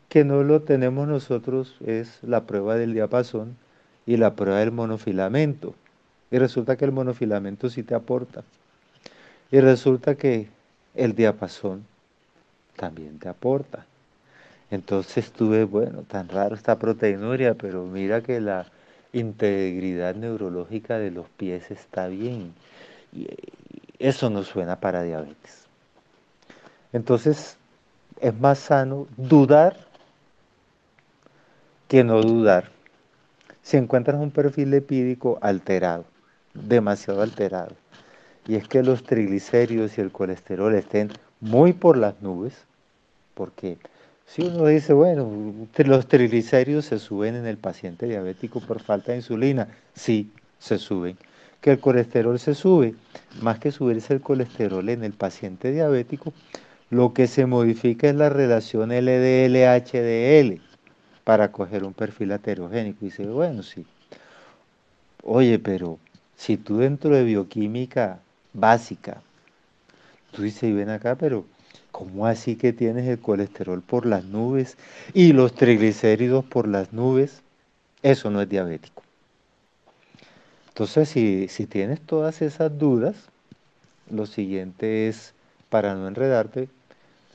que 0.09 0.25
no 0.25 0.45
lo 0.45 0.62
tenemos 0.62 1.09
nosotros, 1.09 1.75
es 1.85 2.20
la 2.23 2.45
prueba 2.45 2.77
del 2.77 2.95
diapasón 2.95 3.57
y 4.07 4.18
la 4.18 4.37
prueba 4.37 4.61
del 4.61 4.70
monofilamento. 4.70 5.75
Y 6.31 6.39
resulta 6.39 6.77
que 6.77 6.85
el 6.85 6.93
monofilamento 6.93 7.70
sí 7.70 7.83
te 7.83 7.97
aporta. 7.97 8.45
Y 9.51 9.59
resulta 9.59 10.14
que 10.14 10.49
el 10.95 11.16
diapasón 11.16 11.85
también 12.77 13.18
te 13.18 13.29
aporta. 13.29 13.85
Entonces 14.73 15.31
tuve, 15.31 15.64
bueno, 15.64 16.03
tan 16.09 16.31
raro 16.31 16.55
esta 16.55 16.79
proteinuria, 16.79 17.53
pero 17.53 17.85
mira 17.85 18.23
que 18.23 18.41
la 18.41 18.64
integridad 19.12 20.14
neurológica 20.14 20.99
de 20.99 21.11
los 21.11 21.29
pies 21.29 21.70
está 21.70 22.09
bien. 22.09 22.55
Y 23.12 23.29
eso 23.99 24.31
no 24.31 24.43
suena 24.45 24.81
para 24.81 25.03
diabetes. 25.03 25.66
Entonces, 26.95 27.59
es 28.18 28.41
más 28.41 28.61
sano 28.61 29.09
dudar 29.18 29.77
que 31.87 32.03
no 32.03 32.23
dudar 32.23 32.70
si 33.62 33.77
encuentras 33.77 34.18
un 34.18 34.31
perfil 34.31 34.70
lipídico 34.70 35.39
alterado, 35.43 36.07
demasiado 36.55 37.20
alterado, 37.20 37.77
y 38.49 38.55
es 38.55 38.66
que 38.66 38.83
los 38.83 39.05
triglicéridos 39.05 39.99
y 39.99 40.01
el 40.01 40.11
colesterol 40.11 40.75
estén 40.75 41.11
muy 41.41 41.75
por 41.75 41.99
las 41.99 42.23
nubes, 42.23 42.55
porque 43.35 43.77
si 44.35 44.41
uno 44.41 44.64
dice, 44.66 44.95
bueno, 44.95 45.30
los 45.76 46.07
triglicéridos 46.09 46.87
se 46.87 46.99
suben 46.99 47.35
en 47.35 47.47
el 47.47 47.59
paciente 47.59 48.07
diabético 48.07 48.61
por 48.61 48.80
falta 48.80 49.12
de 49.12 49.18
insulina, 49.18 49.68
sí, 49.93 50.33
se 50.59 50.78
suben. 50.78 51.18
Que 51.61 51.72
el 51.72 51.80
colesterol 51.80 52.39
se 52.39 52.55
sube, 52.55 52.95
más 53.43 53.59
que 53.59 53.70
subirse 53.70 54.14
el 54.14 54.22
colesterol 54.22 54.89
en 54.89 55.05
el 55.05 55.12
paciente 55.12 55.70
diabético, 55.70 56.33
Lo 56.89 57.12
que 57.12 57.26
se 57.26 57.45
modifica 57.45 58.09
es 58.09 58.14
la 58.14 58.30
relación 58.30 58.91
LDL-HDL 58.91 60.61
para 61.24 61.53
coger 61.53 61.85
un 61.85 61.93
perfil 61.93 62.33
heterogénico. 62.33 63.05
Y 63.05 63.09
dice, 63.09 63.26
bueno, 63.26 63.62
sí. 63.62 63.85
Oye, 65.24 65.59
pero 65.59 65.99
si 66.37 66.57
tú 66.57 66.78
dentro 66.78 67.14
de 67.14 67.24
bioquímica 67.24 68.20
básica, 68.55 69.20
tú 70.33 70.43
dices, 70.43 70.64
y 70.64 70.72
ven 70.72 70.89
acá, 70.89 71.16
pero 71.16 71.45
¿cómo 71.93 72.26
así 72.26 72.57
que 72.57 72.72
tienes 72.72 73.07
el 73.07 73.20
colesterol 73.20 73.82
por 73.82 74.07
las 74.07 74.24
nubes 74.24 74.76
y 75.14 75.32
los 75.32 75.55
triglicéridos 75.55 76.45
por 76.45 76.66
las 76.66 76.93
nubes? 76.93 77.43
Eso 78.03 78.30
no 78.30 78.43
es 78.43 78.49
diabético. 78.49 79.03
Entonces, 80.68 81.11
si, 81.11 81.49
si 81.49 81.66
tienes 81.66 82.01
todas 82.01 82.43
esas 82.43 82.76
dudas, 82.76 83.14
lo 84.11 84.26
siguiente 84.26 85.07
es, 85.09 85.34
para 85.68 85.95
no 85.95 86.09
enredarte, 86.09 86.68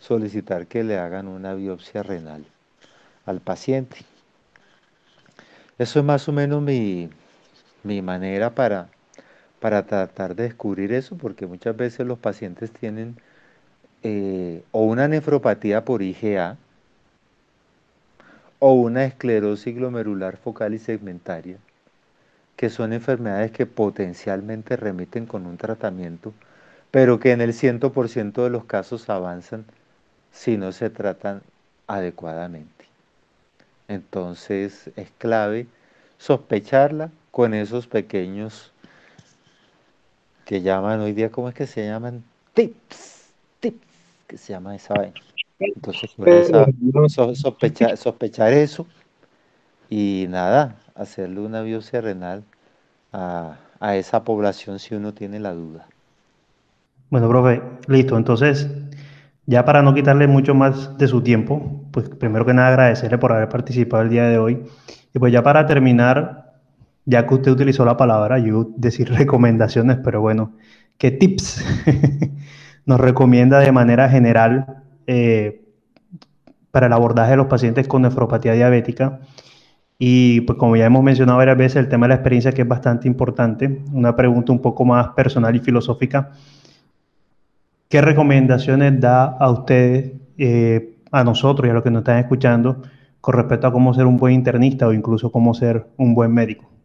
solicitar 0.01 0.67
que 0.67 0.83
le 0.83 0.97
hagan 0.97 1.27
una 1.27 1.53
biopsia 1.53 2.03
renal 2.03 2.45
al 3.25 3.39
paciente. 3.39 3.97
Eso 5.77 5.99
es 5.99 6.05
más 6.05 6.27
o 6.27 6.31
menos 6.31 6.61
mi, 6.63 7.09
mi 7.83 8.01
manera 8.01 8.55
para, 8.55 8.89
para 9.59 9.85
tratar 9.85 10.35
de 10.35 10.43
descubrir 10.43 10.91
eso, 10.91 11.15
porque 11.15 11.45
muchas 11.45 11.77
veces 11.77 12.07
los 12.07 12.17
pacientes 12.17 12.71
tienen 12.71 13.17
eh, 14.09 14.63
o 14.71 14.83
una 14.83 15.09
nefropatía 15.09 15.83
por 15.83 16.01
IgA 16.01 16.55
o 18.59 18.71
una 18.71 19.03
esclerosis 19.03 19.75
glomerular 19.75 20.37
focal 20.37 20.73
y 20.73 20.79
segmentaria, 20.79 21.57
que 22.55 22.69
son 22.69 22.93
enfermedades 22.93 23.51
que 23.51 23.65
potencialmente 23.65 24.77
remiten 24.77 25.25
con 25.25 25.45
un 25.45 25.57
tratamiento, 25.57 26.33
pero 26.89 27.19
que 27.19 27.33
en 27.33 27.41
el 27.41 27.51
100% 27.51 28.43
de 28.45 28.49
los 28.49 28.63
casos 28.63 29.09
avanzan 29.09 29.65
si 30.31 30.55
no 30.55 30.71
se 30.71 30.89
tratan 30.89 31.41
adecuadamente. 31.85 32.85
Entonces 33.89 34.89
es 34.95 35.11
clave 35.17 35.67
sospecharla 36.17 37.11
con 37.31 37.53
esos 37.53 37.87
pequeños 37.87 38.71
que 40.45 40.61
llaman 40.61 41.01
hoy 41.01 41.11
día, 41.11 41.29
¿cómo 41.29 41.49
es 41.49 41.55
que 41.55 41.67
se 41.67 41.85
llaman? 41.85 42.23
Tips, 42.53 43.16
tips, 43.16 43.16
que 44.27 44.37
se 44.37 44.53
llama 44.53 44.75
esa 44.75 44.93
vaina. 44.93 45.13
Entonces, 45.59 46.11
sospechar, 47.39 47.97
sospechar 47.97 48.53
eso 48.53 48.85
y 49.89 50.25
nada, 50.29 50.75
hacerle 50.95 51.39
una 51.39 51.61
biopsia 51.61 52.01
renal 52.01 52.43
a, 53.13 53.57
a 53.79 53.95
esa 53.95 54.23
población 54.23 54.79
si 54.79 54.95
uno 54.95 55.13
tiene 55.13 55.39
la 55.39 55.53
duda. 55.53 55.87
Bueno, 57.09 57.29
profe, 57.29 57.61
listo. 57.87 58.17
Entonces, 58.17 58.69
ya 59.45 59.63
para 59.63 59.81
no 59.81 59.93
quitarle 59.93 60.27
mucho 60.27 60.53
más 60.53 60.97
de 60.97 61.07
su 61.07 61.21
tiempo, 61.21 61.81
pues 61.91 62.09
primero 62.09 62.45
que 62.45 62.53
nada 62.53 62.69
agradecerle 62.69 63.17
por 63.17 63.31
haber 63.31 63.49
participado 63.49 64.03
el 64.03 64.09
día 64.09 64.25
de 64.27 64.37
hoy. 64.37 64.63
Y 65.13 65.19
pues 65.19 65.31
ya 65.31 65.41
para 65.41 65.65
terminar, 65.65 66.53
ya 67.05 67.25
que 67.25 67.33
usted 67.35 67.51
utilizó 67.51 67.85
la 67.85 67.97
palabra, 67.97 68.39
yo 68.39 68.69
decir 68.75 69.09
recomendaciones, 69.13 69.97
pero 70.03 70.21
bueno, 70.21 70.53
¿qué 70.97 71.11
tips 71.11 71.63
nos 72.87 72.99
recomienda 72.99 73.59
de 73.59 73.71
manera 73.71 74.09
general 74.09 74.83
eh, 75.05 75.61
para 76.71 76.87
el 76.87 76.93
abordaje 76.93 77.31
de 77.31 77.37
los 77.37 77.47
pacientes 77.47 77.87
con 77.87 78.01
nefropatía 78.01 78.53
diabética? 78.53 79.19
Y 79.99 80.41
pues 80.41 80.57
como 80.57 80.75
ya 80.75 80.85
hemos 80.85 81.03
mencionado 81.03 81.37
varias 81.37 81.57
veces, 81.57 81.77
el 81.77 81.89
tema 81.89 82.05
de 82.05 82.09
la 82.09 82.15
experiencia 82.15 82.51
que 82.53 82.61
es 82.61 82.67
bastante 82.67 83.07
importante, 83.07 83.81
una 83.91 84.15
pregunta 84.15 84.51
un 84.51 84.61
poco 84.61 84.85
más 84.85 85.09
personal 85.09 85.55
y 85.55 85.59
filosófica. 85.59 86.31
¿Qué 87.89 88.01
recomendaciones 88.01 88.99
da 88.99 89.25
a 89.25 89.49
ustedes, 89.49 90.13
eh, 90.37 90.97
a 91.11 91.23
nosotros 91.23 91.67
y 91.67 91.71
a 91.71 91.73
los 91.73 91.83
que 91.83 91.91
nos 91.91 92.01
están 92.01 92.19
escuchando, 92.19 92.83
con 93.19 93.33
respecto 93.33 93.67
a 93.67 93.73
cómo 93.73 93.93
ser 93.93 94.05
un 94.05 94.17
buen 94.17 94.33
internista 94.33 94.87
o 94.87 94.93
incluso 94.93 95.31
cómo 95.31 95.53
ser 95.53 95.87
un 95.97 96.13
buen 96.13 96.33
médico? 96.33 96.76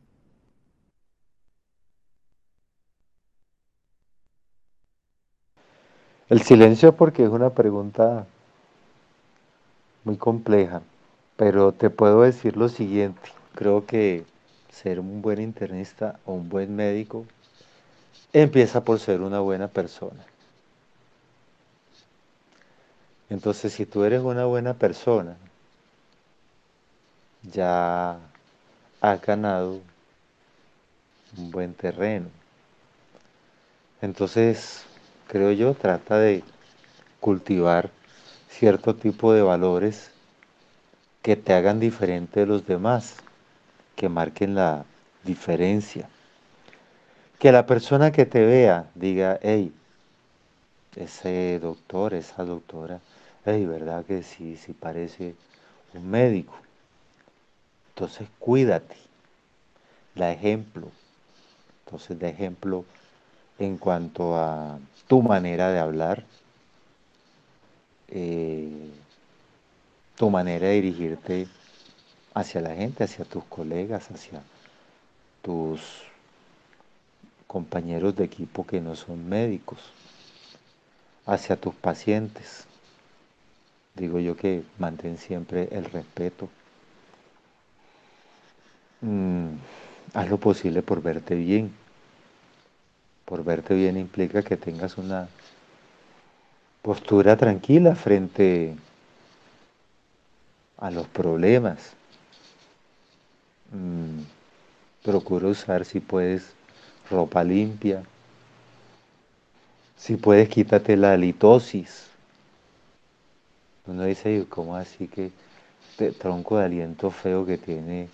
El 6.32 6.40
silencio 6.40 6.96
porque 6.96 7.24
es 7.24 7.28
una 7.28 7.50
pregunta 7.50 8.24
muy 10.02 10.16
compleja, 10.16 10.80
pero 11.36 11.72
te 11.72 11.90
puedo 11.90 12.22
decir 12.22 12.56
lo 12.56 12.70
siguiente. 12.70 13.20
Creo 13.54 13.84
que 13.84 14.24
ser 14.70 14.98
un 14.98 15.20
buen 15.20 15.42
internista 15.42 16.18
o 16.24 16.32
un 16.32 16.48
buen 16.48 16.74
médico 16.74 17.26
empieza 18.32 18.82
por 18.82 18.98
ser 18.98 19.20
una 19.20 19.40
buena 19.40 19.68
persona. 19.68 20.24
Entonces, 23.28 23.74
si 23.74 23.84
tú 23.84 24.02
eres 24.02 24.22
una 24.22 24.46
buena 24.46 24.72
persona, 24.72 25.36
ya 27.42 28.16
has 29.02 29.20
ganado 29.20 29.80
un 31.36 31.50
buen 31.50 31.74
terreno. 31.74 32.30
Entonces, 34.00 34.86
creo 35.32 35.50
yo, 35.50 35.72
trata 35.72 36.18
de 36.18 36.44
cultivar 37.18 37.88
cierto 38.50 38.94
tipo 38.94 39.32
de 39.32 39.40
valores 39.40 40.10
que 41.22 41.36
te 41.36 41.54
hagan 41.54 41.80
diferente 41.80 42.40
de 42.40 42.46
los 42.46 42.66
demás, 42.66 43.16
que 43.96 44.10
marquen 44.10 44.54
la 44.54 44.84
diferencia. 45.24 46.06
Que 47.38 47.50
la 47.50 47.64
persona 47.64 48.12
que 48.12 48.26
te 48.26 48.44
vea 48.44 48.90
diga, 48.94 49.38
hey, 49.40 49.72
ese 50.96 51.58
doctor, 51.62 52.12
esa 52.12 52.44
doctora, 52.44 53.00
hey, 53.46 53.64
¿verdad 53.64 54.04
que 54.04 54.22
sí, 54.22 54.58
sí 54.58 54.74
parece 54.74 55.34
un 55.94 56.10
médico? 56.10 56.58
Entonces 57.94 58.28
cuídate, 58.38 58.96
la 60.14 60.30
ejemplo. 60.30 60.88
Entonces, 61.86 62.18
de 62.18 62.28
ejemplo 62.28 62.84
en 63.64 63.76
cuanto 63.78 64.36
a 64.36 64.78
tu 65.06 65.22
manera 65.22 65.70
de 65.70 65.78
hablar, 65.78 66.24
eh, 68.08 68.90
tu 70.16 70.30
manera 70.30 70.68
de 70.68 70.74
dirigirte 70.74 71.46
hacia 72.34 72.60
la 72.60 72.74
gente, 72.74 73.04
hacia 73.04 73.24
tus 73.24 73.44
colegas, 73.44 74.10
hacia 74.10 74.42
tus 75.42 75.80
compañeros 77.46 78.16
de 78.16 78.24
equipo 78.24 78.66
que 78.66 78.80
no 78.80 78.96
son 78.96 79.28
médicos, 79.28 79.78
hacia 81.26 81.56
tus 81.56 81.74
pacientes. 81.74 82.66
Digo 83.94 84.18
yo 84.18 84.36
que 84.36 84.62
mantén 84.78 85.18
siempre 85.18 85.68
el 85.72 85.84
respeto. 85.84 86.48
Mm, 89.02 89.56
haz 90.14 90.30
lo 90.30 90.38
posible 90.38 90.82
por 90.82 91.02
verte 91.02 91.34
bien. 91.34 91.81
Por 93.32 93.44
verte 93.44 93.72
bien 93.72 93.96
implica 93.96 94.42
que 94.42 94.58
tengas 94.58 94.98
una 94.98 95.26
postura 96.82 97.34
tranquila 97.34 97.94
frente 97.94 98.76
a 100.76 100.90
los 100.90 101.06
problemas. 101.06 101.94
Mm, 103.70 104.20
procura 105.02 105.48
usar 105.48 105.86
si 105.86 105.98
puedes 106.00 106.52
ropa 107.10 107.42
limpia. 107.42 108.02
Si 109.96 110.16
puedes 110.16 110.50
quítate 110.50 110.94
la 110.98 111.16
litosis. 111.16 112.10
Uno 113.86 114.04
dice, 114.04 114.44
¿cómo 114.50 114.76
así 114.76 115.08
que 115.08 115.32
tronco 116.18 116.58
de 116.58 116.66
aliento 116.66 117.10
feo 117.10 117.46
que 117.46 117.56
tiene 117.56 118.10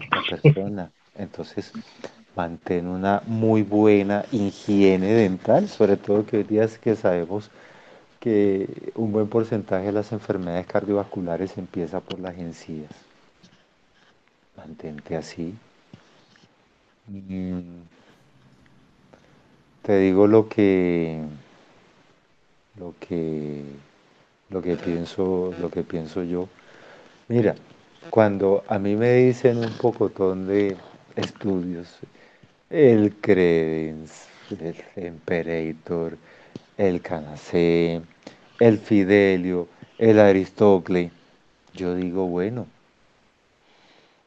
esta 0.00 0.22
persona? 0.22 0.90
Entonces, 1.18 1.70
mantén 2.36 2.86
una 2.86 3.22
muy 3.26 3.62
buena 3.62 4.24
higiene 4.32 5.12
dental, 5.12 5.68
sobre 5.68 5.96
todo 5.96 6.26
que 6.26 6.38
hoy 6.38 6.44
día 6.44 6.64
es 6.64 6.78
que 6.78 6.96
sabemos 6.96 7.50
que 8.20 8.92
un 8.94 9.12
buen 9.12 9.28
porcentaje 9.28 9.86
de 9.86 9.92
las 9.92 10.12
enfermedades 10.12 10.66
cardiovasculares 10.66 11.58
empieza 11.58 12.00
por 12.00 12.18
las 12.20 12.36
encías. 12.38 12.90
Mantente 14.56 15.16
así. 15.16 15.54
Mm. 17.06 17.82
Te 19.82 19.98
digo 19.98 20.26
lo 20.26 20.48
que 20.48 21.22
lo 22.78 22.94
que 22.98 23.62
lo 24.48 24.62
que 24.62 24.76
pienso, 24.76 25.52
lo 25.60 25.70
que 25.70 25.82
pienso 25.82 26.22
yo. 26.22 26.48
Mira, 27.28 27.54
cuando 28.10 28.64
a 28.68 28.78
mí 28.78 28.96
me 28.96 29.12
dicen 29.14 29.58
un 29.58 29.72
pocotón 29.72 30.46
de 30.46 30.76
estudios, 31.16 31.98
el 32.74 33.14
Credence, 33.20 34.26
el 34.50 35.06
Imperator, 35.06 36.18
el 36.76 37.00
Canacé, 37.00 38.02
el 38.58 38.78
Fidelio, 38.78 39.68
el 39.96 40.18
Aristócles. 40.18 41.12
Yo 41.72 41.94
digo, 41.94 42.26
bueno, 42.26 42.66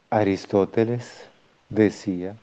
Aristóteles 0.10 1.26
decía 1.68 2.38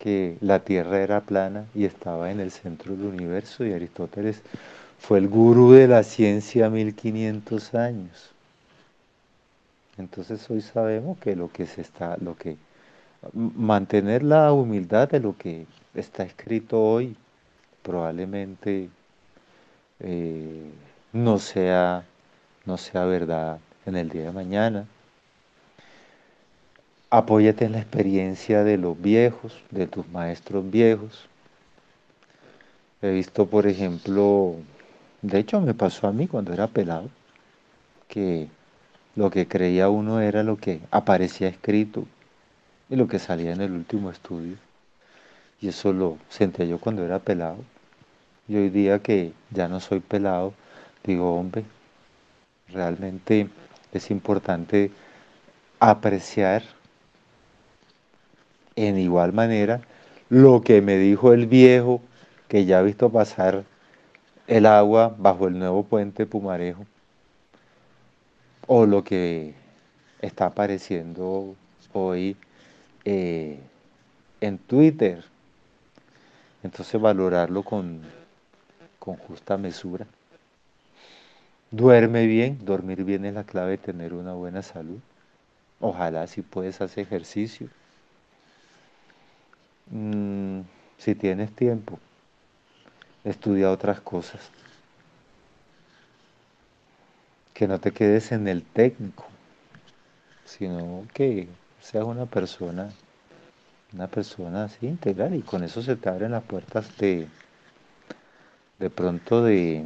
que 0.00 0.36
la 0.40 0.64
Tierra 0.64 0.98
era 1.00 1.20
plana 1.20 1.66
y 1.76 1.84
estaba 1.84 2.32
en 2.32 2.40
el 2.40 2.50
centro 2.50 2.96
del 2.96 3.06
universo 3.06 3.64
y 3.64 3.72
Aristóteles 3.72 4.42
fue 4.98 5.18
el 5.18 5.28
gurú 5.28 5.74
de 5.74 5.86
la 5.86 6.02
ciencia 6.02 6.70
1500 6.70 7.74
años. 7.76 8.30
Entonces 9.96 10.50
hoy 10.50 10.60
sabemos 10.60 11.18
que 11.18 11.36
lo 11.36 11.52
que 11.52 11.66
se 11.66 11.82
está, 11.82 12.16
lo 12.20 12.36
que 12.36 12.56
mantener 13.32 14.22
la 14.22 14.52
humildad 14.52 15.08
de 15.08 15.20
lo 15.20 15.36
que 15.36 15.66
está 15.94 16.22
escrito 16.22 16.82
hoy 16.82 17.16
probablemente 17.82 18.88
eh, 20.00 20.70
no 21.12 21.38
sea 21.38 22.04
no 22.66 22.76
sea 22.76 23.04
verdad 23.06 23.58
en 23.86 23.96
el 23.96 24.10
día 24.10 24.24
de 24.24 24.32
mañana. 24.32 24.86
Apóyate 27.08 27.64
en 27.64 27.72
la 27.72 27.78
experiencia 27.78 28.62
de 28.62 28.76
los 28.76 29.00
viejos, 29.00 29.58
de 29.70 29.86
tus 29.86 30.06
maestros 30.08 30.70
viejos. 30.70 31.26
He 33.00 33.10
visto, 33.10 33.46
por 33.46 33.66
ejemplo, 33.66 34.56
de 35.22 35.38
hecho 35.38 35.62
me 35.62 35.72
pasó 35.72 36.06
a 36.08 36.12
mí 36.12 36.26
cuando 36.26 36.52
era 36.52 36.66
pelado, 36.66 37.08
que 38.08 38.48
lo 39.16 39.30
que 39.30 39.48
creía 39.48 39.88
uno 39.88 40.20
era 40.20 40.42
lo 40.42 40.58
que 40.58 40.80
aparecía 40.90 41.48
escrito 41.48 42.06
y 42.90 42.96
lo 42.96 43.08
que 43.08 43.18
salía 43.18 43.52
en 43.52 43.60
el 43.60 43.72
último 43.72 44.10
estudio. 44.10 44.56
Y 45.60 45.68
eso 45.68 45.92
lo 45.92 46.18
sentía 46.28 46.64
yo 46.64 46.78
cuando 46.78 47.04
era 47.04 47.18
pelado. 47.18 47.58
Y 48.46 48.56
hoy 48.56 48.70
día 48.70 49.00
que 49.00 49.32
ya 49.50 49.68
no 49.68 49.80
soy 49.80 50.00
pelado, 50.00 50.54
digo, 51.04 51.34
hombre, 51.34 51.64
realmente 52.68 53.48
es 53.92 54.10
importante 54.10 54.90
apreciar 55.80 56.62
en 58.76 58.98
igual 58.98 59.32
manera 59.32 59.80
lo 60.28 60.60
que 60.62 60.82
me 60.82 60.96
dijo 60.98 61.32
el 61.32 61.46
viejo 61.46 62.00
que 62.48 62.64
ya 62.64 62.78
ha 62.78 62.82
visto 62.82 63.10
pasar 63.10 63.64
el 64.46 64.66
agua 64.66 65.14
bajo 65.18 65.48
el 65.48 65.58
nuevo 65.58 65.82
puente 65.82 66.26
Pumarejo 66.26 66.86
o 68.66 68.86
lo 68.86 69.02
que 69.02 69.54
está 70.20 70.46
apareciendo 70.46 71.54
hoy 71.92 72.36
eh, 73.10 73.58
en 74.42 74.58
Twitter. 74.58 75.24
Entonces 76.62 77.00
valorarlo 77.00 77.62
con, 77.62 78.02
con 78.98 79.16
justa 79.16 79.56
mesura. 79.56 80.06
Duerme 81.70 82.26
bien, 82.26 82.58
dormir 82.66 83.04
bien 83.04 83.24
es 83.24 83.32
la 83.32 83.44
clave 83.44 83.72
de 83.72 83.78
tener 83.78 84.12
una 84.12 84.34
buena 84.34 84.60
salud. 84.60 84.98
Ojalá 85.80 86.26
si 86.26 86.42
puedes 86.42 86.82
hacer 86.82 87.06
ejercicio. 87.06 87.68
Mm, 89.90 90.60
si 90.98 91.14
tienes 91.14 91.50
tiempo, 91.52 91.98
estudia 93.24 93.70
otras 93.70 94.02
cosas. 94.02 94.50
Que 97.54 97.66
no 97.66 97.80
te 97.80 97.92
quedes 97.92 98.32
en 98.32 98.48
el 98.48 98.62
técnico, 98.64 99.26
sino 100.44 101.06
que 101.14 101.48
seas 101.80 102.04
una 102.04 102.26
persona, 102.26 102.90
una 103.92 104.06
persona 104.06 104.64
así 104.64 104.86
integral 104.86 105.34
y 105.34 105.42
con 105.42 105.64
eso 105.64 105.82
se 105.82 105.96
te 105.96 106.08
abren 106.08 106.32
las 106.32 106.42
puertas 106.42 106.96
de, 106.98 107.26
de 108.78 108.90
pronto 108.90 109.42
de, 109.42 109.84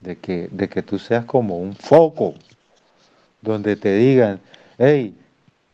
de 0.00 0.16
que, 0.16 0.48
de 0.50 0.68
que 0.68 0.82
tú 0.82 0.98
seas 0.98 1.24
como 1.24 1.58
un 1.58 1.74
foco, 1.74 2.34
donde 3.40 3.76
te 3.76 3.94
digan, 3.94 4.40
hey, 4.78 5.14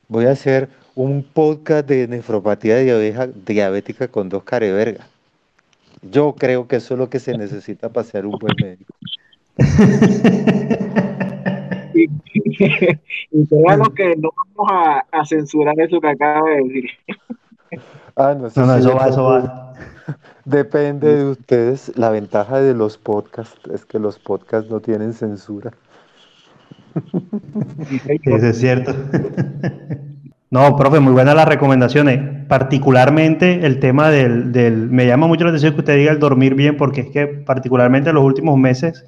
voy 0.09 0.27
a 0.27 0.33
hacer 0.33 0.69
un 0.95 1.23
podcast 1.23 1.87
de 1.87 2.09
nefropatía 2.09 2.79
diabética 2.79 4.09
con 4.09 4.29
dos 4.29 4.43
carevergas. 4.43 5.07
Yo 6.03 6.35
creo 6.35 6.69
que 6.69 6.77
eso 6.77 6.95
es 6.95 6.99
lo 6.99 7.11
que 7.11 7.21
se 7.21 7.37
necesita 7.37 7.89
para 7.89 8.07
ser 8.07 8.27
un 8.27 8.39
buen 8.39 8.55
médico. 8.61 8.95
y, 13.31 13.47
lo 13.51 13.95
que 13.95 14.17
no 14.17 14.31
vamos 14.37 14.73
a, 14.73 15.05
a, 15.13 15.25
censurar 15.25 15.79
eso 15.81 16.01
que 16.01 16.09
acaba 16.09 16.49
de 16.51 16.57
decir. 16.65 16.91
Ah, 18.17 18.35
no, 18.35 18.49
no, 18.55 18.67
no 18.67 18.77
eso 18.77 18.97
va, 18.97 19.09
eso 19.09 19.25
va. 19.25 19.75
Depende 20.45 21.15
de 21.15 21.25
ustedes. 21.25 21.97
La 21.97 22.11
ventaja 22.11 22.61
de 22.61 22.75
los 22.75 22.99
podcasts 22.99 23.61
es 23.73 23.85
que 23.85 23.99
los 23.99 24.19
podcasts 24.19 24.71
no 24.71 24.81
tienen 24.81 25.13
censura. 25.13 25.73
Eso 28.25 28.47
es 28.47 28.59
cierto. 28.59 28.95
No, 30.51 30.75
profe, 30.77 31.01
muy 31.01 31.13
buenas 31.13 31.35
las 31.35 31.47
recomendaciones. 31.47 32.47
Particularmente 32.49 33.67
el 33.67 33.79
tema 33.79 34.11
del, 34.11 34.51
del, 34.51 34.89
Me 34.89 35.07
llama 35.07 35.27
mucho 35.27 35.45
la 35.45 35.51
atención 35.51 35.75
que 35.75 35.81
usted 35.81 35.97
diga 35.97 36.13
el 36.13 36.19
dormir 36.19 36.55
bien, 36.55 36.77
porque 36.77 37.03
es 37.03 37.11
que 37.11 37.27
particularmente 37.27 38.09
en 38.09 38.15
los 38.17 38.25
últimos 38.25 38.57
meses 38.57 39.05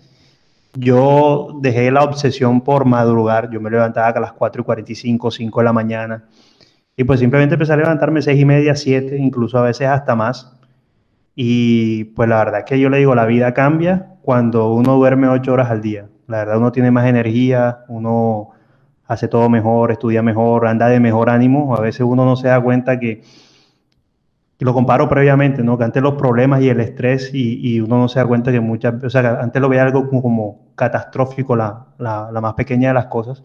yo 0.74 1.58
dejé 1.60 1.90
la 1.90 2.02
obsesión 2.02 2.60
por 2.60 2.84
madrugar. 2.84 3.50
Yo 3.50 3.60
me 3.60 3.70
levantaba 3.70 4.08
a 4.08 4.20
las 4.20 4.32
4 4.32 4.62
y 4.62 4.64
45, 4.64 5.30
5 5.30 5.60
de 5.60 5.64
la 5.64 5.72
mañana. 5.72 6.24
Y 6.96 7.04
pues 7.04 7.20
simplemente 7.20 7.54
empecé 7.54 7.72
a 7.72 7.76
levantarme 7.76 8.22
6 8.22 8.38
y 8.38 8.44
media, 8.44 8.74
7, 8.74 9.16
incluso 9.16 9.58
a 9.58 9.62
veces 9.62 9.88
hasta 9.88 10.14
más. 10.14 10.56
Y 11.34 12.04
pues 12.04 12.28
la 12.28 12.38
verdad 12.38 12.60
es 12.60 12.64
que 12.66 12.78
yo 12.78 12.90
le 12.90 12.98
digo, 12.98 13.14
la 13.14 13.24
vida 13.24 13.54
cambia 13.54 14.16
cuando 14.22 14.72
uno 14.72 14.96
duerme 14.96 15.28
ocho 15.28 15.52
horas 15.52 15.70
al 15.70 15.80
día. 15.80 16.08
La 16.26 16.38
verdad 16.38 16.58
uno 16.58 16.72
tiene 16.72 16.90
más 16.90 17.06
energía, 17.06 17.84
uno 17.88 18.50
hace 19.06 19.26
todo 19.26 19.48
mejor, 19.48 19.90
estudia 19.90 20.22
mejor, 20.22 20.66
anda 20.66 20.88
de 20.88 21.00
mejor 21.00 21.30
ánimo. 21.30 21.74
A 21.74 21.80
veces 21.80 22.02
uno 22.02 22.24
no 22.24 22.36
se 22.36 22.48
da 22.48 22.60
cuenta 22.60 23.00
que, 23.00 23.22
y 24.60 24.64
lo 24.64 24.74
comparo 24.74 25.08
previamente, 25.08 25.62
¿no? 25.62 25.78
Que 25.78 25.84
antes 25.84 26.02
los 26.02 26.14
problemas 26.14 26.60
y 26.60 26.68
el 26.68 26.80
estrés 26.80 27.30
y, 27.32 27.80
uno 27.80 27.98
no 27.98 28.08
se 28.08 28.20
da 28.20 28.26
cuenta 28.26 28.52
que 28.52 28.60
muchas, 28.60 29.02
o 29.02 29.08
sea, 29.08 29.40
antes 29.40 29.60
lo 29.60 29.70
veía 29.70 29.84
algo 29.84 30.06
como, 30.06 30.20
como 30.20 30.58
catastrófico, 30.74 31.56
la, 31.56 31.86
la, 31.98 32.30
la, 32.30 32.40
más 32.42 32.54
pequeña 32.54 32.88
de 32.88 32.94
las 32.94 33.06
cosas, 33.06 33.42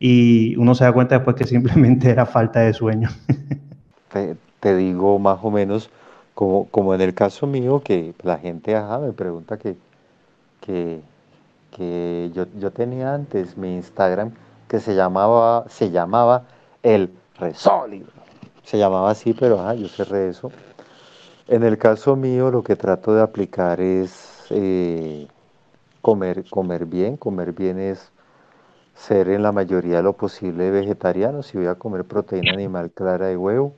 y 0.00 0.56
uno 0.56 0.74
se 0.74 0.84
da 0.84 0.92
cuenta 0.92 1.14
después 1.14 1.36
que 1.36 1.44
simplemente 1.44 2.10
era 2.10 2.26
falta 2.26 2.60
de 2.60 2.74
sueño. 2.74 3.08
te, 4.12 4.36
te 4.58 4.76
digo 4.76 5.20
más 5.20 5.38
o 5.42 5.50
menos 5.52 5.90
como, 6.34 6.66
como 6.66 6.92
en 6.92 7.02
el 7.02 7.14
caso 7.14 7.46
mío, 7.46 7.80
que 7.84 8.14
la 8.24 8.38
gente 8.38 8.74
ajá, 8.74 8.98
me 8.98 9.12
pregunta 9.12 9.58
que, 9.58 9.76
que, 10.60 11.00
que 11.70 12.32
yo, 12.34 12.46
yo, 12.58 12.72
tenía 12.72 13.14
antes 13.14 13.56
mi 13.56 13.76
Instagram 13.76 14.32
que 14.66 14.80
se 14.80 14.96
llamaba, 14.96 15.66
se 15.68 15.92
llamaba 15.92 16.42
El 16.82 17.12
Resólido. 17.38 18.17
Se 18.68 18.76
llamaba 18.76 19.10
así, 19.10 19.32
pero 19.32 19.58
ajá, 19.58 19.72
yo 19.72 19.88
cerré 19.88 20.28
eso. 20.28 20.52
En 21.46 21.62
el 21.62 21.78
caso 21.78 22.16
mío, 22.16 22.50
lo 22.50 22.62
que 22.62 22.76
trato 22.76 23.14
de 23.14 23.22
aplicar 23.22 23.80
es 23.80 24.44
eh, 24.50 25.26
comer, 26.02 26.44
comer 26.50 26.84
bien. 26.84 27.16
Comer 27.16 27.54
bien 27.54 27.78
es 27.78 28.12
ser 28.94 29.30
en 29.30 29.42
la 29.42 29.52
mayoría 29.52 29.96
de 29.96 30.02
lo 30.02 30.12
posible 30.12 30.70
vegetariano. 30.70 31.42
Si 31.42 31.56
voy 31.56 31.66
a 31.66 31.76
comer 31.76 32.04
proteína 32.04 32.52
animal 32.52 32.90
clara 32.90 33.28
de 33.28 33.38
huevo, 33.38 33.72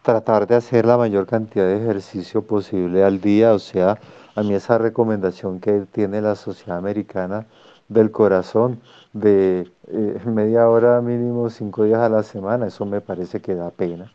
tratar 0.00 0.46
de 0.46 0.54
hacer 0.54 0.86
la 0.86 0.96
mayor 0.96 1.26
cantidad 1.26 1.66
de 1.66 1.76
ejercicio 1.76 2.40
posible 2.40 3.04
al 3.04 3.20
día, 3.20 3.52
o 3.52 3.58
sea, 3.58 3.98
a 4.36 4.42
mí 4.42 4.54
esa 4.54 4.78
recomendación 4.78 5.60
que 5.60 5.84
tiene 5.92 6.22
la 6.22 6.34
Sociedad 6.34 6.78
Americana 6.78 7.44
del 7.90 8.10
Corazón 8.10 8.80
de 9.12 9.70
eh, 9.88 10.20
media 10.24 10.66
hora 10.70 11.02
mínimo 11.02 11.50
cinco 11.50 11.84
días 11.84 12.00
a 12.00 12.08
la 12.08 12.22
semana, 12.22 12.68
eso 12.68 12.86
me 12.86 13.02
parece 13.02 13.40
que 13.42 13.54
da 13.54 13.70
pena. 13.70 14.10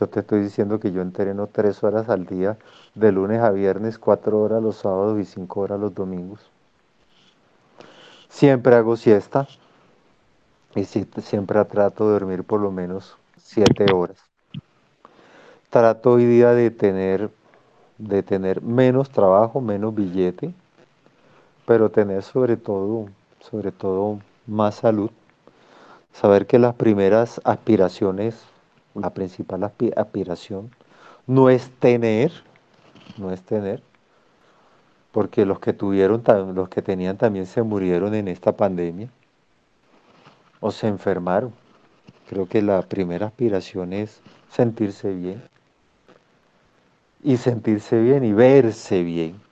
Yo 0.00 0.08
te 0.08 0.20
estoy 0.20 0.40
diciendo 0.40 0.80
que 0.80 0.90
yo 0.90 1.00
entreno 1.00 1.46
tres 1.46 1.84
horas 1.84 2.08
al 2.08 2.26
día, 2.26 2.58
de 2.96 3.12
lunes 3.12 3.40
a 3.40 3.52
viernes, 3.52 3.98
cuatro 3.98 4.40
horas 4.40 4.60
los 4.60 4.76
sábados 4.76 5.20
y 5.20 5.24
cinco 5.24 5.60
horas 5.60 5.78
los 5.78 5.94
domingos. 5.94 6.40
Siempre 8.28 8.74
hago 8.74 8.96
siesta 8.96 9.46
y 10.74 10.84
siempre 10.84 11.64
trato 11.66 12.06
de 12.08 12.12
dormir 12.14 12.42
por 12.42 12.60
lo 12.60 12.72
menos 12.72 13.16
siete 13.38 13.86
horas 13.94 14.18
trato 15.70 16.12
hoy 16.12 16.24
día 16.24 16.52
de 16.52 16.70
tener, 16.70 17.30
de 17.98 18.22
tener 18.22 18.62
menos 18.62 19.10
trabajo, 19.10 19.60
menos 19.60 19.94
billete, 19.94 20.54
pero 21.66 21.90
tener 21.90 22.22
sobre 22.22 22.56
todo, 22.56 23.08
sobre 23.40 23.72
todo 23.72 24.20
más 24.46 24.76
salud. 24.76 25.10
Saber 26.12 26.46
que 26.46 26.58
las 26.58 26.74
primeras 26.74 27.40
aspiraciones, 27.44 28.40
la 28.94 29.10
principal 29.10 29.64
aspiración, 29.64 30.70
no 31.26 31.50
es 31.50 31.70
tener, 31.78 32.32
no 33.18 33.32
es 33.32 33.42
tener, 33.42 33.82
porque 35.12 35.44
los 35.44 35.58
que 35.58 35.72
tuvieron, 35.72 36.22
los 36.54 36.68
que 36.68 36.82
tenían 36.82 37.18
también 37.18 37.46
se 37.46 37.62
murieron 37.62 38.14
en 38.14 38.28
esta 38.28 38.56
pandemia 38.56 39.08
o 40.60 40.70
se 40.70 40.86
enfermaron. 40.86 41.52
Creo 42.28 42.46
que 42.46 42.62
la 42.62 42.80
primera 42.82 43.26
aspiración 43.26 43.92
es 43.92 44.20
sentirse 44.50 45.12
bien 45.12 45.42
y 47.22 47.36
sentirse 47.36 48.00
bien 48.00 48.24
y 48.24 48.32
verse 48.32 49.02
bien. 49.02 49.45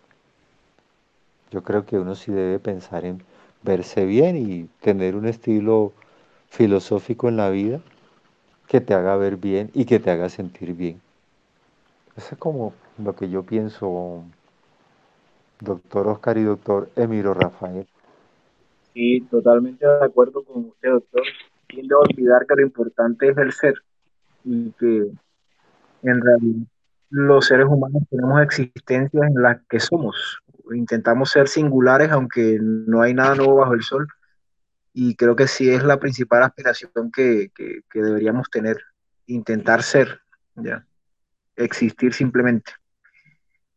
Yo 1.55 1.62
creo 1.62 1.86
que 1.86 2.01
uno 2.01 2.16
sí 2.16 2.32
debe 2.32 2.59
pensar 2.59 3.05
en 3.05 3.22
verse 3.62 4.05
bien 4.05 4.36
y 4.36 4.64
tener 4.81 5.14
un 5.14 5.24
estilo 5.24 5.93
filosófico 6.48 7.28
en 7.28 7.36
la 7.36 7.48
vida 7.48 7.78
que 8.66 8.81
te 8.81 8.93
haga 8.93 9.14
ver 9.14 9.36
bien 9.36 9.70
y 9.72 9.85
que 9.85 10.01
te 10.01 10.10
haga 10.10 10.28
sentir 10.31 10.74
bien. 10.74 11.01
Eso 12.16 12.31
es 12.32 12.39
como 12.40 12.74
lo 12.98 13.14
que 13.14 13.31
yo 13.31 13.44
pienso, 13.44 14.24
doctor 15.60 16.09
Oscar 16.09 16.39
y 16.39 16.43
doctor 16.43 16.90
Emiro 16.97 17.35
Rafael. 17.35 17.86
Sí, 18.93 19.20
totalmente 19.31 19.86
de 19.86 20.05
acuerdo 20.05 20.43
con 20.43 20.64
usted, 20.64 20.90
doctor. 20.90 21.22
Tiende 21.68 21.94
a 21.94 21.98
olvidar 21.98 22.47
que 22.48 22.55
lo 22.56 22.62
importante 22.62 23.28
es 23.28 23.39
el 23.39 23.52
ser 23.52 23.74
y 24.43 24.72
que 24.72 25.12
en 26.02 26.20
realidad 26.20 26.66
los 27.10 27.47
seres 27.47 27.66
humanos 27.66 28.02
tenemos 28.10 28.43
existencias 28.43 29.22
en 29.22 29.40
las 29.40 29.60
que 29.68 29.78
somos. 29.78 30.40
Intentamos 30.73 31.31
ser 31.31 31.49
singulares, 31.49 32.11
aunque 32.11 32.59
no 32.61 33.03
hay 33.03 33.15
nada 33.15 33.35
nuevo 33.35 33.57
bajo 33.57 33.74
el 33.74 33.82
sol. 33.82 34.09
Y 34.93 35.16
creo 35.16 35.36
que 35.36 35.49
sí 35.49 35.70
es 35.70 35.82
la 35.82 35.99
principal 35.99 36.43
aspiración 36.43 37.11
que, 37.12 37.51
que, 37.55 37.82
deberíamos 37.93 38.49
tener, 38.51 38.78
intentar 39.27 39.82
ser, 39.82 40.20
¿ya? 40.55 40.86
existir 41.57 42.15
simplemente. 42.15 42.73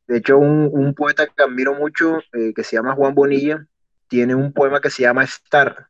De 0.07 0.17
hecho, 0.17 0.37
un, 0.37 0.69
un 0.71 0.93
poeta 0.93 1.25
que 1.25 1.43
admiro 1.43 1.73
mucho, 1.73 2.19
eh, 2.33 2.53
que 2.55 2.63
se 2.63 2.75
llama 2.75 2.95
Juan 2.95 3.15
Bonilla, 3.15 3.65
tiene 4.07 4.35
un 4.35 4.53
poema 4.53 4.79
que 4.79 4.89
se 4.89 5.03
llama 5.03 5.23
Estar. 5.23 5.87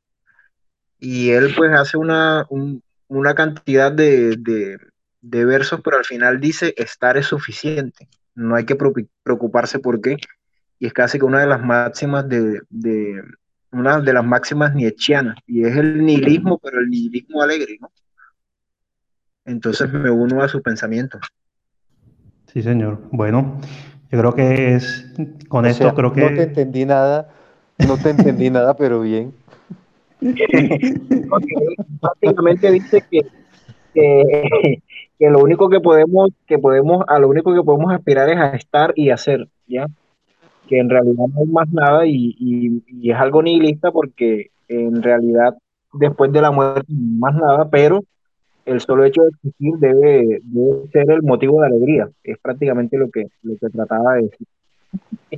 Y 0.99 1.31
él 1.31 1.53
pues 1.55 1.71
hace 1.73 1.97
una, 1.97 2.45
un, 2.49 2.81
una 3.07 3.35
cantidad 3.35 3.91
de, 3.91 4.35
de, 5.21 5.45
versos, 5.45 5.81
pero 5.83 5.97
al 5.97 6.05
final 6.05 6.39
dice, 6.39 6.73
estar 6.77 7.17
es 7.17 7.27
suficiente. 7.27 8.07
No 8.35 8.55
hay 8.55 8.65
que 8.65 8.77
preocuparse 9.23 9.79
por 9.79 10.01
qué. 10.01 10.17
Y 10.79 10.87
es 10.87 10.93
casi 10.93 11.17
que 11.17 11.25
una 11.25 11.41
de 11.41 11.47
las 11.47 11.61
máximas 11.61 12.27
de, 12.29 12.61
de 12.69 13.21
una 13.71 13.99
de 13.99 14.13
las 14.13 14.25
máximas 14.25 14.73
nietzscheanas. 14.75 15.37
Y 15.47 15.63
es 15.65 15.75
el 15.75 16.05
nihilismo, 16.05 16.59
pero 16.59 16.79
el 16.79 16.89
nihilismo 16.89 17.41
alegre, 17.41 17.77
¿no? 17.79 17.91
Entonces 19.45 19.91
me 19.91 20.11
uno 20.11 20.41
a 20.41 20.47
su 20.47 20.61
pensamiento. 20.61 21.19
Sí, 22.47 22.61
señor. 22.61 23.01
Bueno, 23.11 23.59
yo 24.11 24.19
creo 24.19 24.35
que 24.35 24.75
es 24.75 25.11
con 25.47 25.65
O 25.65 25.67
esto 25.67 25.85
sea, 25.85 25.93
creo 25.93 26.13
que 26.13 26.21
no 26.21 26.27
te 26.27 26.43
entendí 26.43 26.85
nada, 26.85 27.29
no 27.77 27.97
te 27.97 28.09
entendí 28.09 28.49
nada, 28.51 28.75
pero 28.75 29.01
bien. 29.01 29.33
Básicamente 32.01 32.71
dice 32.71 33.03
que, 33.09 33.21
que, 33.93 34.81
que 35.19 35.29
lo 35.29 35.39
único 35.39 35.69
que 35.69 35.79
podemos, 35.79 36.29
que 36.45 36.57
podemos, 36.57 37.05
a 37.07 37.19
lo 37.19 37.29
único 37.29 37.53
que 37.53 37.63
podemos 37.63 37.93
aspirar 37.93 38.29
es 38.29 38.37
a 38.37 38.49
estar 38.55 38.93
y 38.95 39.11
hacer, 39.11 39.47
¿ya? 39.67 39.87
Que 40.67 40.79
en 40.79 40.89
realidad 40.89 41.25
no 41.33 41.41
hay 41.41 41.47
más 41.47 41.69
nada 41.71 42.05
y, 42.05 42.35
y, 42.37 42.83
y 42.87 43.11
es 43.11 43.17
algo 43.17 43.41
nihilista 43.41 43.91
porque 43.91 44.51
en 44.67 45.01
realidad 45.01 45.55
después 45.93 46.31
de 46.31 46.41
la 46.41 46.51
muerte 46.51 46.85
no 46.89 46.95
hay 46.95 47.19
más 47.19 47.35
nada, 47.35 47.69
pero 47.69 48.03
el 48.65 48.81
solo 48.81 49.05
hecho 49.05 49.21
de 49.21 49.29
existir 49.29 49.75
debe, 49.77 50.41
debe 50.43 50.87
ser 50.91 51.09
el 51.09 51.23
motivo 51.23 51.61
de 51.61 51.67
alegría. 51.67 52.09
Es 52.23 52.37
prácticamente 52.39 52.97
lo 52.97 53.09
que, 53.09 53.27
lo 53.43 53.55
que 53.57 53.69
trataba 53.69 54.15
de 54.15 54.23
decir. 54.23 54.47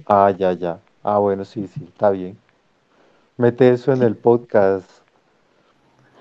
Ah, 0.08 0.34
ya, 0.38 0.54
ya. 0.54 0.80
Ah, 1.04 1.20
bueno, 1.20 1.46
sí, 1.46 1.68
sí, 1.68 1.84
está 1.84 2.10
bien. 2.10 2.36
Mete 3.38 3.70
eso 3.70 3.94
en 3.94 4.02
el 4.02 4.16
podcast. 4.16 4.90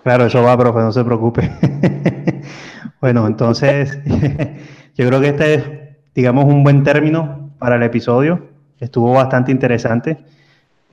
Claro, 0.02 0.26
eso 0.26 0.42
va, 0.42 0.56
profe, 0.56 0.80
no 0.80 0.92
se 0.92 1.04
preocupe. 1.04 1.50
bueno, 3.00 3.26
entonces, 3.26 3.98
yo 4.94 5.08
creo 5.08 5.20
que 5.20 5.28
este 5.28 5.54
es, 5.54 5.64
digamos, 6.14 6.44
un 6.44 6.62
buen 6.62 6.84
término 6.84 7.50
para 7.58 7.76
el 7.76 7.82
episodio. 7.82 8.40
Estuvo 8.80 9.12
bastante 9.12 9.52
interesante. 9.52 10.18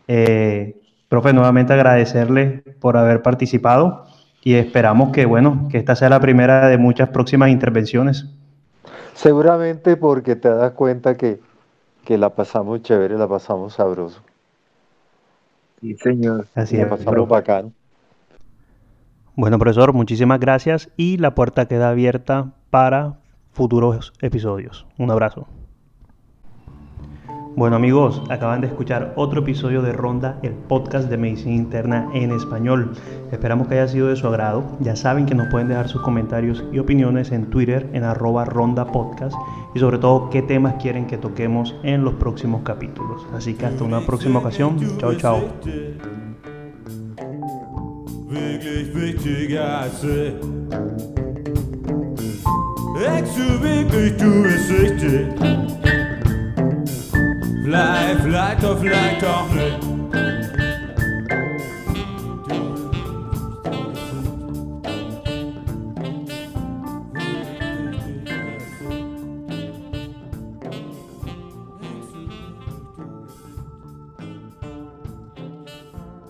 Eh, 0.08 0.76
profe, 1.10 1.34
nuevamente 1.34 1.74
agradecerle 1.74 2.64
por 2.80 2.98
haber 2.98 3.22
participado 3.22 4.06
y 4.44 4.56
esperamos 4.56 5.12
que, 5.12 5.26
bueno, 5.26 5.68
que 5.70 5.78
esta 5.78 5.96
sea 5.96 6.10
la 6.10 6.20
primera 6.20 6.68
de 6.68 6.78
muchas 6.78 7.10
próximas 7.10 7.50
intervenciones. 7.50 8.28
Seguramente 9.14 9.98
porque 9.98 10.36
te 10.36 10.50
das 10.50 10.74
cuenta 10.74 11.16
que, 11.16 11.40
que 12.04 12.18
la 12.18 12.30
pasamos 12.36 12.82
chévere, 12.84 13.18
la 13.18 13.28
pasamos 13.28 13.74
sabroso. 13.76 14.22
Sí, 15.82 15.96
señor. 15.96 16.48
Así 16.56 16.78
La 16.78 16.84
es, 16.84 16.88
pasamos 16.88 17.28
profe. 17.28 17.30
bacano. 17.30 17.74
Bueno, 19.36 19.60
profesor, 19.60 19.94
muchísimas 19.94 20.40
gracias 20.40 20.90
y 20.98 21.18
la 21.18 21.36
puerta 21.36 21.68
queda 21.68 21.90
abierta 21.90 22.54
para 22.70 23.20
futuros 23.52 24.14
episodios. 24.22 24.86
Un 24.98 25.12
abrazo. 25.12 25.48
Bueno 27.56 27.78
amigos, 27.78 28.22
acaban 28.30 28.60
de 28.60 28.68
escuchar 28.68 29.14
otro 29.16 29.40
episodio 29.40 29.82
de 29.82 29.94
Ronda, 29.94 30.40
el 30.44 30.52
podcast 30.52 31.10
de 31.10 31.16
medicina 31.16 31.56
interna 31.56 32.10
en 32.14 32.34
español. 32.34 32.92
Esperamos 33.32 33.70
que 33.70 33.76
haya 33.76 33.88
sido 33.88 34.10
de 34.10 34.18
su 34.18 34.28
agrado. 34.28 34.66
Ya 34.82 34.98
saben 34.98 35.26
que 35.26 35.36
nos 35.36 35.48
pueden 35.48 35.70
dejar 35.70 35.88
sus 35.88 36.02
comentarios 36.02 36.66
y 36.74 36.80
opiniones 36.80 37.32
en 37.32 37.46
Twitter 37.50 37.90
en 37.94 38.04
arroba 38.04 38.44
ronda 38.44 38.92
podcast 38.92 39.38
y 39.74 39.80
sobre 39.80 40.00
todo 40.00 40.30
qué 40.30 40.42
temas 40.42 40.74
quieren 40.82 41.08
que 41.08 41.18
toquemos 41.18 41.74
en 41.84 42.04
los 42.04 42.16
próximos 42.16 42.64
capítulos. 42.64 43.26
Así 43.34 43.54
que 43.54 43.68
hasta 43.68 43.86
una 43.86 44.02
próxima 44.02 44.40
ocasión. 44.40 44.78
Chao, 44.98 45.16
chao. 45.16 45.42
Wirklich 57.66 58.84
wichtiger 58.84 59.38
als 59.38 59.50
ich. 59.56 60.06
Denkst 60.16 60.58
du 60.58 60.65